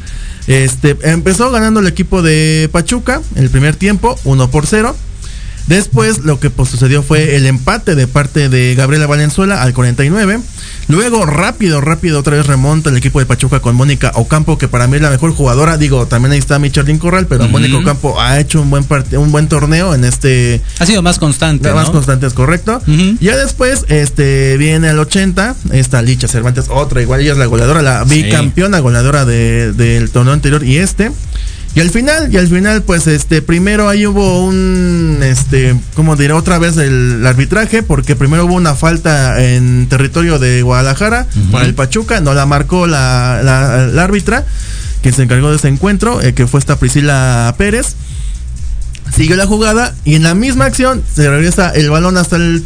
Este, 0.48 0.98
empezó 1.04 1.52
ganando 1.52 1.80
el 1.80 1.88
equipo 1.88 2.22
de 2.22 2.70
Pachuca 2.72 3.22
el 3.36 3.50
primer 3.50 3.76
tiempo, 3.76 4.18
1 4.24 4.50
por 4.50 4.66
0. 4.66 4.96
Después 5.72 6.20
lo 6.20 6.38
que 6.38 6.50
pues, 6.50 6.70
sucedió 6.70 7.02
fue 7.02 7.38
el 7.38 7.46
empate 7.46 7.96
de 7.96 8.06
parte 8.06 8.50
de 8.50 8.76
Gabriela 8.76 9.08
Valenzuela 9.08 9.62
al 9.62 9.74
49. 9.74 10.42
Luego, 10.90 11.26
rápido, 11.26 11.80
rápido, 11.80 12.20
otra 12.20 12.36
vez 12.36 12.46
remonta 12.46 12.90
el 12.90 12.98
equipo 12.98 13.20
de 13.20 13.26
Pachuca 13.26 13.62
con 13.62 13.76
Mónica 13.78 14.12
Ocampo, 14.16 14.58
que 14.58 14.68
para 14.68 14.88
mí 14.88 14.98
es 14.98 15.02
la 15.02 15.10
mejor 15.10 15.32
jugadora. 15.32 15.78
Digo, 15.78 16.08
también 16.08 16.34
ahí 16.34 16.40
está 16.40 16.60
Michelin 16.60 16.98
Corral, 16.98 17.28
pero 17.28 17.48
Mónica 17.48 17.78
Ocampo 17.78 18.20
ha 18.20 18.38
hecho 18.42 18.62
un 18.62 18.70
buen 18.70 18.86
un 19.14 19.32
buen 19.32 19.48
torneo 19.48 19.96
en 19.96 20.04
este. 20.04 20.62
Ha 20.80 20.86
sido 20.86 21.02
más 21.02 21.20
constante. 21.20 21.72
Más 21.72 21.90
constante, 21.90 22.28
es 22.28 22.34
correcto. 22.34 22.82
Ya 23.22 23.38
después, 23.38 23.86
este, 23.88 24.58
viene 24.58 24.90
al 24.90 25.00
80, 25.00 25.56
esta 25.72 26.02
Licha 26.02 26.28
Cervantes, 26.28 26.66
otra, 26.70 27.02
igual 27.02 27.22
ella 27.22 27.32
es 27.32 27.38
la 27.38 27.46
goleadora, 27.46 27.82
la 27.82 28.04
bicampeona 28.04 28.80
goleadora 28.80 29.24
del 29.24 30.10
torneo 30.12 30.34
anterior 30.34 30.66
y 30.66 30.78
este. 30.78 31.12
Y 31.74 31.80
al 31.80 31.90
final, 31.90 32.34
y 32.34 32.38
al 32.38 32.48
final, 32.48 32.84
pues 32.84 33.08
este, 33.08 33.42
primero 33.42 33.88
ahí 33.88 34.06
hubo 34.06 34.44
un, 34.44 35.20
este, 35.22 35.74
¿cómo 35.96 36.18
diré? 36.18 36.34
Otra 36.34 36.60
vez 36.60 36.76
el, 36.76 37.26
arbitraje, 37.26 37.82
porque 37.82 38.18
primero 38.18 38.46
hubo 38.46 38.56
una 38.56 38.76
falta 38.76 39.42
en 39.42 39.88
territorio 39.88 40.38
de 40.38 40.64
Guadalajara 40.64 41.28
para 41.50 41.66
el 41.66 41.74
Pachuca, 41.74 42.20
no 42.20 42.34
la 42.34 42.46
marcó 42.46 42.88
la, 42.88 43.40
la, 43.42 44.04
árbitra, 44.04 44.46
quien 45.02 45.14
se 45.14 45.24
encargó 45.24 45.50
de 45.50 45.56
ese 45.56 45.70
encuentro, 45.70 46.22
eh, 46.22 46.34
que 46.34 46.46
fue 46.46 46.60
esta 46.60 46.78
Priscila 46.78 47.56
Pérez. 47.58 47.96
Siguió 49.16 49.36
la 49.36 49.46
jugada 49.46 49.94
y 50.06 50.16
en 50.16 50.24
la 50.24 50.36
misma 50.36 50.66
acción 50.66 51.04
se 51.14 51.30
regresa 51.30 51.70
el 51.72 51.90
balón 51.90 52.16
hasta 52.16 52.38
el, 52.38 52.64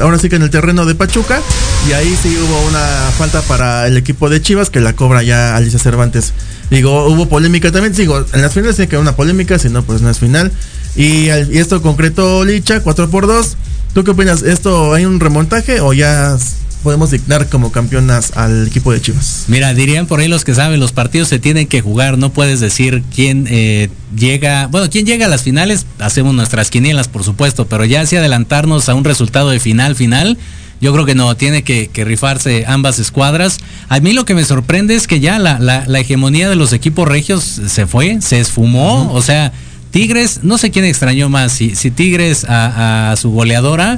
ahora 0.00 0.18
sí 0.18 0.30
que 0.30 0.36
en 0.36 0.42
el 0.42 0.48
terreno 0.48 0.86
de 0.86 0.94
Pachuca 0.94 1.38
y 1.86 1.92
ahí 1.92 2.16
sí 2.22 2.34
hubo 2.38 2.66
una 2.66 2.80
falta 3.18 3.42
para 3.42 3.86
el 3.86 3.98
equipo 3.98 4.30
de 4.30 4.40
Chivas 4.40 4.70
que 4.70 4.80
la 4.80 4.94
cobra 4.94 5.22
ya 5.22 5.54
Alicia 5.54 5.78
Cervantes. 5.78 6.32
Digo, 6.70 7.06
hubo 7.06 7.28
polémica 7.28 7.70
también. 7.70 7.92
Digo, 7.92 8.24
en 8.32 8.42
las 8.42 8.52
finales 8.52 8.76
tiene 8.76 8.88
que 8.88 8.96
haber 8.96 9.06
una 9.06 9.16
polémica, 9.16 9.58
si 9.58 9.68
no, 9.68 9.82
pues 9.82 10.02
no 10.02 10.10
es 10.10 10.18
final. 10.18 10.52
Y, 10.96 11.28
esto 11.28 11.82
concreto 11.82 12.44
Licha, 12.44 12.80
4 12.80 13.10
por 13.10 13.26
2 13.26 13.56
¿Tú 13.94 14.04
qué 14.04 14.10
opinas? 14.10 14.42
¿Esto 14.42 14.92
hay 14.92 15.04
un 15.04 15.20
remontaje 15.20 15.80
o 15.80 15.92
ya 15.92 16.36
podemos 16.82 17.12
dignar 17.12 17.48
como 17.48 17.70
campeonas 17.70 18.32
al 18.36 18.66
equipo 18.66 18.92
de 18.92 19.00
Chivas? 19.00 19.44
Mira, 19.46 19.72
dirían 19.72 20.06
por 20.06 20.18
ahí 20.18 20.26
los 20.26 20.44
que 20.44 20.52
saben, 20.52 20.80
los 20.80 20.90
partidos 20.90 21.28
se 21.28 21.38
tienen 21.38 21.68
que 21.68 21.80
jugar, 21.80 22.18
no 22.18 22.30
puedes 22.30 22.58
decir 22.58 23.04
quién 23.14 23.46
eh, 23.48 23.90
llega, 24.16 24.66
bueno, 24.66 24.90
quién 24.90 25.06
llega 25.06 25.26
a 25.26 25.28
las 25.28 25.42
finales, 25.42 25.86
hacemos 26.00 26.34
nuestras 26.34 26.70
quinielas, 26.70 27.06
por 27.06 27.22
supuesto, 27.22 27.68
pero 27.68 27.84
ya 27.84 28.04
si 28.04 28.16
adelantarnos 28.16 28.88
a 28.88 28.94
un 28.94 29.04
resultado 29.04 29.50
de 29.50 29.60
final, 29.60 29.94
final, 29.94 30.38
yo 30.84 30.92
creo 30.92 31.06
que 31.06 31.14
no, 31.14 31.34
tiene 31.34 31.62
que, 31.62 31.88
rifarse 32.04 32.66
ambas 32.68 32.98
escuadras. 32.98 33.56
A 33.88 34.00
mí 34.00 34.12
lo 34.12 34.26
que 34.26 34.34
me 34.34 34.44
sorprende 34.44 34.94
es 34.94 35.06
que 35.06 35.18
ya 35.18 35.38
la, 35.38 35.98
hegemonía 35.98 36.50
de 36.50 36.56
los 36.56 36.74
equipos 36.74 37.08
regios 37.08 37.42
se 37.42 37.86
fue, 37.86 38.20
se 38.20 38.38
esfumó. 38.38 39.10
O 39.14 39.22
sea, 39.22 39.50
Tigres, 39.92 40.40
no 40.42 40.58
sé 40.58 40.70
quién 40.70 40.84
extrañó 40.84 41.30
más, 41.30 41.52
si, 41.52 41.74
si 41.74 41.90
Tigres 41.90 42.44
a, 42.46 43.14
su 43.16 43.30
goleadora 43.30 43.96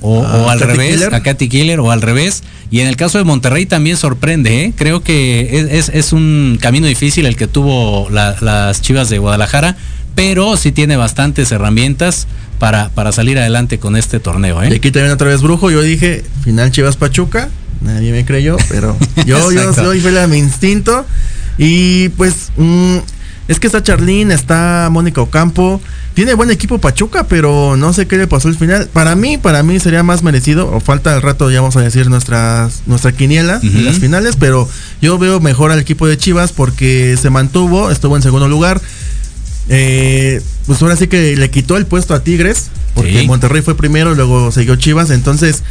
o, 0.00 0.24
al 0.50 0.58
revés, 0.58 1.04
a 1.04 1.22
Katy 1.22 1.48
Killer 1.48 1.78
o 1.78 1.92
al 1.92 2.02
revés. 2.02 2.42
Y 2.68 2.80
en 2.80 2.88
el 2.88 2.96
caso 2.96 3.18
de 3.18 3.22
Monterrey 3.22 3.64
también 3.64 3.96
sorprende, 3.96 4.64
¿eh? 4.64 4.72
creo 4.74 5.04
que 5.04 5.68
es, 5.70 6.12
un 6.12 6.58
camino 6.60 6.88
difícil 6.88 7.26
el 7.26 7.36
que 7.36 7.46
tuvo 7.46 8.10
las 8.10 8.82
Chivas 8.82 9.08
de 9.08 9.18
Guadalajara, 9.18 9.76
pero 10.14 10.56
sí 10.56 10.72
tiene 10.72 10.96
bastantes 10.96 11.50
herramientas 11.52 12.26
para, 12.58 12.88
para 12.90 13.12
salir 13.12 13.38
adelante 13.38 13.78
con 13.78 13.96
este 13.96 14.20
torneo. 14.20 14.62
¿eh? 14.62 14.70
Y 14.70 14.74
aquí 14.74 14.90
también 14.90 15.12
otra 15.12 15.28
vez 15.28 15.42
Brujo, 15.42 15.70
yo 15.70 15.82
dije, 15.82 16.24
final 16.42 16.70
Chivas 16.70 16.96
Pachuca, 16.96 17.48
nadie 17.80 18.12
me 18.12 18.24
creyó, 18.24 18.56
pero 18.68 18.96
yo, 19.26 19.52
yo 19.52 19.72
soy 19.72 20.00
fiel 20.00 20.18
a 20.18 20.26
mi 20.26 20.38
instinto. 20.38 21.04
Y 21.58 22.08
pues 22.10 22.50
mm, 22.56 22.98
es 23.46 23.60
que 23.60 23.66
está 23.66 23.82
Charlín, 23.82 24.30
está 24.30 24.88
Mónica 24.90 25.20
Ocampo. 25.20 25.80
Tiene 26.14 26.34
buen 26.34 26.50
equipo 26.50 26.78
Pachuca, 26.78 27.24
pero 27.24 27.76
no 27.76 27.92
sé 27.92 28.06
qué 28.06 28.16
le 28.16 28.26
pasó 28.26 28.48
al 28.48 28.54
final. 28.54 28.88
Para 28.92 29.16
mí, 29.16 29.36
para 29.36 29.62
mí 29.62 29.80
sería 29.80 30.02
más 30.02 30.22
merecido, 30.22 30.70
o 30.72 30.80
falta 30.80 31.12
al 31.12 31.22
rato 31.22 31.50
ya 31.50 31.60
vamos 31.60 31.76
a 31.76 31.80
decir 31.80 32.08
nuestras, 32.08 32.82
nuestra 32.86 33.12
quiniela 33.12 33.58
en 33.62 33.84
las 33.84 33.98
finales, 33.98 34.36
pero 34.38 34.68
yo 35.02 35.18
veo 35.18 35.40
mejor 35.40 35.72
al 35.72 35.80
equipo 35.80 36.06
de 36.06 36.16
Chivas 36.16 36.52
porque 36.52 37.18
se 37.20 37.30
mantuvo, 37.30 37.90
estuvo 37.90 38.16
en 38.16 38.22
segundo 38.22 38.48
lugar. 38.48 38.80
Eh, 39.68 40.42
pues 40.66 40.82
ahora 40.82 40.96
sí 40.96 41.06
que 41.06 41.36
le 41.36 41.50
quitó 41.50 41.76
el 41.76 41.86
puesto 41.86 42.14
a 42.14 42.22
Tigres, 42.22 42.68
porque 42.94 43.24
Monterrey 43.24 43.62
fue 43.62 43.76
primero, 43.76 44.14
luego 44.14 44.52
siguió 44.52 44.76
Chivas, 44.76 45.10
entonces 45.10 45.62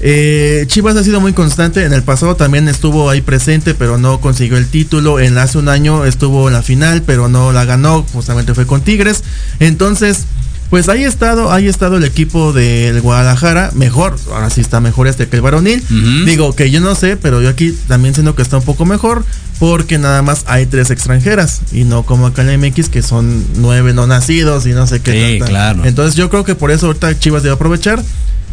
eh, 0.00 0.64
Chivas 0.68 0.96
ha 0.96 1.04
sido 1.04 1.20
muy 1.20 1.32
constante. 1.32 1.84
En 1.84 1.92
el 1.92 2.02
pasado 2.02 2.36
también 2.36 2.68
estuvo 2.68 3.10
ahí 3.10 3.20
presente, 3.20 3.74
pero 3.74 3.98
no 3.98 4.20
consiguió 4.20 4.56
el 4.56 4.66
título. 4.66 5.20
En 5.20 5.38
hace 5.38 5.58
un 5.58 5.68
año 5.68 6.04
estuvo 6.04 6.48
en 6.48 6.54
la 6.54 6.62
final, 6.62 7.02
pero 7.02 7.28
no 7.28 7.52
la 7.52 7.64
ganó. 7.64 8.04
Justamente 8.12 8.54
fue 8.54 8.66
con 8.66 8.82
Tigres. 8.82 9.24
Entonces, 9.58 10.24
pues 10.70 10.88
ahí 10.88 11.04
ha 11.04 11.08
estado, 11.08 11.50
ahí 11.50 11.66
ha 11.66 11.70
estado 11.70 11.96
el 11.96 12.04
equipo 12.04 12.52
del 12.52 13.00
Guadalajara. 13.00 13.70
Mejor, 13.74 14.16
ahora 14.32 14.50
sí 14.50 14.60
está 14.60 14.80
mejor 14.80 15.08
este 15.08 15.28
que 15.28 15.36
el 15.36 15.42
varonil. 15.42 15.82
Digo 16.26 16.54
que 16.54 16.70
yo 16.70 16.80
no 16.80 16.94
sé, 16.94 17.16
pero 17.16 17.42
yo 17.42 17.48
aquí 17.48 17.76
también 17.88 18.14
siento 18.14 18.34
que 18.34 18.42
está 18.42 18.58
un 18.58 18.64
poco 18.64 18.84
mejor. 18.84 19.24
Porque 19.58 19.98
nada 19.98 20.22
más 20.22 20.44
hay 20.46 20.66
tres 20.66 20.90
extranjeras. 20.90 21.60
Y 21.72 21.84
no 21.84 22.04
como 22.04 22.26
acá 22.26 22.42
en 22.42 22.48
la 22.48 22.68
MX, 22.68 22.88
que 22.88 23.02
son 23.02 23.44
nueve 23.56 23.92
no 23.92 24.06
nacidos 24.06 24.66
y 24.66 24.70
no 24.70 24.86
sé 24.86 25.00
qué. 25.00 25.42
claro. 25.44 25.84
Entonces 25.84 26.14
yo 26.14 26.30
creo 26.30 26.44
que 26.44 26.54
por 26.54 26.70
eso 26.70 26.86
ahorita 26.86 27.18
Chivas 27.18 27.42
debe 27.42 27.54
aprovechar 27.54 28.02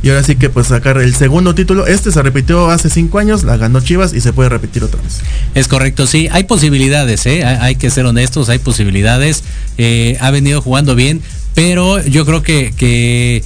y 0.06 0.10
ahora 0.10 0.24
sí 0.24 0.36
que 0.36 0.52
pues 0.52 0.68
sacar 0.68 1.00
el 1.00 1.16
segundo 1.16 1.56
título. 1.56 1.88
Este 1.88 2.12
se 2.12 2.22
repitió 2.22 2.70
hace 2.70 2.92
cinco 2.92 3.18
años, 3.18 3.44
la 3.44 3.58
ganó 3.58 3.82
Chivas 3.82 4.14
y 4.14 4.22
se 4.22 4.34
puede 4.34 4.50
repetir 4.50 4.84
otra 4.84 5.02
vez. 5.02 5.22
Es 5.56 5.68
correcto, 5.68 6.06
sí. 6.06 6.28
Hay 6.32 6.44
posibilidades, 6.44 7.26
¿eh? 7.26 7.44
hay 7.44 7.76
que 7.76 7.90
ser 7.90 8.06
honestos, 8.06 8.50
hay 8.50 8.60
posibilidades. 8.60 9.44
Eh, 9.80 10.18
ha 10.22 10.30
venido 10.30 10.62
jugando 10.62 10.94
bien, 10.94 11.22
pero 11.56 12.06
yo 12.06 12.24
creo 12.24 12.44
que, 12.44 12.72
que 12.78 13.44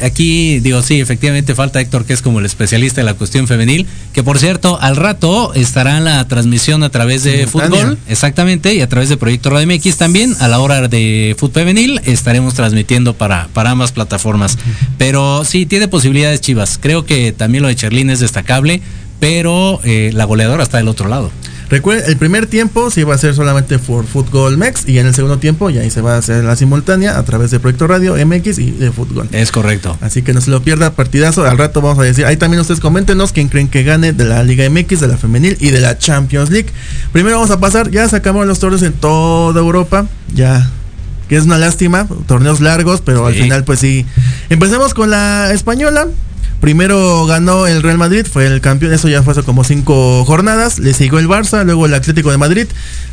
aquí 0.00 0.60
digo, 0.60 0.82
sí, 0.82 1.00
efectivamente 1.00 1.54
falta 1.54 1.80
Héctor, 1.80 2.04
que 2.04 2.12
es 2.12 2.22
como 2.22 2.38
el 2.38 2.46
especialista 2.46 3.00
en 3.00 3.06
la 3.06 3.14
cuestión 3.14 3.46
femenil, 3.46 3.86
que 4.12 4.22
por 4.22 4.38
cierto, 4.38 4.78
al 4.80 4.96
rato 4.96 5.54
estará 5.54 5.98
en 5.98 6.04
la 6.04 6.26
transmisión 6.28 6.82
a 6.82 6.90
través 6.90 7.24
de 7.24 7.46
fútbol, 7.46 7.98
exactamente, 8.08 8.74
y 8.74 8.80
a 8.80 8.88
través 8.88 9.08
de 9.08 9.16
Proyecto 9.16 9.50
Radio 9.50 9.66
MX 9.66 9.96
también, 9.96 10.34
a 10.40 10.48
la 10.48 10.60
hora 10.60 10.88
de 10.88 11.36
fútbol 11.38 11.62
femenil, 11.62 12.00
estaremos 12.04 12.54
transmitiendo 12.54 13.14
para, 13.14 13.48
para 13.52 13.70
ambas 13.70 13.92
plataformas. 13.92 14.58
Pero 14.98 15.44
sí, 15.44 15.66
tiene 15.66 15.88
posibilidades 15.88 16.40
Chivas. 16.40 16.78
Creo 16.80 17.04
que 17.04 17.32
también 17.32 17.62
lo 17.62 17.68
de 17.68 17.76
Cherlín 17.76 18.10
es 18.10 18.20
destacable, 18.20 18.80
pero 19.20 19.80
eh, 19.84 20.10
la 20.14 20.24
goleadora 20.24 20.62
está 20.62 20.78
del 20.78 20.88
otro 20.88 21.08
lado. 21.08 21.30
Recuerden, 21.72 22.04
el 22.06 22.18
primer 22.18 22.46
tiempo 22.46 22.90
se 22.90 23.00
iba 23.00 23.12
a 23.12 23.16
hacer 23.16 23.34
solamente 23.34 23.78
por 23.78 24.04
Fútbol 24.04 24.58
Mex 24.58 24.86
y 24.86 24.98
en 24.98 25.06
el 25.06 25.14
segundo 25.14 25.38
tiempo 25.38 25.70
ya 25.70 25.80
ahí 25.80 25.88
se 25.88 26.02
va 26.02 26.16
a 26.16 26.18
hacer 26.18 26.44
la 26.44 26.54
simultánea 26.54 27.16
a 27.16 27.22
través 27.22 27.50
de 27.50 27.60
Proyecto 27.60 27.86
Radio 27.86 28.14
MX 28.14 28.58
y 28.58 28.72
de 28.72 28.92
Fútbol. 28.92 29.26
Es 29.32 29.50
correcto. 29.50 29.96
Así 30.02 30.20
que 30.20 30.34
no 30.34 30.42
se 30.42 30.50
lo 30.50 30.60
pierda, 30.60 30.90
partidazo. 30.90 31.46
Al 31.46 31.56
rato 31.56 31.80
vamos 31.80 31.98
a 32.00 32.02
decir, 32.02 32.26
ahí 32.26 32.36
también 32.36 32.60
ustedes 32.60 32.78
coméntenos 32.78 33.32
quién 33.32 33.48
creen 33.48 33.68
que 33.68 33.84
gane 33.84 34.12
de 34.12 34.26
la 34.26 34.42
Liga 34.42 34.68
MX, 34.68 35.00
de 35.00 35.08
la 35.08 35.16
Femenil 35.16 35.56
y 35.60 35.70
de 35.70 35.80
la 35.80 35.96
Champions 35.96 36.50
League. 36.50 36.68
Primero 37.10 37.36
vamos 37.36 37.50
a 37.50 37.58
pasar, 37.58 37.90
ya 37.90 38.06
sacamos 38.06 38.46
los 38.46 38.58
torneos 38.58 38.82
en 38.82 38.92
toda 38.92 39.58
Europa, 39.58 40.06
ya 40.34 40.70
que 41.30 41.38
es 41.38 41.44
una 41.44 41.56
lástima, 41.56 42.06
torneos 42.26 42.60
largos, 42.60 43.00
pero 43.00 43.24
al 43.24 43.32
final 43.32 43.64
pues 43.64 43.78
sí. 43.78 44.04
Empecemos 44.50 44.92
con 44.92 45.08
la 45.08 45.50
española. 45.54 46.06
Primero 46.62 47.26
ganó 47.26 47.66
el 47.66 47.82
Real 47.82 47.98
Madrid, 47.98 48.24
fue 48.24 48.46
el 48.46 48.60
campeón, 48.60 48.92
eso 48.92 49.08
ya 49.08 49.24
fue 49.24 49.32
hace 49.32 49.42
como 49.42 49.64
cinco 49.64 50.24
jornadas. 50.24 50.78
Le 50.78 50.94
siguió 50.94 51.18
el 51.18 51.26
Barça, 51.26 51.64
luego 51.64 51.86
el 51.86 51.92
Atlético 51.92 52.30
de 52.30 52.38
Madrid 52.38 52.68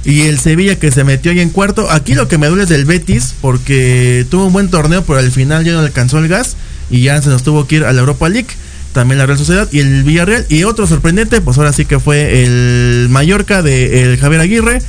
y 0.06 0.22
el 0.28 0.40
Sevilla 0.40 0.76
que 0.76 0.92
se 0.92 1.04
metió 1.04 1.32
ahí 1.32 1.40
en 1.40 1.50
cuarto. 1.50 1.90
Aquí 1.90 2.14
lo 2.14 2.28
que 2.28 2.38
me 2.38 2.46
duele 2.46 2.62
es 2.62 2.70
del 2.70 2.86
Betis, 2.86 3.34
porque 3.42 4.24
tuvo 4.30 4.46
un 4.46 4.54
buen 4.54 4.70
torneo, 4.70 5.04
pero 5.04 5.18
al 5.18 5.32
final 5.32 5.66
ya 5.66 5.72
no 5.72 5.80
alcanzó 5.80 6.20
el 6.20 6.28
gas 6.28 6.58
y 6.92 7.02
ya 7.02 7.20
se 7.24 7.30
nos 7.30 7.42
tuvo 7.42 7.66
que 7.66 7.78
ir 7.78 7.86
a 7.86 7.92
la 7.92 8.02
Europa 8.02 8.30
League. 8.30 8.50
También 8.94 9.18
la 9.18 9.26
Real 9.26 9.40
Sociedad 9.40 9.68
y 9.72 9.80
el 9.80 10.04
Villarreal. 10.04 10.46
Y 10.48 10.64
otro 10.66 10.86
sorprendente, 10.86 11.42
pues 11.42 11.58
ahora 11.58 11.74
sí 11.74 11.86
que 11.86 12.00
fue 12.00 12.44
el 12.44 13.08
Mallorca 13.10 13.64
de 13.64 14.04
el 14.04 14.20
Javier 14.20 14.42
Aguirre, 14.42 14.80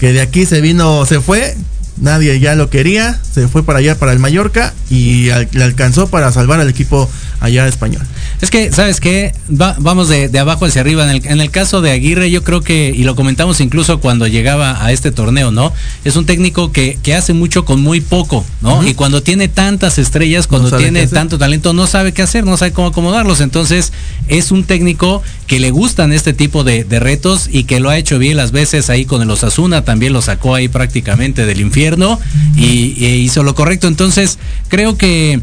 que 0.00 0.12
de 0.12 0.22
aquí 0.22 0.44
se 0.44 0.60
vino, 0.60 1.06
se 1.06 1.20
fue, 1.20 1.54
nadie 2.00 2.38
ya 2.40 2.54
lo 2.54 2.70
quería, 2.70 3.18
se 3.22 3.48
fue 3.48 3.62
para 3.62 3.78
allá 3.78 3.98
para 3.98 4.12
el 4.12 4.18
Mallorca 4.18 4.74
y 4.90 5.28
le 5.52 5.64
alcanzó 5.64 6.08
para 6.08 6.32
salvar 6.32 6.60
al 6.60 6.68
equipo 6.68 7.08
allá 7.40 7.66
español. 7.66 8.02
Es 8.40 8.50
que, 8.50 8.72
¿sabes 8.72 9.00
qué? 9.00 9.32
vamos 9.48 10.08
de, 10.08 10.38
abajo 10.38 10.64
hacia 10.66 10.80
arriba. 10.80 11.04
En 11.04 11.10
el, 11.10 11.26
en 11.26 11.40
el, 11.40 11.50
caso 11.50 11.80
de 11.80 11.90
Aguirre, 11.90 12.30
yo 12.30 12.44
creo 12.44 12.60
que, 12.60 12.92
y 12.94 13.02
lo 13.02 13.16
comentamos 13.16 13.60
incluso 13.60 13.98
cuando 14.00 14.26
llegaba 14.26 14.84
a 14.84 14.92
este 14.92 15.10
torneo, 15.10 15.50
¿no? 15.50 15.72
Es 16.04 16.16
un 16.16 16.24
técnico 16.24 16.70
que, 16.70 16.98
hace 17.16 17.32
mucho 17.32 17.64
con 17.64 17.80
muy 17.80 18.00
poco, 18.00 18.44
¿no? 18.60 18.86
Y 18.86 18.94
cuando 18.94 19.22
tiene 19.22 19.48
tantas 19.48 19.98
estrellas, 19.98 20.46
cuando 20.46 20.76
tiene 20.76 21.06
tanto 21.06 21.38
talento, 21.38 21.72
no 21.72 21.86
sabe 21.86 22.12
qué 22.12 22.22
hacer, 22.22 22.44
no 22.44 22.56
sabe 22.56 22.72
cómo 22.72 22.88
acomodarlos. 22.88 23.40
Entonces, 23.40 23.92
es 24.28 24.52
un 24.52 24.64
técnico 24.64 25.22
que 25.46 25.58
le 25.58 25.70
gustan 25.70 26.12
este 26.12 26.32
tipo 26.32 26.64
de, 26.64 26.84
retos 26.98 27.48
y 27.50 27.64
que 27.64 27.80
lo 27.80 27.90
ha 27.90 27.96
hecho 27.96 28.18
bien 28.18 28.36
las 28.36 28.52
veces 28.52 28.90
ahí 28.90 29.04
con 29.04 29.22
el 29.22 29.30
Osasuna, 29.30 29.84
también 29.84 30.12
lo 30.12 30.20
sacó 30.20 30.54
ahí 30.54 30.68
prácticamente 30.68 31.46
del 31.46 31.60
infierno 31.60 32.18
y, 32.56 32.94
y 32.96 33.06
hizo 33.22 33.42
lo 33.42 33.54
correcto. 33.54 33.88
Entonces, 33.88 34.38
creo 34.68 34.96
que 34.96 35.40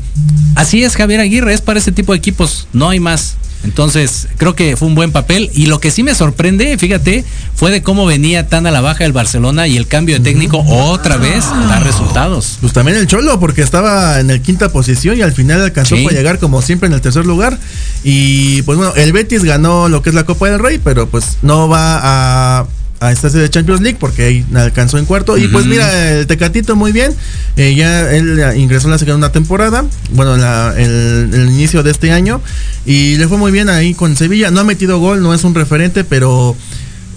así 0.55 0.83
es 0.83 0.95
Javier 0.95 1.21
Aguirre, 1.21 1.53
es 1.53 1.61
para 1.61 1.79
ese 1.79 1.91
tipo 1.91 2.11
de 2.11 2.19
equipos, 2.19 2.67
no 2.73 2.84
hay 2.89 2.99
más. 2.99 3.37
Entonces, 3.65 4.27
creo 4.37 4.55
que 4.55 4.77
fue 4.77 4.87
un 4.87 4.95
buen 4.95 5.11
papel. 5.11 5.49
Y 5.53 5.65
lo 5.65 5.79
que 5.79 5.89
sí 5.89 6.03
me 6.03 6.13
sorprende, 6.13 6.77
fíjate, 6.77 7.25
fue 7.55 7.71
de 7.71 7.81
cómo 7.81 8.05
venía 8.05 8.47
tan 8.47 8.67
a 8.67 8.71
la 8.71 8.79
baja 8.79 9.05
el 9.05 9.11
Barcelona 9.11 9.67
y 9.67 9.75
el 9.75 9.87
cambio 9.87 10.17
de 10.19 10.23
técnico 10.23 10.59
otra 10.59 11.17
vez 11.17 11.45
da 11.67 11.79
resultados. 11.79 12.59
Pues 12.61 12.73
también 12.73 12.97
el 12.97 13.07
Cholo, 13.07 13.39
porque 13.39 13.63
estaba 13.63 14.19
en 14.19 14.29
el 14.29 14.41
quinta 14.41 14.69
posición 14.69 15.17
y 15.17 15.23
al 15.23 15.31
final 15.31 15.61
alcanzó 15.61 15.95
para 16.03 16.15
llegar 16.15 16.37
como 16.37 16.61
siempre 16.61 16.87
en 16.87 16.93
el 16.93 17.01
tercer 17.01 17.25
lugar. 17.25 17.57
Y 18.03 18.61
pues 18.63 18.77
bueno, 18.77 18.93
el 18.95 19.11
Betis 19.13 19.43
ganó 19.43 19.89
lo 19.89 20.03
que 20.03 20.09
es 20.09 20.15
la 20.15 20.25
Copa 20.25 20.47
del 20.47 20.59
Rey, 20.59 20.79
pero 20.83 21.07
pues 21.09 21.37
no 21.41 21.67
va 21.67 22.59
a 22.59 22.67
a 22.99 23.11
esta 23.11 23.29
de 23.29 23.49
Champions 23.49 23.81
League 23.81 23.97
porque 23.99 24.23
ahí 24.23 24.45
alcanzó 24.55 24.97
en 24.97 25.05
cuarto. 25.05 25.37
Y 25.37 25.47
pues 25.47 25.65
mira, 25.65 26.19
el 26.19 26.27
Tecatito 26.27 26.75
muy 26.75 26.91
bien. 26.91 27.13
Eh, 27.57 27.75
ya 27.75 28.11
él 28.11 28.41
ingresó 28.55 28.87
en 28.87 28.91
la 28.91 28.97
segunda 28.97 29.31
temporada, 29.31 29.85
bueno, 30.11 30.35
el, 30.75 31.33
el, 31.33 31.49
inicio 31.49 31.83
de 31.83 31.91
este 31.91 32.11
año. 32.11 32.41
Y 32.85 33.17
le 33.17 33.27
fue 33.27 33.37
muy 33.37 33.51
bien 33.51 33.69
ahí 33.69 33.93
con 33.93 34.15
Sevilla. 34.15 34.51
No 34.51 34.61
ha 34.61 34.63
metido 34.63 34.99
gol, 34.99 35.21
no 35.21 35.33
es 35.33 35.43
un 35.43 35.55
referente, 35.55 36.03
pero 36.03 36.55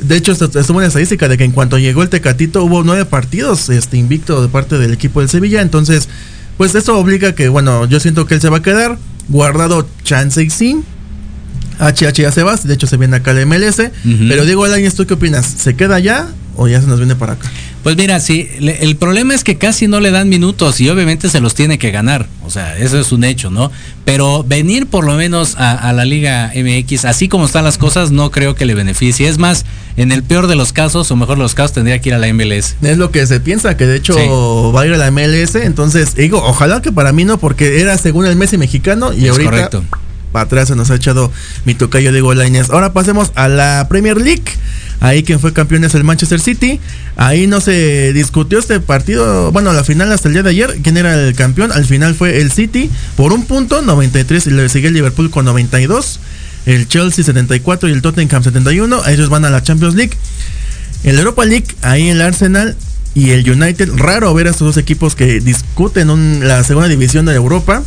de 0.01 0.16
hecho, 0.16 0.33
estuvo 0.33 0.79
una 0.79 0.87
estadística 0.87 1.29
de 1.29 1.37
que 1.37 1.45
en 1.45 1.53
cuanto 1.53 1.79
llegó 1.79 2.03
el 2.03 2.09
Tecatito 2.09 2.62
hubo 2.62 2.85
nueve 2.85 3.05
partidos 3.05 3.68
este, 3.68 3.97
invicto 3.97 4.41
de 4.43 4.49
parte 4.49 4.79
del 4.79 4.93
equipo 4.93 5.20
del 5.20 5.29
Sevilla. 5.29 5.62
Entonces, 5.62 6.09
pues 6.57 6.74
eso 6.74 6.97
obliga 6.99 7.35
que, 7.35 7.49
bueno, 7.49 7.87
yo 7.87 8.01
siento 8.01 8.26
que 8.26 8.35
él 8.35 8.41
se 8.41 8.49
va 8.49 8.59
a 8.59 8.62
quedar. 8.62 8.99
Guardado 9.29 9.87
chance 10.05 10.43
y 10.43 10.49
sí 10.49 10.83
HH 11.79 12.22
ya 12.22 12.33
se 12.33 12.43
va, 12.43 12.57
de 12.57 12.74
hecho 12.74 12.87
se 12.87 12.97
viene 12.97 13.16
acá 13.16 13.31
el 13.33 13.47
MLS. 13.47 13.83
Pero 14.29 14.45
Diego 14.45 14.64
Alain, 14.64 14.91
¿tú 14.93 15.07
qué 15.07 15.14
opinas? 15.14 15.47
¿Se 15.47 15.76
queda 15.76 15.99
ya 15.99 16.29
o 16.57 16.66
ya 16.66 16.81
se 16.81 16.87
nos 16.87 16.99
viene 16.99 17.14
para 17.14 17.35
acá? 17.35 17.49
Pues 17.83 17.97
mira, 17.97 18.18
sí, 18.18 18.49
el 18.59 18.97
problema 18.97 19.35
es 19.35 19.45
que 19.45 19.57
casi 19.57 19.87
no 19.87 20.01
le 20.01 20.11
dan 20.11 20.29
minutos 20.29 20.81
y 20.81 20.89
obviamente 20.91 21.29
se 21.29 21.41
los 21.41 21.55
tiene 21.55 21.79
que 21.79 21.91
ganar. 21.91 22.26
O 22.45 22.51
sea, 22.51 22.76
eso 22.76 22.99
es 22.99 23.12
un 23.12 23.22
hecho, 23.22 23.51
¿no? 23.51 23.70
Pero 24.05 24.43
venir 24.43 24.87
por 24.87 25.05
lo 25.05 25.14
menos 25.14 25.55
a, 25.57 25.93
la 25.93 26.05
Liga 26.05 26.53
MX, 26.55 27.05
así 27.05 27.29
como 27.29 27.47
están 27.47 27.64
las 27.64 27.79
cosas, 27.79 28.11
no 28.11 28.31
creo 28.31 28.57
que 28.57 28.66
le 28.66 28.74
beneficie. 28.74 29.29
Es 29.29 29.39
más, 29.39 29.64
en 29.97 30.11
el 30.11 30.24
peor 30.24 30.49
de 30.49 30.57
los 30.57 30.72
casos, 30.72 31.11
o 31.11 31.16
mejor 31.16 31.37
de 31.37 31.45
los 31.45 31.55
casos, 31.55 31.72
tendría 31.72 32.01
que 32.01 32.09
ir 32.09 32.14
a 32.14 32.18
la 32.18 32.33
MLS. 32.33 32.76
Es 32.83 32.99
lo 32.99 33.12
que 33.12 33.26
se 33.26 33.39
piensa, 33.39 33.76
que 33.76 33.87
de 33.87 33.97
hecho 33.97 34.72
va 34.72 34.83
a 34.83 34.87
ir 34.87 34.95
a 34.95 34.97
la 34.97 35.11
MLS. 35.11 35.55
Entonces, 35.55 36.16
digo, 36.16 36.43
ojalá 36.45 36.83
que 36.83 36.91
para 36.91 37.12
mí 37.12 37.24
no, 37.24 37.39
porque 37.39 37.81
era 37.81 37.97
según 37.97 38.26
el 38.26 38.35
Messi 38.35 38.59
mexicano 38.59 39.12
y 39.12 39.29
ahorita. 39.29 39.51
Correcto 39.51 39.85
para 40.33 40.45
atrás 40.45 40.68
se 40.68 40.76
nos 40.76 40.91
ha 40.91 40.97
echado 40.97 41.33
mi 41.64 41.74
tocayo 41.74 42.12
Diego 42.12 42.35
Lainez. 42.35 42.70
Ahora 42.70 42.93
pasemos 42.93 43.33
a 43.35 43.49
la 43.49 43.87
Premier 43.89 44.16
League. 44.16 44.45
Ahí 45.01 45.22
quien 45.22 45.39
fue 45.39 45.53
campeón 45.53 45.85
es 45.85 45.95
el 45.95 46.05
Manchester 46.05 46.41
City. 46.41 46.81
Ahí 47.16 47.47
no 47.47 47.61
se 47.61 48.12
discutió 48.12 48.59
este 48.59 48.81
partido. 48.81 49.53
Bueno, 49.53 49.72
la 49.72 49.85
final 49.85 50.11
hasta 50.12 50.29
el 50.29 50.35
día 50.35 50.43
de 50.43 50.51
ayer. 50.51 50.79
¿Quién 50.83 50.97
era 50.97 51.14
el 51.14 51.35
campeón? 51.35 51.70
Al 51.72 51.85
final 51.85 52.14
fue 52.14 52.41
el 52.41 52.51
City 52.51 52.91
por 53.16 53.33
un 53.33 53.45
punto, 53.45 53.83
93. 53.83 54.47
Y 54.49 54.51
le 54.51 54.68
sigue 54.68 54.89
el 54.89 54.95
Liverpool 54.95 55.31
con 55.31 55.45
92. 55.45 56.20
El 56.66 56.89
Chelsea 56.89 57.24
74 57.24 57.89
y 57.89 57.93
el 57.93 58.03
Tottenham 58.03 58.43
71. 58.43 59.07
Ellos 59.07 59.29
van 59.29 59.45
a 59.45 59.51
la 59.51 59.62
Champions 59.62 59.95
League. 59.95 60.12
En 61.05 61.14
la 61.14 61.20
Europa 61.20 61.45
League, 61.45 61.66
ahí 61.83 62.09
el 62.09 62.20
Arsenal 62.20 62.76
y 63.14 63.31
el 63.31 63.49
United. 63.49 63.91
Raro 63.97 64.35
ver 64.35 64.49
a 64.49 64.51
estos 64.51 64.66
dos 64.66 64.76
equipos 64.76 65.14
que 65.14 65.41
discuten 65.41 66.47
la 66.47 66.62
segunda 66.64 66.89
división 66.89 67.26
de 67.26 67.35
Europa. 67.35 67.83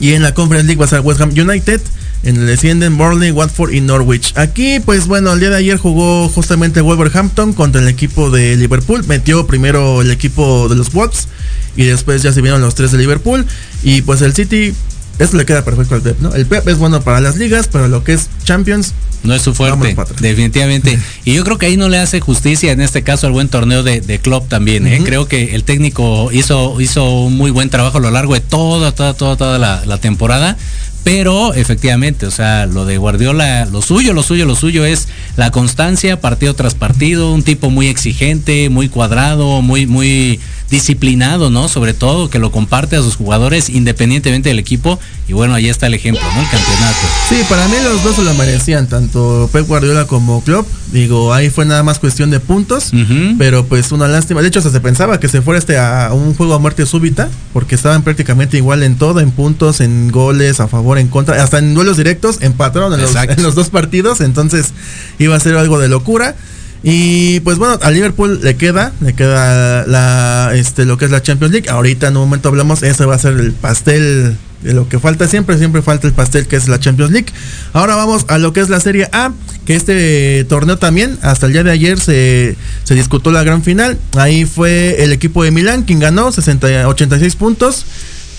Y 0.00 0.14
en 0.14 0.22
la 0.22 0.34
Conference 0.34 0.66
League 0.66 0.80
va 0.80 0.86
a 0.86 0.88
ser 0.88 1.00
West 1.00 1.20
Ham 1.20 1.30
United. 1.30 1.80
En 2.22 2.36
el 2.36 2.46
descienden 2.46 2.98
Burnley, 2.98 3.30
Watford 3.30 3.72
y 3.72 3.80
Norwich. 3.80 4.32
Aquí, 4.36 4.80
pues 4.80 5.06
bueno, 5.06 5.32
el 5.32 5.40
día 5.40 5.50
de 5.50 5.56
ayer 5.56 5.78
jugó 5.78 6.28
justamente 6.28 6.80
Wolverhampton 6.80 7.52
contra 7.52 7.80
el 7.80 7.88
equipo 7.88 8.30
de 8.30 8.56
Liverpool. 8.56 9.04
Metió 9.06 9.46
primero 9.46 10.02
el 10.02 10.10
equipo 10.10 10.68
de 10.68 10.76
los 10.76 10.92
Wolves 10.92 11.28
y 11.76 11.84
después 11.84 12.22
ya 12.22 12.32
se 12.32 12.42
vieron 12.42 12.60
los 12.60 12.74
tres 12.74 12.92
de 12.92 12.98
Liverpool. 12.98 13.46
Y 13.82 14.02
pues 14.02 14.20
el 14.22 14.34
City 14.34 14.74
eso 15.20 15.36
le 15.36 15.44
queda 15.44 15.62
perfecto 15.62 15.94
al 15.94 16.02
Pep, 16.02 16.18
¿no? 16.20 16.34
El 16.34 16.46
Pep 16.46 16.66
es 16.66 16.78
bueno 16.78 17.02
para 17.02 17.20
las 17.20 17.36
ligas, 17.36 17.68
pero 17.70 17.88
lo 17.88 18.02
que 18.02 18.14
es 18.14 18.28
Champions 18.42 18.94
no 19.22 19.34
es 19.34 19.42
su 19.42 19.54
fuerte, 19.54 19.94
definitivamente. 20.20 20.98
Y 21.24 21.34
yo 21.34 21.44
creo 21.44 21.58
que 21.58 21.66
ahí 21.66 21.76
no 21.76 21.88
le 21.90 21.98
hace 21.98 22.20
justicia 22.20 22.72
en 22.72 22.80
este 22.80 23.02
caso 23.02 23.26
al 23.26 23.32
buen 23.32 23.48
torneo 23.48 23.82
de, 23.82 24.00
de 24.00 24.18
club 24.18 24.48
también. 24.48 24.86
¿eh? 24.86 25.02
Creo 25.04 25.28
que 25.28 25.54
el 25.54 25.64
técnico 25.64 26.32
hizo, 26.32 26.80
hizo 26.80 27.08
un 27.10 27.36
muy 27.36 27.50
buen 27.50 27.68
trabajo 27.68 27.98
a 27.98 28.00
lo 28.00 28.10
largo 28.10 28.32
de 28.32 28.40
toda, 28.40 28.92
toda, 28.92 29.12
toda, 29.12 29.36
toda 29.36 29.58
la, 29.58 29.84
la 29.84 29.98
temporada. 29.98 30.56
Pero 31.04 31.54
efectivamente, 31.54 32.26
o 32.26 32.30
sea, 32.30 32.66
lo 32.66 32.84
de 32.84 32.98
Guardiola, 32.98 33.64
lo 33.66 33.80
suyo, 33.80 34.12
lo 34.12 34.22
suyo, 34.22 34.44
lo 34.44 34.54
suyo 34.54 34.84
es 34.84 35.08
la 35.36 35.50
constancia, 35.50 36.20
partido 36.20 36.54
tras 36.54 36.74
partido, 36.74 37.32
un 37.32 37.42
tipo 37.42 37.70
muy 37.70 37.88
exigente, 37.88 38.68
muy 38.68 38.88
cuadrado, 38.88 39.62
muy, 39.62 39.86
muy 39.86 40.40
disciplinado, 40.70 41.50
¿no? 41.50 41.68
Sobre 41.68 41.94
todo, 41.94 42.30
que 42.30 42.38
lo 42.38 42.52
comparte 42.52 42.96
a 42.96 43.02
sus 43.02 43.16
jugadores 43.16 43.68
independientemente 43.68 44.48
del 44.48 44.58
equipo. 44.58 44.98
Y 45.28 45.32
bueno, 45.32 45.54
ahí 45.54 45.68
está 45.68 45.86
el 45.86 45.94
ejemplo, 45.94 46.22
¿no? 46.34 46.40
El 46.40 46.48
campeonato. 46.48 46.98
Sí, 47.28 47.36
para 47.48 47.66
mí 47.68 47.74
los 47.82 48.02
dos 48.02 48.16
se 48.16 48.22
lo 48.22 48.34
merecían, 48.34 48.88
tanto 48.88 49.48
Pep 49.52 49.66
Guardiola 49.66 50.06
como 50.06 50.42
Klopp. 50.42 50.66
Digo, 50.92 51.32
ahí 51.32 51.50
fue 51.50 51.66
nada 51.66 51.82
más 51.82 51.98
cuestión 51.98 52.30
de 52.30 52.40
puntos, 52.40 52.92
pero 53.38 53.66
pues 53.66 53.92
una 53.92 54.08
lástima. 54.08 54.42
De 54.42 54.48
hecho, 54.48 54.60
se 54.60 54.80
pensaba 54.80 55.20
que 55.20 55.28
se 55.28 55.42
fuera 55.42 55.58
este 55.58 55.78
a 55.78 56.10
un 56.12 56.34
juego 56.34 56.54
a 56.54 56.58
muerte 56.58 56.86
súbita, 56.86 57.28
porque 57.52 57.74
estaban 57.74 58.02
prácticamente 58.02 58.56
igual 58.56 58.82
en 58.82 58.96
todo, 58.96 59.20
en 59.20 59.30
puntos, 59.30 59.80
en 59.80 60.10
goles, 60.10 60.60
a 60.60 60.68
favor 60.68 60.98
en 60.98 61.08
contra, 61.08 61.42
hasta 61.42 61.58
en 61.58 61.74
duelos 61.74 61.96
directos 61.96 62.38
empataron 62.40 62.92
en 62.94 63.02
los, 63.02 63.14
en 63.14 63.42
los, 63.42 63.54
dos 63.54 63.70
partidos, 63.70 64.20
entonces 64.20 64.72
iba 65.18 65.36
a 65.36 65.40
ser 65.40 65.56
algo 65.56 65.78
de 65.78 65.88
locura. 65.88 66.36
Y 66.82 67.40
pues 67.40 67.58
bueno, 67.58 67.78
a 67.82 67.90
Liverpool 67.90 68.40
le 68.42 68.56
queda, 68.56 68.92
le 69.00 69.12
queda 69.12 70.54
este, 70.54 70.86
lo 70.86 70.96
que 70.96 71.04
es 71.04 71.10
la 71.10 71.22
Champions 71.22 71.52
League. 71.52 71.68
Ahorita 71.68 72.08
en 72.08 72.16
un 72.16 72.24
momento 72.24 72.48
hablamos, 72.48 72.82
ese 72.82 73.04
va 73.04 73.16
a 73.16 73.18
ser 73.18 73.34
el 73.34 73.52
pastel 73.52 74.36
de 74.62 74.74
lo 74.74 74.88
que 74.88 74.98
falta 74.98 75.26
siempre, 75.26 75.56
siempre 75.58 75.80
falta 75.82 76.06
el 76.06 76.12
pastel 76.12 76.46
que 76.46 76.56
es 76.56 76.68
la 76.68 76.80
Champions 76.80 77.12
League. 77.12 77.28
Ahora 77.74 77.96
vamos 77.96 78.24
a 78.28 78.38
lo 78.38 78.52
que 78.54 78.60
es 78.60 78.70
la 78.70 78.80
Serie 78.80 79.08
A, 79.12 79.32
que 79.66 79.76
este 79.76 80.44
torneo 80.48 80.78
también, 80.78 81.18
hasta 81.22 81.46
el 81.46 81.52
día 81.52 81.64
de 81.64 81.70
ayer 81.70 82.00
se, 82.00 82.56
se 82.84 82.94
disputó 82.94 83.30
la 83.30 83.42
gran 83.42 83.62
final. 83.62 83.98
Ahí 84.16 84.46
fue 84.46 85.02
el 85.04 85.12
equipo 85.12 85.44
de 85.44 85.50
Milán 85.50 85.82
quien 85.82 85.98
ganó 85.98 86.32
60, 86.32 86.88
86 86.88 87.36
puntos. 87.36 87.84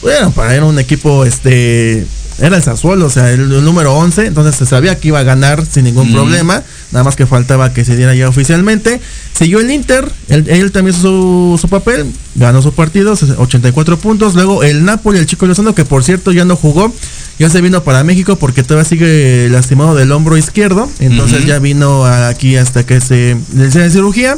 Bueno, 0.01 0.31
para 0.31 0.55
era 0.55 0.65
un 0.65 0.79
equipo 0.79 1.25
este 1.25 2.07
era 2.41 2.57
el 2.57 2.63
Sassuolo, 2.63 3.05
o 3.05 3.09
sea, 3.09 3.31
el, 3.31 3.63
número 3.63 3.93
11, 3.93 4.25
entonces 4.25 4.55
se 4.55 4.65
sabía 4.65 4.99
que 4.99 5.09
iba 5.09 5.19
a 5.19 5.23
ganar 5.23 5.63
sin 5.65 5.83
ningún 5.83 6.11
problema, 6.11 6.63
nada 6.91 7.03
más 7.03 7.15
que 7.15 7.27
faltaba 7.27 7.71
que 7.71 7.85
se 7.85 7.95
diera 7.95 8.15
ya 8.15 8.27
oficialmente. 8.27 8.99
Siguió 9.37 9.59
el 9.59 9.69
Inter, 9.69 10.11
él, 10.27 10.71
también 10.71 10.95
hizo 10.95 11.57
su, 11.57 11.67
papel, 11.69 12.11
ganó 12.35 12.61
su 12.61 12.73
partido, 12.73 13.13
84 13.13 13.97
puntos. 13.99 14.33
Luego 14.33 14.63
el 14.63 14.83
Napoli, 14.83 15.19
el 15.19 15.27
chico 15.27 15.45
Lozano, 15.45 15.75
que 15.75 15.85
por 15.85 16.03
cierto 16.03 16.31
ya 16.31 16.43
no 16.43 16.55
jugó, 16.55 16.91
ya 17.37 17.49
se 17.49 17.61
vino 17.61 17.83
para 17.83 18.03
México 18.03 18.35
porque 18.35 18.63
todavía 18.63 18.89
sigue 18.89 19.47
lastimado 19.49 19.93
del 19.95 20.11
hombro 20.11 20.35
izquierdo, 20.35 20.89
entonces 20.99 21.45
ya 21.45 21.59
vino 21.59 22.05
aquí 22.05 22.55
hasta 22.55 22.83
que 22.85 23.01
se 23.01 23.37
le 23.55 23.67
hicieron 23.67 23.91
cirugía. 23.91 24.37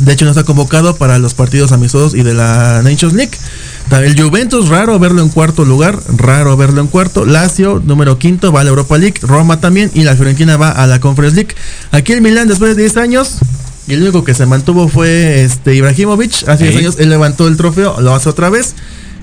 De 0.00 0.12
hecho, 0.12 0.24
no 0.24 0.30
está 0.30 0.44
convocado 0.44 0.96
para 0.96 1.18
los 1.18 1.34
partidos 1.34 1.70
amistosos 1.70 2.14
y 2.14 2.22
de 2.22 2.34
la 2.34 2.80
Nations 2.82 3.14
League. 3.14 3.32
El 3.90 4.20
Juventus, 4.20 4.68
raro 4.68 4.98
verlo 4.98 5.22
en 5.22 5.28
cuarto 5.28 5.64
lugar, 5.64 6.00
raro 6.16 6.56
verlo 6.56 6.80
en 6.80 6.86
cuarto. 6.86 7.26
Lazio, 7.26 7.82
número 7.84 8.18
quinto, 8.18 8.50
va 8.50 8.62
a 8.62 8.64
la 8.64 8.70
Europa 8.70 8.96
League. 8.96 9.16
Roma 9.20 9.60
también 9.60 9.90
y 9.94 10.02
la 10.02 10.16
Fiorentina 10.16 10.56
va 10.56 10.70
a 10.70 10.86
la 10.86 10.98
Conference 10.98 11.36
League. 11.36 11.54
Aquí 11.90 12.12
el 12.12 12.22
Milan, 12.22 12.48
después 12.48 12.74
de 12.74 12.82
10 12.82 12.96
años, 12.96 13.38
y 13.86 13.94
el 13.94 14.02
único 14.02 14.24
que 14.24 14.32
se 14.32 14.46
mantuvo 14.46 14.88
fue 14.88 15.44
este 15.44 15.74
Ibrahimovic. 15.74 16.48
Hace 16.48 16.64
10 16.64 16.76
años 16.76 16.96
él 16.98 17.10
levantó 17.10 17.48
el 17.48 17.56
trofeo, 17.56 18.00
lo 18.00 18.14
hace 18.14 18.28
otra 18.28 18.48
vez. 18.48 18.74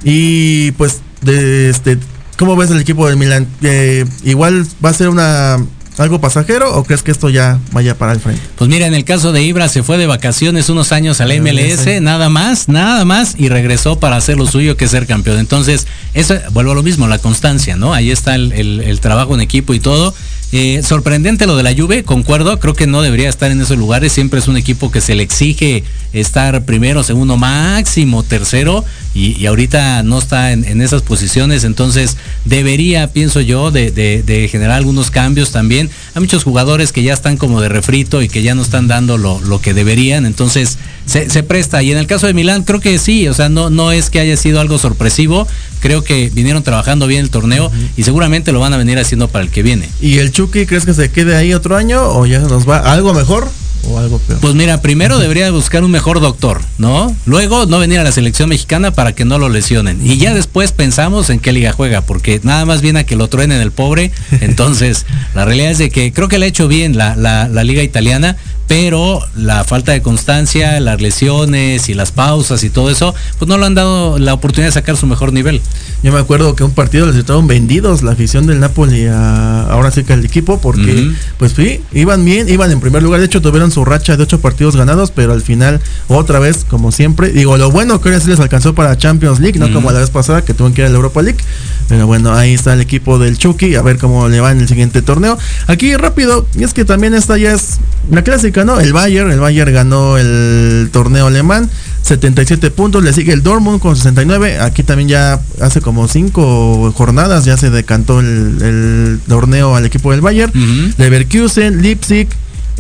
Y 0.04 0.72
pues, 0.74 1.00
de, 1.22 1.70
este, 1.70 1.98
¿cómo 2.38 2.56
ves 2.56 2.70
el 2.70 2.80
equipo 2.80 3.08
del 3.08 3.18
Milan? 3.18 3.48
Eh, 3.64 4.06
igual 4.24 4.68
va 4.84 4.90
a 4.90 4.94
ser 4.94 5.10
una 5.10 5.58
algo 6.00 6.20
pasajero 6.20 6.76
o 6.76 6.84
crees 6.84 7.04
que 7.04 7.12
esto 7.12 7.30
ya 7.30 7.60
vaya 7.72 7.96
para 7.96 8.14
el 8.14 8.20
frente? 8.20 8.42
Pues 8.56 8.70
mira, 8.70 8.88
en 8.88 8.94
el 8.94 9.06
caso 9.06 9.32
de 9.32 9.44
Ibra 9.44 9.68
se 9.70 9.84
fue 9.84 9.98
de 9.98 10.08
vacaciones 10.08 10.70
unos 10.70 10.92
años 10.92 11.22
al 11.22 11.30
MLS, 11.42 12.02
nada 12.02 12.30
más, 12.30 12.68
nada 12.70 13.06
más, 13.06 13.36
y 13.38 13.50
regresó 13.50 14.00
para 14.00 14.16
hacer 14.16 14.38
lo 14.38 14.48
suyo 14.48 14.78
que 14.78 14.88
ser 14.88 15.06
campeón. 15.06 15.40
Entonces, 15.40 15.88
eso, 16.14 16.36
vuelvo 16.52 16.72
a 16.72 16.76
lo 16.76 16.84
mismo, 16.84 17.08
la 17.08 17.20
constancia, 17.20 17.76
¿no? 17.76 17.94
Ahí 17.94 18.12
está 18.12 18.36
el 18.36 19.00
trabajo 19.02 19.36
en 19.36 19.42
equipo 19.42 19.74
y 19.74 19.80
todo. 19.80 20.14
Eh, 20.52 20.82
sorprendente 20.82 21.46
lo 21.46 21.56
de 21.56 21.62
la 21.62 21.76
Juve, 21.76 22.04
concuerdo, 22.04 22.60
creo 22.60 22.74
que 22.74 22.88
no 22.88 23.04
debería 23.04 23.30
estar 23.30 23.52
en 23.52 23.62
esos 23.62 23.78
lugares, 23.78 24.12
siempre 24.12 24.40
es 24.40 24.48
un 24.48 24.58
equipo 24.58 24.90
que 24.90 25.00
se 25.00 25.14
le 25.14 25.22
exige 25.22 25.84
estar 26.12 26.66
primero, 26.66 27.04
segundo, 27.04 27.38
máximo, 27.38 28.24
tercero, 28.24 28.84
y, 29.14 29.46
ahorita 29.46 30.02
no 30.02 30.18
está 30.18 30.52
en, 30.52 30.82
esas 30.82 31.04
posiciones, 31.04 31.66
entonces 31.66 32.18
debería, 32.46 33.12
pienso 33.12 33.42
yo, 33.42 33.70
de, 33.70 34.50
generar 34.52 34.78
algunos 34.78 35.12
cambios 35.12 35.52
también. 35.52 35.90
Hay 36.16 36.22
muchos 36.22 36.44
jugadores 36.44 36.92
que 36.94 37.04
ya 37.04 37.14
están 37.14 37.38
como 37.38 37.62
de 37.62 37.70
refrito 37.70 38.24
y 38.24 38.28
que 38.28 38.42
ya 38.42 38.56
no 38.56 38.64
están 38.64 38.88
dando 38.88 39.20
lo, 39.20 39.40
lo 39.42 39.62
que 39.62 39.76
deberían, 39.76 40.26
entonces 40.26 40.80
se, 41.10 41.44
presta. 41.44 41.82
Y 41.84 41.92
en 41.92 41.98
el 41.98 42.08
caso 42.08 42.28
de 42.28 42.34
Milán, 42.34 42.64
creo 42.64 42.80
que 42.80 42.98
sí, 43.00 43.28
o 43.28 43.34
sea, 43.34 43.50
no, 43.50 43.70
no 43.70 43.92
es 43.92 44.10
que 44.10 44.20
haya 44.20 44.38
sido 44.38 44.60
algo 44.60 44.78
sorpresivo, 44.78 45.48
creo 45.80 46.04
que 46.04 46.30
vinieron 46.30 46.64
trabajando 46.64 47.08
bien 47.08 47.22
el 47.22 47.30
torneo 47.30 47.72
y 47.98 48.04
seguramente 48.04 48.52
lo 48.52 48.60
van 48.60 48.74
a 48.74 48.78
venir 48.78 49.00
haciendo 49.00 49.28
para 49.28 49.44
el 49.44 49.52
que 49.52 49.64
viene. 49.64 49.90
¿Y 50.02 50.20
el 50.20 50.32
Chucky 50.32 50.66
crees 50.66 50.86
que 50.86 50.94
se 50.94 51.12
quede 51.12 51.36
ahí 51.36 51.54
otro 51.54 51.76
año 51.76 52.02
o 52.04 52.26
ya 52.26 52.40
nos 52.40 52.70
va 52.70 52.78
algo 52.78 53.14
mejor? 53.14 53.50
O 53.88 53.98
algo 53.98 54.20
peor. 54.20 54.40
Pues 54.42 54.56
mira, 54.56 54.82
primero 54.82 55.20
debería 55.20 55.50
buscar 55.52 55.84
un 55.86 55.92
mejor 55.92 56.20
doctor, 56.20 56.62
¿no? 56.78 57.16
Luego 57.26 57.66
no 57.66 57.80
venir 57.80 58.00
a 58.00 58.04
la 58.04 58.12
selección 58.12 58.50
mexicana 58.50 58.92
para 58.92 59.14
que 59.14 59.24
no 59.24 59.38
lo 59.38 59.48
lesionen. 59.48 60.06
Y 60.06 60.18
ya 60.18 60.34
después 60.34 60.74
pensamos 60.74 61.30
en 61.30 61.40
qué 61.40 61.54
liga 61.54 61.72
juega, 61.72 62.02
porque 62.02 62.42
nada 62.44 62.66
más 62.66 62.82
viene 62.82 63.00
a 63.00 63.04
que 63.06 63.16
lo 63.16 63.30
truenen 63.30 63.62
el 63.62 63.72
pobre. 63.72 64.12
Entonces, 64.42 65.06
la 65.34 65.46
realidad 65.46 65.72
es 65.72 65.78
de 65.78 65.90
que 65.90 66.12
creo 66.12 66.28
que 66.28 66.38
le 66.38 66.46
ha 66.46 66.50
hecho 66.50 66.68
bien 66.68 66.98
la, 66.98 67.16
la, 67.16 67.48
la 67.48 67.64
liga 67.64 67.82
italiana, 67.82 68.36
pero 68.70 69.20
la 69.36 69.64
falta 69.64 69.94
de 69.94 70.04
constancia, 70.04 70.80
las 70.80 71.02
lesiones 71.02 71.90
y 71.90 71.96
las 71.96 72.12
pausas 72.12 72.64
y 72.64 72.70
todo 72.70 72.92
eso, 72.92 73.16
pues 73.40 73.50
no 73.50 73.58
le 73.58 73.66
han 73.66 73.74
dado 73.74 74.20
la 74.20 74.36
oportunidad 74.36 74.68
de 74.68 74.74
sacar 74.74 74.96
su 74.96 75.08
mejor 75.08 75.34
nivel. 75.34 75.60
Yo 76.04 76.14
me 76.14 76.20
acuerdo 76.20 76.56
que 76.56 76.64
un 76.64 76.70
partido 76.70 77.08
les 77.08 77.16
estaban 77.16 77.48
vendidos 77.48 78.04
la 78.04 78.12
afición 78.12 78.46
del 78.46 78.60
Napoli 78.60 79.08
a, 79.08 79.64
ahora 79.64 79.90
sí 79.90 80.04
que 80.04 80.14
el 80.14 80.24
equipo, 80.24 80.62
porque 80.62 81.12
pues 81.40 81.54
sí, 81.54 81.82
iban 81.94 82.24
bien, 82.24 82.48
iban 82.48 82.70
en 82.72 82.80
primer 82.80 83.02
lugar, 83.02 83.20
de 83.20 83.26
hecho 83.26 83.42
tuvieron 83.42 83.72
su 83.72 83.84
racha 83.86 84.16
de 84.16 84.22
ocho 84.22 84.40
partidos 84.40 84.76
ganados, 84.76 85.10
pero 85.10 85.34
al 85.34 85.42
final 85.42 85.82
otra 86.08 86.38
vez, 86.38 86.64
como 86.64 86.92
siempre, 86.92 87.30
digo, 87.32 87.58
lo 87.58 87.72
bueno 87.72 88.00
que 88.02 88.10
ahora 88.10 88.22
sí 88.22 88.30
les 88.30 88.40
alcanzó 88.40 88.76
para 88.76 88.96
Champions 88.96 89.40
League, 89.40 89.58
no 89.58 89.74
como 89.74 89.92
la 89.92 90.00
vez 90.00 90.12
pasada 90.12 90.46
que 90.46 90.54
tuvieron 90.54 90.76
que 90.76 90.82
ir 90.82 90.86
a 90.86 90.90
la 90.92 90.96
Europa 90.96 91.24
League, 91.24 91.40
pero 91.88 92.06
bueno, 92.06 92.36
ahí 92.36 92.54
está 92.54 92.74
el 92.76 92.82
equipo 92.82 93.18
del 93.18 93.40
Chucky, 93.40 93.74
a 93.74 93.82
ver 93.82 93.98
cómo 93.98 94.30
le 94.30 94.40
va 94.40 94.52
en 94.52 94.60
el 94.60 94.68
siguiente 94.68 95.02
torneo. 95.02 95.40
Aquí 95.66 95.96
rápido, 95.96 96.46
y 96.56 96.64
es 96.64 96.76
que 96.76 96.86
también 96.86 97.16
esta 97.16 97.36
ya 97.40 97.52
es 97.52 97.80
la 98.12 98.24
clásica 98.24 98.59
el 98.80 98.94
Bayern, 98.94 99.32
el 99.32 99.40
Bayern 99.40 99.74
ganó 99.74 100.18
el 100.18 100.90
torneo 100.92 101.28
alemán, 101.28 101.70
77 102.02 102.72
puntos, 102.72 103.04
le 103.04 103.14
sigue 103.14 103.34
el 103.34 103.44
Dortmund 103.44 103.80
con 103.80 103.96
69, 103.96 104.60
aquí 104.60 104.84
también 104.84 105.10
ya 105.10 105.42
hace 105.62 105.82
como 105.82 106.08
5 106.08 106.94
jornadas 106.96 107.46
ya 107.46 107.58
se 107.58 107.70
decantó 107.70 108.20
el, 108.20 109.20
torneo 109.28 109.76
al 109.76 109.86
equipo 109.86 110.12
del 110.12 110.22
Bayern, 110.22 110.52
Leverkusen, 110.98 111.82
Leipzig, 111.82 112.28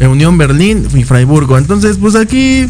Unión 0.02 0.38
Berlín 0.38 0.88
y 0.94 1.04
Freiburgo, 1.04 1.58
entonces 1.58 1.98
pues 2.00 2.16
aquí 2.16 2.68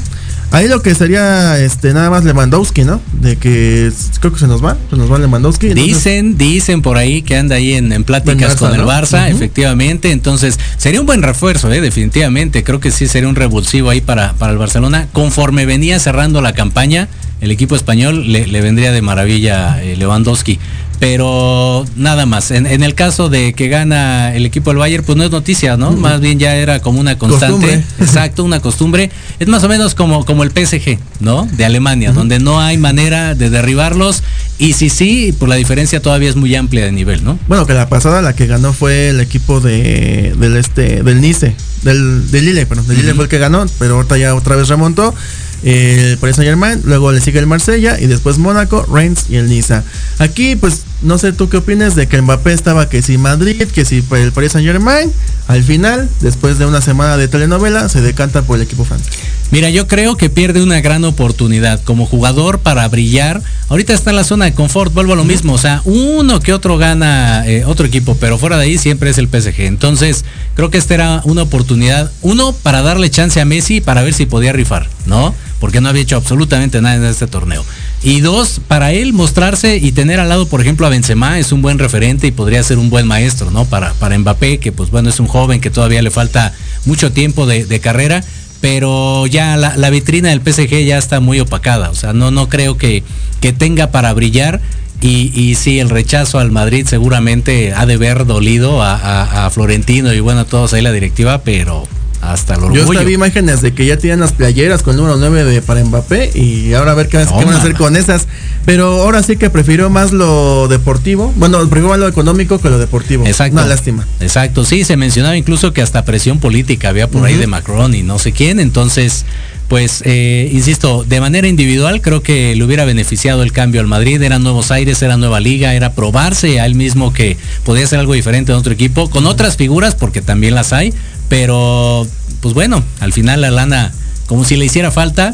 Ahí 0.51 0.67
lo 0.67 0.81
que 0.81 0.95
sería 0.95 1.59
este 1.59 1.93
nada 1.93 2.09
más 2.09 2.23
Lewandowski, 2.23 2.83
¿no? 2.83 2.99
De 3.21 3.35
que 3.35 3.91
creo 4.19 4.33
que 4.33 4.39
se 4.39 4.47
nos 4.47 4.63
va, 4.63 4.77
se 4.89 4.95
nos 4.95 5.11
va 5.11 5.19
Lewandowski. 5.19 5.73
Dicen, 5.75 6.37
dicen 6.37 6.81
por 6.81 6.97
ahí 6.97 7.21
que 7.21 7.37
anda 7.37 7.55
ahí 7.55 7.73
en, 7.73 8.03
pláticas 8.03 8.55
con 8.55 8.73
el 8.73 8.81
Barça, 8.81 9.29
efectivamente. 9.29 10.11
Entonces, 10.11 10.59
sería 10.77 10.99
un 10.99 11.05
buen 11.05 11.21
refuerzo, 11.21 11.71
¿eh? 11.71 11.81
definitivamente. 11.81 12.63
Creo 12.63 12.79
que 12.79 12.89
sí 12.89 13.07
sería 13.07 13.29
un 13.29 13.35
revulsivo 13.35 13.91
ahí 13.91 14.01
para, 14.01 14.33
para 14.33 14.51
el 14.51 14.57
Barcelona. 14.57 15.07
Conforme 15.13 15.67
venía 15.67 15.99
cerrando 15.99 16.41
la 16.41 16.53
campaña, 16.53 17.09
el 17.41 17.51
equipo 17.51 17.75
español 17.75 18.31
le, 18.31 18.61
vendría 18.61 18.91
de 18.91 19.01
maravilla 19.01 19.81
eh, 19.81 19.95
Lewandowski 19.95 20.59
pero 20.99 21.85
nada 21.95 22.25
más. 22.25 22.51
En, 22.51 22.65
el 22.67 22.93
caso 22.93 23.29
de 23.29 23.53
que 23.53 23.69
gana 23.69 24.35
el 24.35 24.45
equipo 24.45 24.69
del 24.69 24.79
Bayern, 24.79 25.03
pues 25.03 25.17
no 25.17 25.23
es 25.23 25.31
noticia, 25.31 25.77
¿no? 25.77 25.93
Más 25.93 26.19
bien 26.19 26.39
ya 26.39 26.55
era 26.55 26.81
como 26.81 26.99
una 26.99 27.17
constante. 27.17 27.83
Exacto, 27.99 28.43
una 28.43 28.59
costumbre. 28.59 29.09
Es 29.39 29.47
más 29.47 29.63
o 29.63 29.69
menos 29.69 29.95
como, 29.95 30.25
como 30.25 30.43
el 30.43 30.51
PSG, 30.51 30.99
¿no? 31.21 31.47
De 31.53 31.63
Alemania, 31.63 32.11
donde 32.11 32.39
no 32.39 32.59
hay 32.59 32.77
manera 32.77 33.33
de 33.33 33.49
derribarlos. 33.49 34.23
Y 34.57 34.73
si 34.73 34.89
sí, 34.89 35.33
pues 35.39 35.47
la 35.47 35.55
diferencia 35.55 36.01
todavía 36.01 36.29
es 36.29 36.35
muy 36.35 36.53
amplia 36.53 36.83
de 36.83 36.91
nivel, 36.91 37.23
¿no? 37.23 37.39
Bueno, 37.47 37.65
que 37.65 37.73
la 37.73 37.87
pasada 37.87 38.21
la 38.21 38.33
que 38.33 38.45
ganó 38.45 38.73
fue 38.73 39.09
el 39.09 39.21
equipo 39.21 39.61
de, 39.61 40.35
del 40.37 40.57
este, 40.57 41.01
del 41.01 41.21
Nice, 41.21 41.55
del, 41.83 42.29
del 42.29 42.45
Lille, 42.45 42.65
pero 42.65 42.83
del 42.83 42.97
Lille 42.97 43.13
fue 43.13 43.23
el 43.23 43.29
que 43.29 43.37
ganó, 43.37 43.65
pero 43.79 43.95
ahorita 43.95 44.17
ya 44.17 44.35
otra 44.35 44.57
vez 44.57 44.67
remontó. 44.67 45.15
El 45.63 46.17
Paris 46.17 46.35
Saint 46.35 46.47
Germain, 46.47 46.81
luego 46.83 47.11
le 47.11 47.21
sigue 47.21 47.39
el 47.39 47.47
Marsella 47.47 47.99
y 47.99 48.07
después 48.07 48.37
Mónaco, 48.37 48.85
Reims 48.91 49.25
y 49.29 49.35
el 49.35 49.49
Niza. 49.49 49.83
Aquí 50.17 50.55
pues 50.55 50.83
no 51.01 51.17
sé 51.17 51.33
tú 51.33 51.49
qué 51.49 51.57
opinas 51.57 51.95
de 51.95 52.07
que 52.07 52.21
Mbappé 52.21 52.53
estaba 52.53 52.89
que 52.89 53.01
si 53.01 53.17
Madrid, 53.17 53.67
que 53.73 53.85
si 53.85 54.03
el 54.11 54.31
Paris 54.31 54.53
Saint 54.53 54.67
Germain, 54.67 55.11
al 55.47 55.63
final, 55.63 56.09
después 56.21 56.59
de 56.59 56.65
una 56.65 56.81
semana 56.81 57.17
de 57.17 57.27
telenovela, 57.27 57.89
se 57.89 58.01
decanta 58.01 58.43
por 58.43 58.57
el 58.57 58.63
equipo 58.63 58.85
francés. 58.85 59.13
Mira, 59.51 59.71
yo 59.71 59.87
creo 59.87 60.15
que 60.15 60.29
pierde 60.29 60.61
una 60.61 60.79
gran 60.79 61.03
oportunidad 61.05 61.81
como 61.83 62.05
jugador 62.05 62.59
para 62.59 62.87
brillar. 62.87 63.41
Ahorita 63.67 63.93
está 63.93 64.11
en 64.11 64.17
la 64.17 64.23
zona 64.23 64.45
de 64.45 64.53
confort, 64.53 64.93
vuelvo 64.93 65.13
a 65.13 65.15
lo 65.15 65.23
mismo, 65.23 65.53
o 65.53 65.57
sea, 65.57 65.81
uno 65.85 66.39
que 66.39 66.53
otro 66.53 66.77
gana 66.77 67.47
eh, 67.47 67.65
otro 67.65 67.87
equipo, 67.87 68.15
pero 68.19 68.37
fuera 68.37 68.57
de 68.57 68.65
ahí 68.65 68.77
siempre 68.77 69.09
es 69.09 69.17
el 69.17 69.27
PSG. 69.27 69.61
Entonces, 69.61 70.23
creo 70.53 70.69
que 70.69 70.77
esta 70.77 70.93
era 70.93 71.21
una 71.23 71.41
oportunidad, 71.41 72.11
uno, 72.21 72.53
para 72.53 72.83
darle 72.83 73.09
chance 73.09 73.41
a 73.41 73.45
Messi 73.45 73.81
para 73.81 74.03
ver 74.03 74.13
si 74.13 74.27
podía 74.27 74.53
rifar, 74.53 74.87
¿no? 75.07 75.33
Porque 75.59 75.81
no 75.81 75.89
había 75.89 76.01
hecho 76.01 76.15
absolutamente 76.15 76.81
nada 76.81 76.95
en 76.95 77.05
este 77.05 77.27
torneo. 77.27 77.65
Y 78.01 78.21
dos, 78.21 78.61
para 78.67 78.93
él 78.93 79.11
mostrarse 79.11 79.77
y 79.77 79.91
tener 79.91 80.19
al 80.19 80.29
lado, 80.29 80.47
por 80.47 80.61
ejemplo, 80.61 80.87
a 80.87 80.89
Benzema 80.89 81.37
es 81.37 81.51
un 81.51 81.61
buen 81.61 81.79
referente 81.79 82.27
y 82.27 82.31
podría 82.31 82.63
ser 82.63 82.77
un 82.77 82.89
buen 82.89 83.05
maestro, 83.05 83.51
¿no? 83.51 83.65
Para, 83.65 83.93
para 83.93 84.17
Mbappé, 84.17 84.59
que 84.59 84.71
pues 84.71 84.89
bueno, 84.89 85.09
es 85.09 85.19
un 85.19 85.27
joven 85.27 85.59
que 85.59 85.69
todavía 85.69 86.01
le 86.01 86.11
falta 86.11 86.53
mucho 86.85 87.11
tiempo 87.11 87.45
de, 87.45 87.79
carrera, 87.79 88.23
pero 88.61 89.27
ya 89.27 89.57
la, 89.57 89.89
vitrina 89.89 90.29
del 90.29 90.41
PSG 90.41 90.85
ya 90.85 90.97
está 90.97 91.19
muy 91.19 91.41
opacada. 91.41 91.89
O 91.89 91.95
sea, 91.95 92.13
no, 92.13 92.31
no 92.31 92.47
creo 92.47 92.77
que, 92.77 93.03
que 93.41 93.51
tenga 93.51 93.91
para 93.91 94.13
brillar. 94.13 94.61
Y, 95.01 95.55
sí, 95.55 95.79
el 95.79 95.89
rechazo 95.89 96.39
al 96.39 96.51
Madrid 96.51 96.85
seguramente 96.85 97.73
ha 97.73 97.85
de 97.85 97.95
ver 97.95 98.25
dolido 98.25 98.81
a, 98.83 99.45
a 99.45 99.49
Florentino 99.49 100.13
y 100.13 100.19
bueno, 100.19 100.41
a 100.41 100.45
todos 100.45 100.73
ahí 100.73 100.81
la 100.81 100.91
directiva, 100.91 101.41
pero 101.41 101.87
hasta 102.21 102.55
el 102.55 102.63
orgullo. 102.63 102.83
Yo 102.85 102.91
hasta 102.91 103.03
vi 103.03 103.13
imágenes 103.13 103.61
de 103.61 103.73
que 103.73 103.85
ya 103.85 103.97
tienen 103.97 104.19
las 104.19 104.33
playeras 104.33 104.83
con 104.83 104.95
el 104.95 105.01
número 105.01 105.17
9 105.17 105.43
de, 105.45 105.61
para 105.61 105.83
Mbappé 105.83 106.31
y 106.35 106.73
ahora 106.73 106.91
a 106.91 106.95
ver 106.95 107.07
qué, 107.07 107.17
van 107.17 107.49
a 107.49 107.57
hacer 107.57 107.75
con 107.75 107.95
esas. 107.95 108.27
Pero 108.65 109.01
ahora 109.01 109.23
sí 109.23 109.37
que 109.37 109.49
prefirió 109.49 109.89
más 109.89 110.11
lo 110.11 110.67
deportivo. 110.67 111.33
Bueno, 111.37 111.59
prefiero 111.61 111.89
más 111.89 111.99
lo 111.99 112.07
económico 112.07 112.59
que 112.59 112.69
lo 112.69 112.77
deportivo. 112.77 113.25
Exacto. 113.25 113.53
Una 113.53 113.65
lástima. 113.65 114.05
Exacto, 114.19 114.65
sí, 114.65 114.83
se 114.83 114.97
mencionaba 114.97 115.37
incluso 115.37 115.73
que 115.73 115.81
hasta 115.81 116.03
presión 116.05 116.39
política 116.39 116.89
había 116.89 117.09
por 117.09 117.25
ahí 117.25 117.35
de 117.35 117.47
Macron 117.47 117.95
y 117.95 118.03
no 118.03 118.19
sé 118.19 118.31
quién. 118.31 118.59
Entonces, 118.59 119.25
pues, 119.69 120.01
eh, 120.05 120.49
insisto, 120.51 121.05
de 121.07 121.21
manera 121.21 121.47
individual 121.47 122.01
creo 122.01 122.21
que 122.21 122.55
le 122.55 122.63
hubiera 122.63 122.85
beneficiado 122.85 123.43
el 123.43 123.51
cambio 123.51 123.81
al 123.81 123.87
Madrid. 123.87 124.21
Eran 124.21 124.43
nuevos 124.43 124.71
aires, 124.71 125.01
era 125.01 125.15
nueva 125.15 125.39
liga, 125.39 125.73
era 125.73 125.93
probarse 125.93 126.59
a 126.59 126.65
él 126.65 126.75
mismo 126.75 127.13
que 127.13 127.37
podía 127.63 127.85
hacer 127.85 127.99
algo 127.99 128.13
diferente 128.13 128.51
en 128.51 128.57
otro 128.57 128.73
equipo, 128.73 129.09
con 129.09 129.25
otras 129.25 129.57
figuras, 129.57 129.95
porque 129.95 130.21
también 130.21 130.55
las 130.55 130.73
hay 130.73 130.93
pero, 131.29 132.05
pues 132.41 132.53
bueno, 132.53 132.83
al 132.99 133.13
final 133.13 133.41
la 133.41 133.51
lana, 133.51 133.91
como 134.25 134.43
si 134.43 134.57
le 134.57 134.65
hiciera 134.65 134.91
falta, 134.91 135.33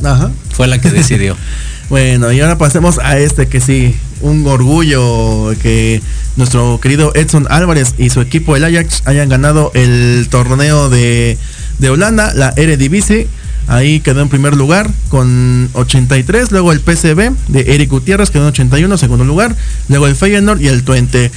fue 0.51 0.67
la 0.67 0.79
que 0.79 0.91
decidió. 0.91 1.35
bueno, 1.89 2.31
y 2.31 2.41
ahora 2.41 2.57
pasemos 2.57 2.99
a 2.99 3.17
este 3.17 3.47
que 3.47 3.61
sí, 3.61 3.95
un 4.21 4.45
orgullo 4.45 5.53
que 5.61 6.01
nuestro 6.35 6.79
querido 6.81 7.13
Edson 7.15 7.47
Álvarez 7.49 7.95
y 7.97 8.09
su 8.09 8.21
equipo, 8.21 8.55
el 8.55 8.65
Ajax, 8.65 9.03
hayan 9.05 9.29
ganado 9.29 9.71
el 9.73 10.27
torneo 10.29 10.89
de, 10.89 11.37
de 11.79 11.89
Holanda, 11.89 12.33
la 12.35 12.53
Eredivisie. 12.57 13.27
Ahí 13.67 13.99
quedó 13.99 14.21
en 14.21 14.29
primer 14.29 14.55
lugar 14.55 14.91
con 15.09 15.69
83. 15.73 16.51
Luego 16.51 16.71
el 16.71 16.81
PCB 16.81 17.31
de 17.47 17.73
Eric 17.73 17.89
Gutiérrez 17.89 18.29
quedó 18.29 18.43
en 18.43 18.49
81, 18.49 18.97
segundo 18.97 19.23
lugar. 19.23 19.55
Luego 19.87 20.05
el 20.05 20.15
Feyenoord 20.15 20.61
y 20.61 20.67
el 20.67 20.83
Twente. 20.83 21.31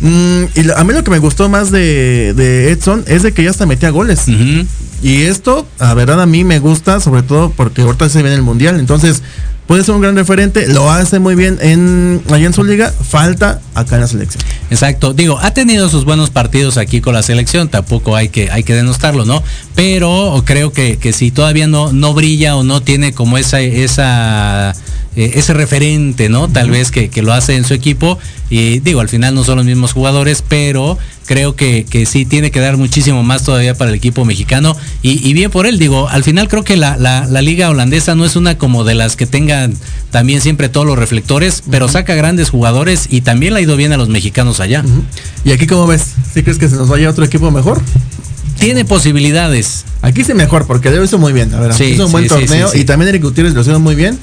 Mm, 0.00 0.44
y 0.54 0.70
a 0.70 0.84
mí 0.84 0.92
lo 0.92 1.02
que 1.02 1.10
me 1.10 1.18
gustó 1.18 1.48
más 1.48 1.70
de, 1.70 2.70
Edson 2.70 3.04
es 3.06 3.22
de 3.22 3.32
que 3.32 3.42
ya 3.42 3.50
hasta 3.50 3.66
metía 3.66 3.90
goles. 3.90 4.26
Y 5.02 5.22
esto, 5.22 5.66
a 5.78 5.94
verdad, 5.94 6.20
a 6.20 6.26
mí 6.26 6.44
me 6.44 6.58
gusta, 6.58 7.00
sobre 7.00 7.22
todo 7.22 7.50
porque 7.50 7.82
ahorita 7.82 8.08
se 8.08 8.22
viene 8.22 8.36
el 8.36 8.42
mundial. 8.42 8.78
Entonces, 8.80 9.22
puede 9.68 9.84
ser 9.84 9.94
un 9.94 10.00
gran 10.00 10.16
referente, 10.16 10.66
lo 10.66 10.90
hace 10.90 11.18
muy 11.18 11.34
bien 11.34 11.58
en, 11.60 12.22
allá 12.30 12.46
en 12.46 12.54
su 12.54 12.64
liga, 12.64 12.90
falta 12.90 13.60
acá 13.74 13.96
en 13.96 14.00
la 14.00 14.08
selección. 14.08 14.42
Exacto, 14.70 15.12
digo, 15.12 15.38
ha 15.40 15.52
tenido 15.52 15.88
sus 15.90 16.04
buenos 16.06 16.30
partidos 16.30 16.78
aquí 16.78 17.02
con 17.02 17.14
la 17.14 17.22
selección, 17.22 17.68
tampoco 17.68 18.16
hay 18.16 18.30
que, 18.30 18.50
hay 18.50 18.62
que 18.62 18.74
denostarlo, 18.74 19.26
¿no? 19.26 19.42
Pero 19.74 20.42
creo 20.46 20.72
que, 20.72 20.96
que 20.96 21.12
si 21.12 21.30
todavía 21.30 21.66
no, 21.66 21.92
no 21.92 22.14
brilla 22.14 22.56
o 22.56 22.64
no 22.64 22.80
tiene 22.80 23.12
como 23.12 23.36
esa, 23.36 23.60
esa 23.60 24.74
eh, 25.18 25.32
ese 25.34 25.52
referente, 25.52 26.28
¿no? 26.28 26.46
Tal 26.46 26.70
vez 26.70 26.92
que, 26.92 27.10
lo 27.22 27.32
hace 27.32 27.56
en 27.56 27.64
su 27.64 27.74
equipo. 27.74 28.20
Y 28.50 28.78
digo, 28.78 29.00
al 29.00 29.08
final 29.08 29.34
no 29.34 29.42
son 29.42 29.56
los 29.56 29.66
mismos 29.66 29.92
jugadores, 29.92 30.44
pero 30.46 30.96
creo 31.26 31.56
que, 31.56 31.84
sí 32.08 32.24
tiene 32.24 32.52
que 32.52 32.60
dar 32.60 32.76
muchísimo 32.76 33.24
más 33.24 33.42
todavía 33.42 33.74
para 33.74 33.90
el 33.90 33.96
equipo 33.96 34.24
mexicano. 34.24 34.76
Y, 35.02 35.32
bien 35.32 35.50
por 35.50 35.66
él, 35.66 35.80
digo, 35.80 36.08
al 36.08 36.22
final 36.22 36.46
creo 36.46 36.62
que 36.62 36.76
la, 36.76 37.26
liga 37.42 37.68
holandesa 37.68 38.14
no 38.14 38.24
es 38.24 38.36
una 38.36 38.58
como 38.58 38.84
de 38.84 38.94
las 38.94 39.16
que 39.16 39.26
tengan 39.26 39.74
también 40.12 40.40
siempre 40.40 40.68
todos 40.68 40.86
los 40.86 40.96
reflectores, 40.96 41.64
pero 41.68 41.88
saca 41.88 42.14
grandes 42.14 42.50
jugadores 42.50 43.08
y 43.10 43.22
también 43.22 43.54
le 43.54 43.58
ha 43.58 43.62
ido 43.64 43.76
bien 43.76 43.92
a 43.92 43.96
los 43.96 44.08
mexicanos 44.08 44.60
allá. 44.60 44.84
¿Y 45.44 45.50
aquí 45.50 45.66
cómo 45.66 45.88
ves? 45.88 46.14
¿Sí 46.32 46.44
crees 46.44 46.58
que 46.58 46.68
se 46.68 46.76
nos 46.76 46.88
vaya 46.88 47.10
otro 47.10 47.24
equipo 47.24 47.50
mejor? 47.50 47.82
Tiene 48.60 48.84
posibilidades. 48.84 49.84
Aquí 50.00 50.22
sí 50.22 50.32
mejor, 50.32 50.68
porque 50.68 50.92
lo 50.92 51.02
hizo 51.02 51.18
muy 51.18 51.32
bien. 51.32 51.52
A 51.54 51.58
ver, 51.58 51.72
hizo 51.72 52.06
un 52.06 52.12
buen 52.12 52.28
torneo 52.28 52.70
y 52.72 52.84
también 52.84 53.08
Eric 53.08 53.24
Gutiérrez 53.24 53.54
lo 53.54 53.62
hizo 53.62 53.80
muy 53.80 53.96
bien. 53.96 54.16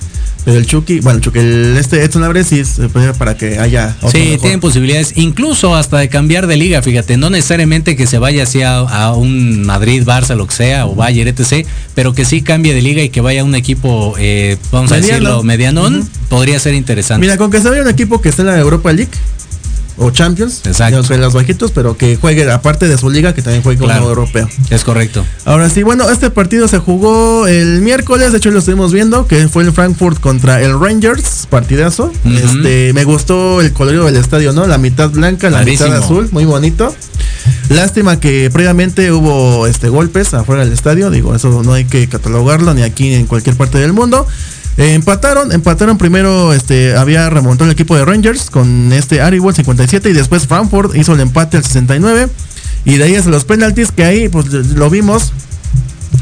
Pero 0.43 0.57
el 0.57 0.67
Chucky, 0.67 0.99
bueno, 0.99 1.17
el 1.17 1.23
Chucky, 1.23 1.39
el, 1.39 1.77
este 1.77 2.03
Edson 2.03 2.23
Álvarez 2.23 2.47
sí 2.47 2.59
es 2.59 2.79
para 3.17 3.35
que 3.35 3.57
haya. 3.57 3.95
sí, 4.11 4.37
tienen 4.39 4.59
posibilidades, 4.59 5.13
incluso 5.15 5.75
hasta 5.75 5.97
de 5.97 6.09
cambiar 6.09 6.45
de 6.45 6.55
liga, 6.55 6.81
fíjate, 6.81 7.17
no 7.17 7.29
necesariamente 7.29 7.95
que 7.95 8.05
se 8.05 8.19
vaya 8.19 8.43
hacia 8.43 8.77
a 8.77 9.13
un 9.13 9.65
Madrid, 9.65 10.03
Barça, 10.03 10.35
lo 10.35 10.45
que 10.45 10.55
sea, 10.55 10.85
o 10.85 10.95
Bayern, 10.95 11.29
etc., 11.29 11.65
pero 11.95 12.13
que 12.13 12.25
sí 12.25 12.41
cambie 12.41 12.73
de 12.73 12.81
liga 12.81 13.01
y 13.01 13.09
que 13.09 13.21
vaya 13.21 13.41
a 13.41 13.43
un 13.43 13.55
equipo, 13.55 14.13
eh, 14.19 14.57
vamos 14.71 14.91
a 14.91 14.97
decirlo, 14.97 15.41
medianón, 15.41 16.07
podría 16.29 16.59
ser 16.59 16.75
interesante. 16.75 17.21
Mira, 17.25 17.37
con 17.37 17.49
que 17.49 17.59
se 17.59 17.69
vaya 17.69 17.81
un 17.81 17.89
equipo 17.89 18.21
que 18.21 18.29
esté 18.29 18.43
en 18.43 18.49
la 18.49 18.59
Europa 18.59 18.93
League, 18.93 19.11
o 19.97 20.11
Champions, 20.11 20.61
Exacto. 20.65 21.17
los 21.17 21.33
bajitos, 21.33 21.71
pero 21.71 21.97
que 21.97 22.17
juegue 22.17 22.49
aparte 22.51 22.87
de 22.87 22.97
su 22.97 23.09
liga, 23.09 23.33
que 23.33 23.41
también 23.41 23.63
juegue 23.63 23.79
como 23.79 23.93
europeo. 23.93 24.49
Es 24.69 24.83
correcto. 24.83 25.25
Ahora 25.45 25.69
sí, 25.69 25.83
bueno, 25.83 26.09
este 26.09 26.29
partido 26.29 26.67
se 26.67 26.79
jugó 26.79 27.47
el 27.47 27.81
miércoles, 27.81 28.31
de 28.31 28.37
hecho 28.37 28.51
lo 28.51 28.59
estuvimos 28.59 28.91
viendo, 28.91 29.27
que 29.27 29.47
fue 29.47 29.63
el 29.63 29.71
Frankfurt 29.71 30.19
contra 30.19 30.61
el 30.61 30.79
Rangers, 30.79 31.47
partidazo. 31.49 32.11
Este, 32.25 32.91
me 32.93 33.03
gustó 33.03 33.61
el 33.61 33.71
colorido 33.73 34.05
del 34.05 34.17
estadio, 34.17 34.53
¿no? 34.53 34.67
La 34.67 34.77
mitad 34.77 35.09
blanca, 35.09 35.49
la 35.49 35.63
mitad 35.63 35.93
azul, 35.93 36.29
muy 36.31 36.45
bonito. 36.45 36.93
Lástima 37.69 38.19
que 38.19 38.49
previamente 38.51 39.11
hubo 39.11 39.67
este 39.67 39.89
golpes 39.89 40.33
afuera 40.33 40.63
del 40.63 40.73
estadio, 40.73 41.09
digo, 41.09 41.35
eso 41.35 41.63
no 41.63 41.73
hay 41.73 41.85
que 41.85 42.07
catalogarlo 42.07 42.73
ni 42.73 42.83
aquí 42.83 43.09
ni 43.09 43.15
en 43.15 43.25
cualquier 43.27 43.55
parte 43.55 43.77
del 43.77 43.93
mundo. 43.93 44.27
Eh, 44.77 44.93
empataron, 44.93 45.53
empataron 45.53 45.97
primero, 45.97 46.53
este, 46.53 46.95
había 46.95 47.29
remontado 47.29 47.69
el 47.69 47.73
equipo 47.73 47.95
de 47.95 48.03
Rangers 48.03 48.49
con 48.49 48.91
este 48.91 49.21
Ariwell 49.21 49.55
57 49.55 50.09
y 50.09 50.13
después 50.13 50.47
Frankfurt 50.47 50.95
hizo 50.95 51.13
el 51.13 51.21
empate 51.21 51.55
al 51.57 51.63
69 51.63 52.27
y 52.83 52.97
de 52.97 53.03
ahí 53.05 53.15
hasta 53.15 53.29
los 53.29 53.45
penaltis 53.45 53.91
que 53.93 54.03
ahí 54.03 54.27
pues 54.27 54.47
lo 54.47 54.89
vimos, 54.89 55.31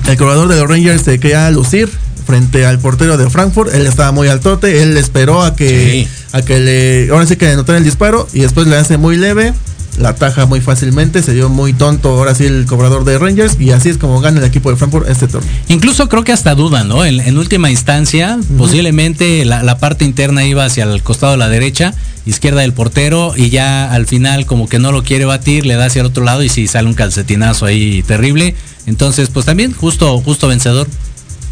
el 0.07 0.17
cobrador 0.17 0.47
de 0.49 0.59
los 0.59 0.69
Rangers 0.69 1.01
se 1.01 1.19
quería 1.19 1.49
lucir 1.49 1.89
frente 2.27 2.65
al 2.65 2.77
portero 2.77 3.17
de 3.17 3.27
Frankfurt, 3.29 3.73
él 3.73 3.87
estaba 3.87 4.11
muy 4.11 4.27
altote, 4.27 4.83
él 4.83 4.97
esperó 4.97 5.41
a 5.41 5.55
que, 5.55 6.07
a 6.31 6.41
que 6.43 6.59
le, 6.59 7.09
ahora 7.09 7.25
sí 7.25 7.35
que 7.35 7.47
anotara 7.47 7.79
el 7.79 7.83
disparo 7.83 8.27
y 8.33 8.41
después 8.41 8.67
le 8.67 8.77
hace 8.77 8.97
muy 8.97 9.17
leve 9.17 9.53
la 9.97 10.15
taja 10.15 10.45
muy 10.45 10.59
fácilmente, 10.61 11.21
se 11.21 11.33
dio 11.33 11.49
muy 11.49 11.73
tonto 11.73 12.09
ahora 12.09 12.33
sí 12.33 12.45
el 12.45 12.65
cobrador 12.65 13.05
de 13.05 13.17
Rangers 13.17 13.57
y 13.59 13.71
así 13.71 13.89
es 13.89 13.97
como 13.97 14.19
gana 14.21 14.39
el 14.39 14.45
equipo 14.45 14.69
de 14.71 14.75
Frankfurt 14.75 15.07
este 15.09 15.27
torneo. 15.27 15.49
Incluso 15.67 16.09
creo 16.09 16.23
que 16.23 16.31
hasta 16.31 16.55
duda, 16.55 16.83
¿no? 16.83 17.05
En, 17.05 17.37
última 17.37 17.69
instancia, 17.69 18.37
posiblemente 18.57 19.45
la, 19.45 19.77
parte 19.77 20.05
interna 20.05 20.45
iba 20.45 20.65
hacia 20.65 20.85
el 20.85 21.03
costado 21.03 21.33
de 21.33 21.37
la 21.37 21.49
derecha, 21.49 21.93
izquierda 22.25 22.61
del 22.61 22.73
portero 22.73 23.33
y 23.35 23.49
ya 23.49 23.91
al 23.91 24.07
final 24.07 24.45
como 24.45 24.67
que 24.67 24.79
no 24.79 24.91
lo 24.91 25.03
quiere 25.03 25.25
batir, 25.25 25.65
le 25.65 25.75
da 25.75 25.85
hacia 25.85 26.01
el 26.01 26.07
otro 26.07 26.23
lado 26.23 26.43
y 26.43 26.49
si 26.49 26.67
sale 26.67 26.87
un 26.87 26.93
calcetinazo 26.93 27.65
ahí 27.65 28.03
terrible. 28.03 28.55
Entonces, 28.85 29.29
pues 29.29 29.45
también 29.45 29.73
justo, 29.73 30.19
justo 30.19 30.47
vencedor. 30.47 30.87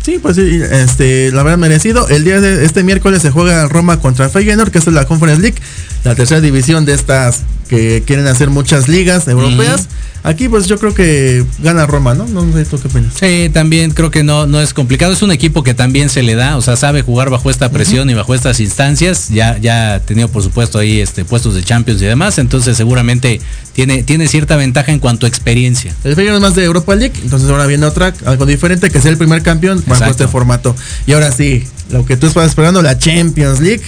Sí, 0.04 0.18
pues 0.20 0.36
sí, 0.36 0.60
este, 0.72 1.32
la 1.32 1.44
verdad 1.44 1.60
merecido. 1.60 2.08
El 2.10 2.24
día 2.24 2.42
de 2.42 2.66
este 2.66 2.84
miércoles 2.84 3.22
se 3.22 3.30
juega 3.30 3.68
Roma 3.68 4.00
contra 4.00 4.30
Feyenoord, 4.30 4.72
que 4.72 4.80
es 4.80 4.88
la 4.88 5.06
Conference 5.06 5.42
League, 5.42 5.58
la 6.04 6.16
tercera 6.16 6.42
división 6.42 6.86
de 6.86 6.94
estas 6.94 7.42
que 7.72 8.04
quieren 8.06 8.28
hacer 8.28 8.50
muchas 8.50 8.90
ligas 8.90 9.30
europeas. 9.30 9.88
Aquí 10.24 10.50
pues 10.50 10.68
yo 10.68 10.78
creo 10.78 10.94
que 10.94 11.46
gana 11.60 11.88
Roma, 11.88 12.14
¿no? 12.14 12.26
No 12.28 12.52
sé 12.52 12.66
tú 12.66 12.78
qué 12.78 12.90
piensas. 12.90 13.14
Sí, 13.18 13.50
también 13.54 13.92
creo 13.92 14.12
que 14.12 14.24
no, 14.24 14.46
no 14.46 14.60
es 14.60 14.74
complicado. 14.74 15.14
Es 15.14 15.22
un 15.22 15.32
equipo 15.32 15.64
que 15.64 15.74
también 15.74 16.10
se 16.10 16.22
le 16.22 16.36
da, 16.36 16.58
o 16.58 16.62
sea, 16.62 16.76
sabe 16.76 17.02
jugar 17.02 17.30
bajo 17.30 17.50
esta 17.50 17.72
presión 17.72 18.10
y 18.10 18.14
bajo 18.14 18.36
estas 18.36 18.60
instancias. 18.60 19.30
Ya, 19.30 19.58
ya 19.58 19.94
ha 19.94 20.00
tenido 20.02 20.28
por 20.28 20.44
supuesto 20.44 20.80
ahí 20.80 21.00
este, 21.00 21.24
puestos 21.24 21.56
de 21.56 21.64
Champions 21.64 22.02
y 22.02 22.06
demás, 22.06 22.40
entonces 22.40 22.76
seguramente 22.76 23.40
tiene, 23.72 24.04
tiene 24.04 24.28
cierta 24.28 24.58
ventaja 24.58 24.92
en 24.92 25.00
cuanto 25.00 25.26
a 25.26 25.30
experiencia. 25.30 25.96
El 26.04 26.16
Feyenoord 26.16 26.40
es 26.40 26.42
más 26.42 26.56
de 26.56 26.66
Europa 26.66 26.94
League, 26.94 27.16
entonces 27.24 27.50
ahora 27.50 27.68
viene 27.68 27.86
otra, 27.86 28.14
algo 28.26 28.46
diferente, 28.46 28.90
que 28.90 29.00
sea 29.00 29.12
el 29.12 29.18
primer 29.18 29.44
campeón 29.44 29.82
bajo 29.88 30.04
este 30.04 30.28
formato. 30.28 30.76
Y 31.08 31.14
ahora 31.14 31.32
sí, 31.32 31.64
lo 31.90 32.06
que 32.06 32.18
tú 32.18 32.28
estabas 32.28 32.50
esperando, 32.50 32.82
la 32.82 33.00
Champions 33.00 33.62
League, 33.62 33.82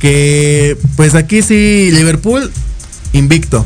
que 0.00 0.78
pues 0.96 1.14
aquí 1.14 1.42
sí 1.42 1.90
Liverpool 1.92 2.50
invicto. 3.12 3.64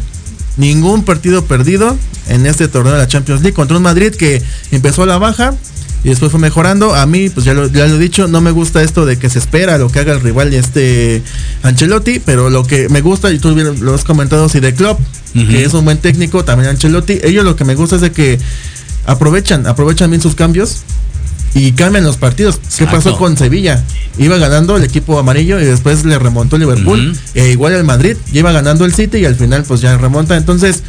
Ningún 0.56 1.04
partido 1.04 1.44
perdido 1.44 1.96
en 2.28 2.46
este 2.46 2.68
torneo 2.68 2.92
de 2.92 2.98
la 2.98 3.08
Champions 3.08 3.42
League 3.42 3.54
contra 3.54 3.76
un 3.76 3.82
Madrid 3.82 4.14
que 4.14 4.42
empezó 4.70 5.04
a 5.04 5.06
la 5.06 5.18
baja, 5.18 5.54
y 6.02 6.08
después 6.08 6.30
fue 6.30 6.40
mejorando. 6.40 6.94
A 6.94 7.06
mí, 7.06 7.28
pues 7.28 7.44
ya 7.44 7.54
lo, 7.54 7.66
ya 7.66 7.86
lo 7.86 7.96
he 7.96 7.98
dicho, 7.98 8.28
no 8.28 8.40
me 8.40 8.50
gusta 8.50 8.82
esto 8.82 9.04
de 9.04 9.18
que 9.18 9.28
se 9.28 9.38
espera 9.38 9.78
lo 9.78 9.90
que 9.90 10.00
haga 10.00 10.12
el 10.12 10.20
rival 10.20 10.52
este 10.54 11.22
Ancelotti, 11.62 12.20
pero 12.20 12.50
lo 12.50 12.64
que 12.64 12.88
me 12.88 13.00
gusta, 13.00 13.30
y 13.30 13.38
tú 13.38 13.54
lo 13.54 13.94
has 13.94 14.04
comentado, 14.04 14.48
si 14.48 14.60
de 14.60 14.74
Club, 14.74 14.98
que 15.32 15.64
es 15.64 15.74
un 15.74 15.84
buen 15.84 15.98
técnico, 15.98 16.44
también 16.44 16.70
Ancelotti, 16.70 17.20
ellos 17.22 17.44
lo 17.44 17.56
que 17.56 17.64
me 17.64 17.74
gusta 17.74 17.96
es 17.96 18.02
de 18.02 18.12
que 18.12 18.38
aprovechan, 19.06 19.66
aprovechan 19.66 20.10
bien 20.10 20.22
sus 20.22 20.34
cambios 20.34 20.82
y 21.54 21.72
cambian 21.72 22.04
los 22.04 22.16
partidos. 22.16 22.60
¿Qué 22.76 22.86
pasó 22.86 23.16
con 23.16 23.36
Sevilla? 23.36 23.82
Iba 24.18 24.38
ganando 24.38 24.76
el 24.76 24.84
equipo 24.84 25.18
amarillo 25.18 25.60
y 25.60 25.64
después 25.64 26.04
le 26.04 26.18
remontó 26.18 26.56
el 26.56 26.62
Liverpool. 26.62 27.16
e 27.34 27.50
igual 27.50 27.72
el 27.74 27.84
Madrid, 27.84 28.16
iba 28.32 28.52
ganando 28.52 28.84
el 28.84 28.94
City 28.94 29.18
y 29.18 29.24
al 29.24 29.36
final 29.36 29.64
pues 29.64 29.80
ya 29.80 29.96
remonta. 29.96 30.36
Entonces, 30.36 30.82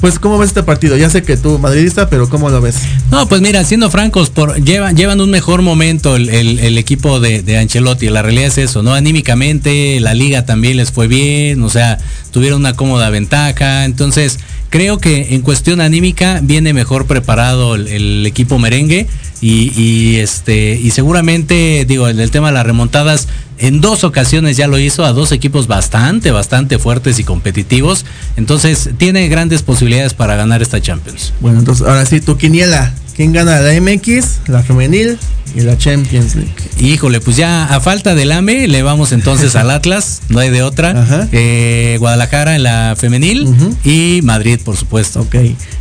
pues, 0.00 0.18
¿cómo 0.18 0.38
ves 0.38 0.48
este 0.48 0.62
partido? 0.62 0.96
Ya 0.96 1.10
sé 1.10 1.22
que 1.22 1.36
tú 1.36 1.58
madridista, 1.58 2.08
pero 2.08 2.28
¿cómo 2.28 2.48
lo 2.48 2.62
ves? 2.62 2.76
No, 3.10 3.28
pues 3.28 3.42
mira, 3.42 3.62
siendo 3.64 3.90
francos, 3.90 4.30
por, 4.30 4.62
llevan, 4.64 4.96
llevan 4.96 5.20
un 5.20 5.30
mejor 5.30 5.60
momento 5.60 6.16
el, 6.16 6.78
equipo 6.78 7.20
de, 7.20 7.42
de, 7.42 7.58
Ancelotti. 7.58 8.08
La 8.08 8.22
realidad 8.22 8.46
es 8.46 8.56
eso, 8.56 8.82
¿no? 8.82 8.94
Anímicamente, 8.94 10.00
la 10.00 10.14
liga 10.14 10.46
también 10.46 10.78
les 10.78 10.90
fue 10.90 11.06
bien, 11.06 11.62
o 11.62 11.68
sea, 11.68 11.98
tuvieron 12.30 12.60
una 12.60 12.72
cómoda 12.72 13.10
ventaja. 13.10 13.84
Entonces, 13.84 14.38
creo 14.70 14.98
que 14.98 15.34
en 15.34 15.42
cuestión 15.42 15.80
anímica 15.80 16.40
viene 16.42 16.72
mejor 16.72 17.06
preparado 17.06 17.74
el, 17.74 18.24
equipo 18.24 18.58
merengue 18.58 19.06
y, 19.42 20.16
este 20.16 20.78
y 20.80 20.90
seguramente 20.90 21.84
digo 21.86 22.08
en 22.08 22.20
el 22.20 22.30
tema 22.30 22.48
de 22.48 22.54
las 22.54 22.66
remontadas 22.66 23.28
en 23.58 23.80
dos 23.80 24.04
ocasiones 24.04 24.56
ya 24.56 24.68
lo 24.68 24.78
hizo 24.78 25.04
a 25.04 25.12
dos 25.12 25.32
equipos 25.32 25.66
bastante 25.66 26.30
bastante 26.30 26.78
fuertes 26.78 27.18
y 27.18 27.24
competitivos. 27.24 28.06
Entonces 28.36 28.90
tiene 28.96 29.28
grandes 29.28 29.62
posibilidades 29.62 30.14
para 30.14 30.36
ganar 30.36 30.62
esta 30.62 30.80
Champions. 30.80 31.34
Bueno 31.40 31.58
entonces 31.58 31.86
ahora 31.86 32.06
sí 32.06 32.20
tu 32.20 32.38
quiniela 32.38 32.94
quién 33.20 33.34
gana 33.34 33.60
la 33.60 33.78
MX 33.78 34.48
la 34.48 34.62
femenil 34.62 35.18
y 35.54 35.60
la 35.60 35.76
Champions 35.76 36.36
League. 36.36 36.54
Híjole, 36.80 37.20
pues 37.20 37.36
ya 37.36 37.64
a 37.64 37.78
falta 37.78 38.14
del 38.14 38.32
AME 38.32 38.66
le 38.66 38.82
vamos 38.82 39.12
entonces 39.12 39.56
al 39.56 39.70
Atlas, 39.70 40.22
no 40.30 40.38
hay 40.38 40.48
de 40.48 40.62
otra. 40.62 41.28
Eh, 41.30 41.98
Guadalajara 42.00 42.56
en 42.56 42.62
la 42.62 42.96
femenil 42.98 43.46
y 43.84 44.22
Madrid, 44.22 44.58
por 44.64 44.74
supuesto. 44.74 45.20
Ok. 45.20 45.36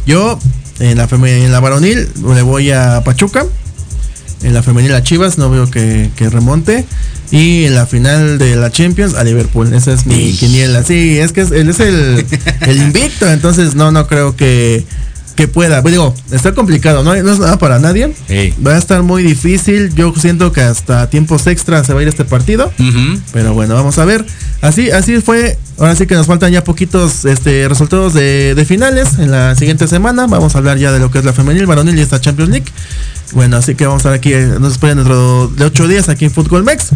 Yo 0.06 0.38
en 0.82 0.98
la, 0.98 1.08
en 1.10 1.52
la 1.54 1.62
varonil 1.62 2.10
le 2.36 2.42
voy 2.42 2.72
a 2.72 3.04
Pachuca. 3.06 3.46
En 4.44 4.54
la 4.54 4.62
femenil 4.62 4.94
a 4.94 5.02
Chivas, 5.02 5.38
no 5.38 5.50
veo 5.50 5.72
que, 5.72 6.10
remonte. 6.18 6.84
Y 7.32 7.64
en 7.64 7.76
la 7.76 7.86
final 7.86 8.38
de 8.38 8.58
la 8.58 8.70
Champions 8.70 9.16
a 9.16 9.24
Liverpool. 9.24 9.74
Esa 9.74 9.94
es 9.94 10.06
mi 10.06 10.34
quiniela. 10.34 10.84
Sí, 10.84 11.18
es 11.18 11.32
que 11.32 11.42
él 11.42 11.70
es 11.70 11.80
el, 11.80 12.26
el 12.68 12.78
invicto. 12.82 13.32
Entonces 13.32 13.76
no, 13.76 13.94
no 13.94 14.08
creo 14.08 14.36
que 14.36 14.84
que 15.40 15.48
pueda. 15.48 15.82
Pues 15.82 15.94
digo, 15.94 16.14
está 16.32 16.54
complicado, 16.54 17.02
¿no? 17.02 17.16
no 17.16 17.32
es 17.32 17.40
nada 17.40 17.58
para 17.58 17.80
nadie. 17.80 18.14
Va 18.66 18.74
a 18.74 18.78
estar 18.78 19.04
muy 19.04 19.24
difícil. 19.24 19.96
Yo 19.96 20.14
siento 20.14 20.52
que 20.52 20.60
hasta 20.60 21.10
tiempos 21.10 21.48
extras 21.48 21.88
se 21.88 21.94
va 21.94 22.02
a 22.02 22.04
ir 22.04 22.10
este 22.10 22.26
partido. 22.26 22.70
Pero 23.32 23.54
bueno, 23.54 23.74
vamos 23.74 23.98
a 24.00 24.04
ver. 24.04 24.26
Así, 24.60 24.92
así 24.92 25.22
fue. 25.22 25.58
Ahora 25.78 25.96
sí 25.96 26.08
que 26.08 26.16
nos 26.16 26.28
faltan 26.28 26.52
ya 26.52 26.66
poquitos 26.66 27.24
este, 27.24 27.70
resultados 27.70 28.14
de, 28.14 28.66
finales. 28.68 29.18
En 29.18 29.32
la 29.32 29.56
siguiente 29.56 29.88
semana 29.88 30.28
vamos 30.28 30.56
a 30.56 30.58
hablar 30.58 30.78
ya 30.78 30.92
de 30.92 31.00
lo 31.00 31.10
que 31.10 31.20
es 31.20 31.24
la 31.24 31.32
femenil, 31.32 31.66
varonil 31.66 31.98
y 31.98 32.02
esta 32.02 32.20
Champions 32.20 32.52
League. 32.52 32.68
Bueno, 33.32 33.56
así 33.56 33.76
que 33.76 33.86
vamos 33.86 34.06
a 34.06 34.10
estar 34.10 34.14
aquí. 34.14 34.34
Eh, 34.34 34.58
nos 34.60 34.74
esperan 34.74 34.98
dentro 34.98 35.48
de 35.48 35.64
ocho 35.64 35.88
días 35.88 36.10
aquí 36.10 36.26
en 36.26 36.32
Fútbol 36.32 36.66
Mex. 36.66 36.90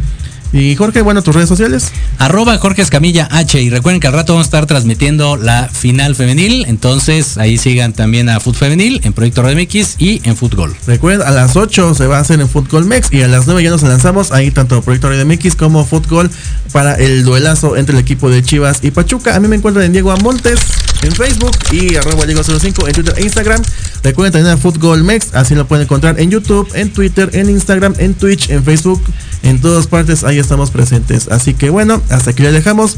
Y 0.54 0.76
Jorge, 0.76 1.02
bueno, 1.02 1.24
tus 1.24 1.34
redes 1.34 1.50
sociales. 1.50 1.92
Arroba 2.20 2.58
Jorge 2.60 2.84
Escamilla 2.84 3.28
H. 3.32 3.60
Y 3.60 3.72
recuerden 3.72 4.00
que 4.00 4.06
al 4.06 4.14
rato 4.14 4.34
vamos 4.34 4.46
a 4.46 4.48
estar 4.48 4.66
transmitiendo 4.68 5.36
la 5.36 5.68
final 5.68 6.16
femenil. 6.16 6.66
Entonces 6.68 7.40
ahí 7.40 7.58
sigan 7.58 7.92
también 7.94 8.30
a 8.30 8.40
Fútbol 8.40 8.60
Femenil 8.60 9.02
en 9.04 9.14
Proyecto 9.14 9.42
Red 9.42 9.58
MX 9.58 9.96
y 9.98 10.22
en 10.24 10.38
Fútbol. 10.38 10.76
Recuerden, 10.86 11.28
a 11.28 11.32
las 11.32 11.56
8 11.56 11.96
se 11.96 12.06
va 12.06 12.18
a 12.18 12.22
hacer 12.22 12.40
en 12.40 12.48
Fútbol 12.48 12.86
Mex 12.86 13.12
y 13.12 13.24
a 13.24 13.28
las 13.28 13.48
9 13.48 13.64
ya 13.64 13.72
nos 13.72 13.82
lanzamos 13.82 14.32
ahí 14.32 14.52
tanto 14.52 14.80
Proyecto 14.84 15.10
Red 15.10 15.26
MX 15.26 15.56
como 15.56 15.86
Fútbol 15.86 16.30
para 16.72 16.94
el 16.96 17.24
duelazo 17.24 17.76
entre 17.76 17.96
el 17.96 18.02
equipo 18.02 18.30
de 18.30 18.44
Chivas 18.44 18.80
y 18.84 18.92
Pachuca. 18.92 19.36
A 19.36 19.40
mí 19.40 19.48
me 19.48 19.56
encuentran 19.56 19.86
en 19.86 19.92
Diego 19.92 20.12
Amontes 20.12 20.60
en 21.02 21.12
Facebook 21.12 21.58
y 21.72 21.96
arroba 21.96 22.26
Diego05 22.26 22.88
en 22.88 22.94
Twitter 22.94 23.14
e 23.18 23.24
Instagram. 23.24 23.62
Recuerden 24.04 24.34
también 24.34 24.54
a 24.54 24.58
Fútbol 24.58 25.04
Mex, 25.04 25.34
así 25.34 25.56
lo 25.56 25.68
pueden 25.68 25.86
encontrar 25.86 26.20
en 26.20 26.30
YouTube, 26.30 26.70
en 26.76 26.92
Twitter, 26.92 27.30
en 27.34 27.50
Instagram, 27.50 27.96
en 27.98 28.14
Twitch, 28.14 28.50
en 28.50 28.64
Facebook, 28.64 29.02
en 29.44 29.60
todas 29.62 29.88
partes. 29.88 30.24
Ahí 30.24 30.40
estamos 30.44 30.72
presentes. 30.72 31.28
Así 31.30 31.54
que 31.54 31.70
bueno, 31.70 32.02
hasta 32.10 32.32
aquí 32.32 32.44
ya 32.44 32.52
dejamos. 32.52 32.98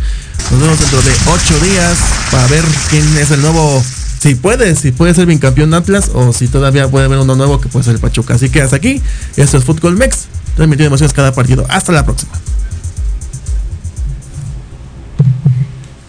Nos 0.52 0.60
vemos 0.60 0.80
dentro 0.80 1.02
de 1.02 1.12
ocho 1.28 1.60
días 1.66 1.98
para 2.32 2.48
ver 2.48 2.64
quién 2.90 3.18
es 3.18 3.32
el 3.32 3.42
nuevo. 3.42 3.84
Si 4.20 4.36
puede, 4.36 4.76
si 4.76 4.92
puede 4.92 5.14
ser 5.14 5.40
campeón 5.40 5.74
Atlas 5.74 6.10
o 6.14 6.34
si 6.34 6.48
todavía 6.48 6.90
puede 6.90 7.06
haber 7.06 7.20
uno 7.20 7.36
nuevo 7.36 7.62
que 7.62 7.70
puede 7.70 7.86
ser 7.86 7.96
el 7.96 8.02
Pachuca. 8.02 8.36
Así 8.36 8.50
que 8.50 8.62
hasta 8.62 8.76
aquí. 8.76 9.02
Esto 9.38 9.58
es 9.58 9.64
Fútbol 9.64 9.98
Mex. 9.98 10.26
Transmitiendo 10.56 10.88
emociones 10.88 11.14
cada 11.14 11.34
partido. 11.34 11.66
Hasta 11.70 11.92
la 11.92 12.04
próxima. 12.06 12.32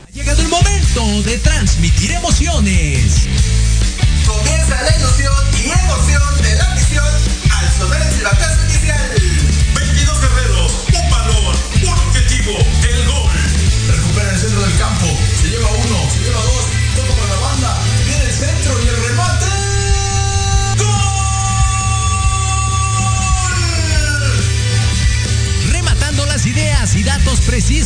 Ha 0.07 0.11
llegado 0.13 0.41
el 0.41 0.49
momento 0.49 1.23
de 1.25 1.39
transmitir 1.39 2.13
emociones. 2.13 3.56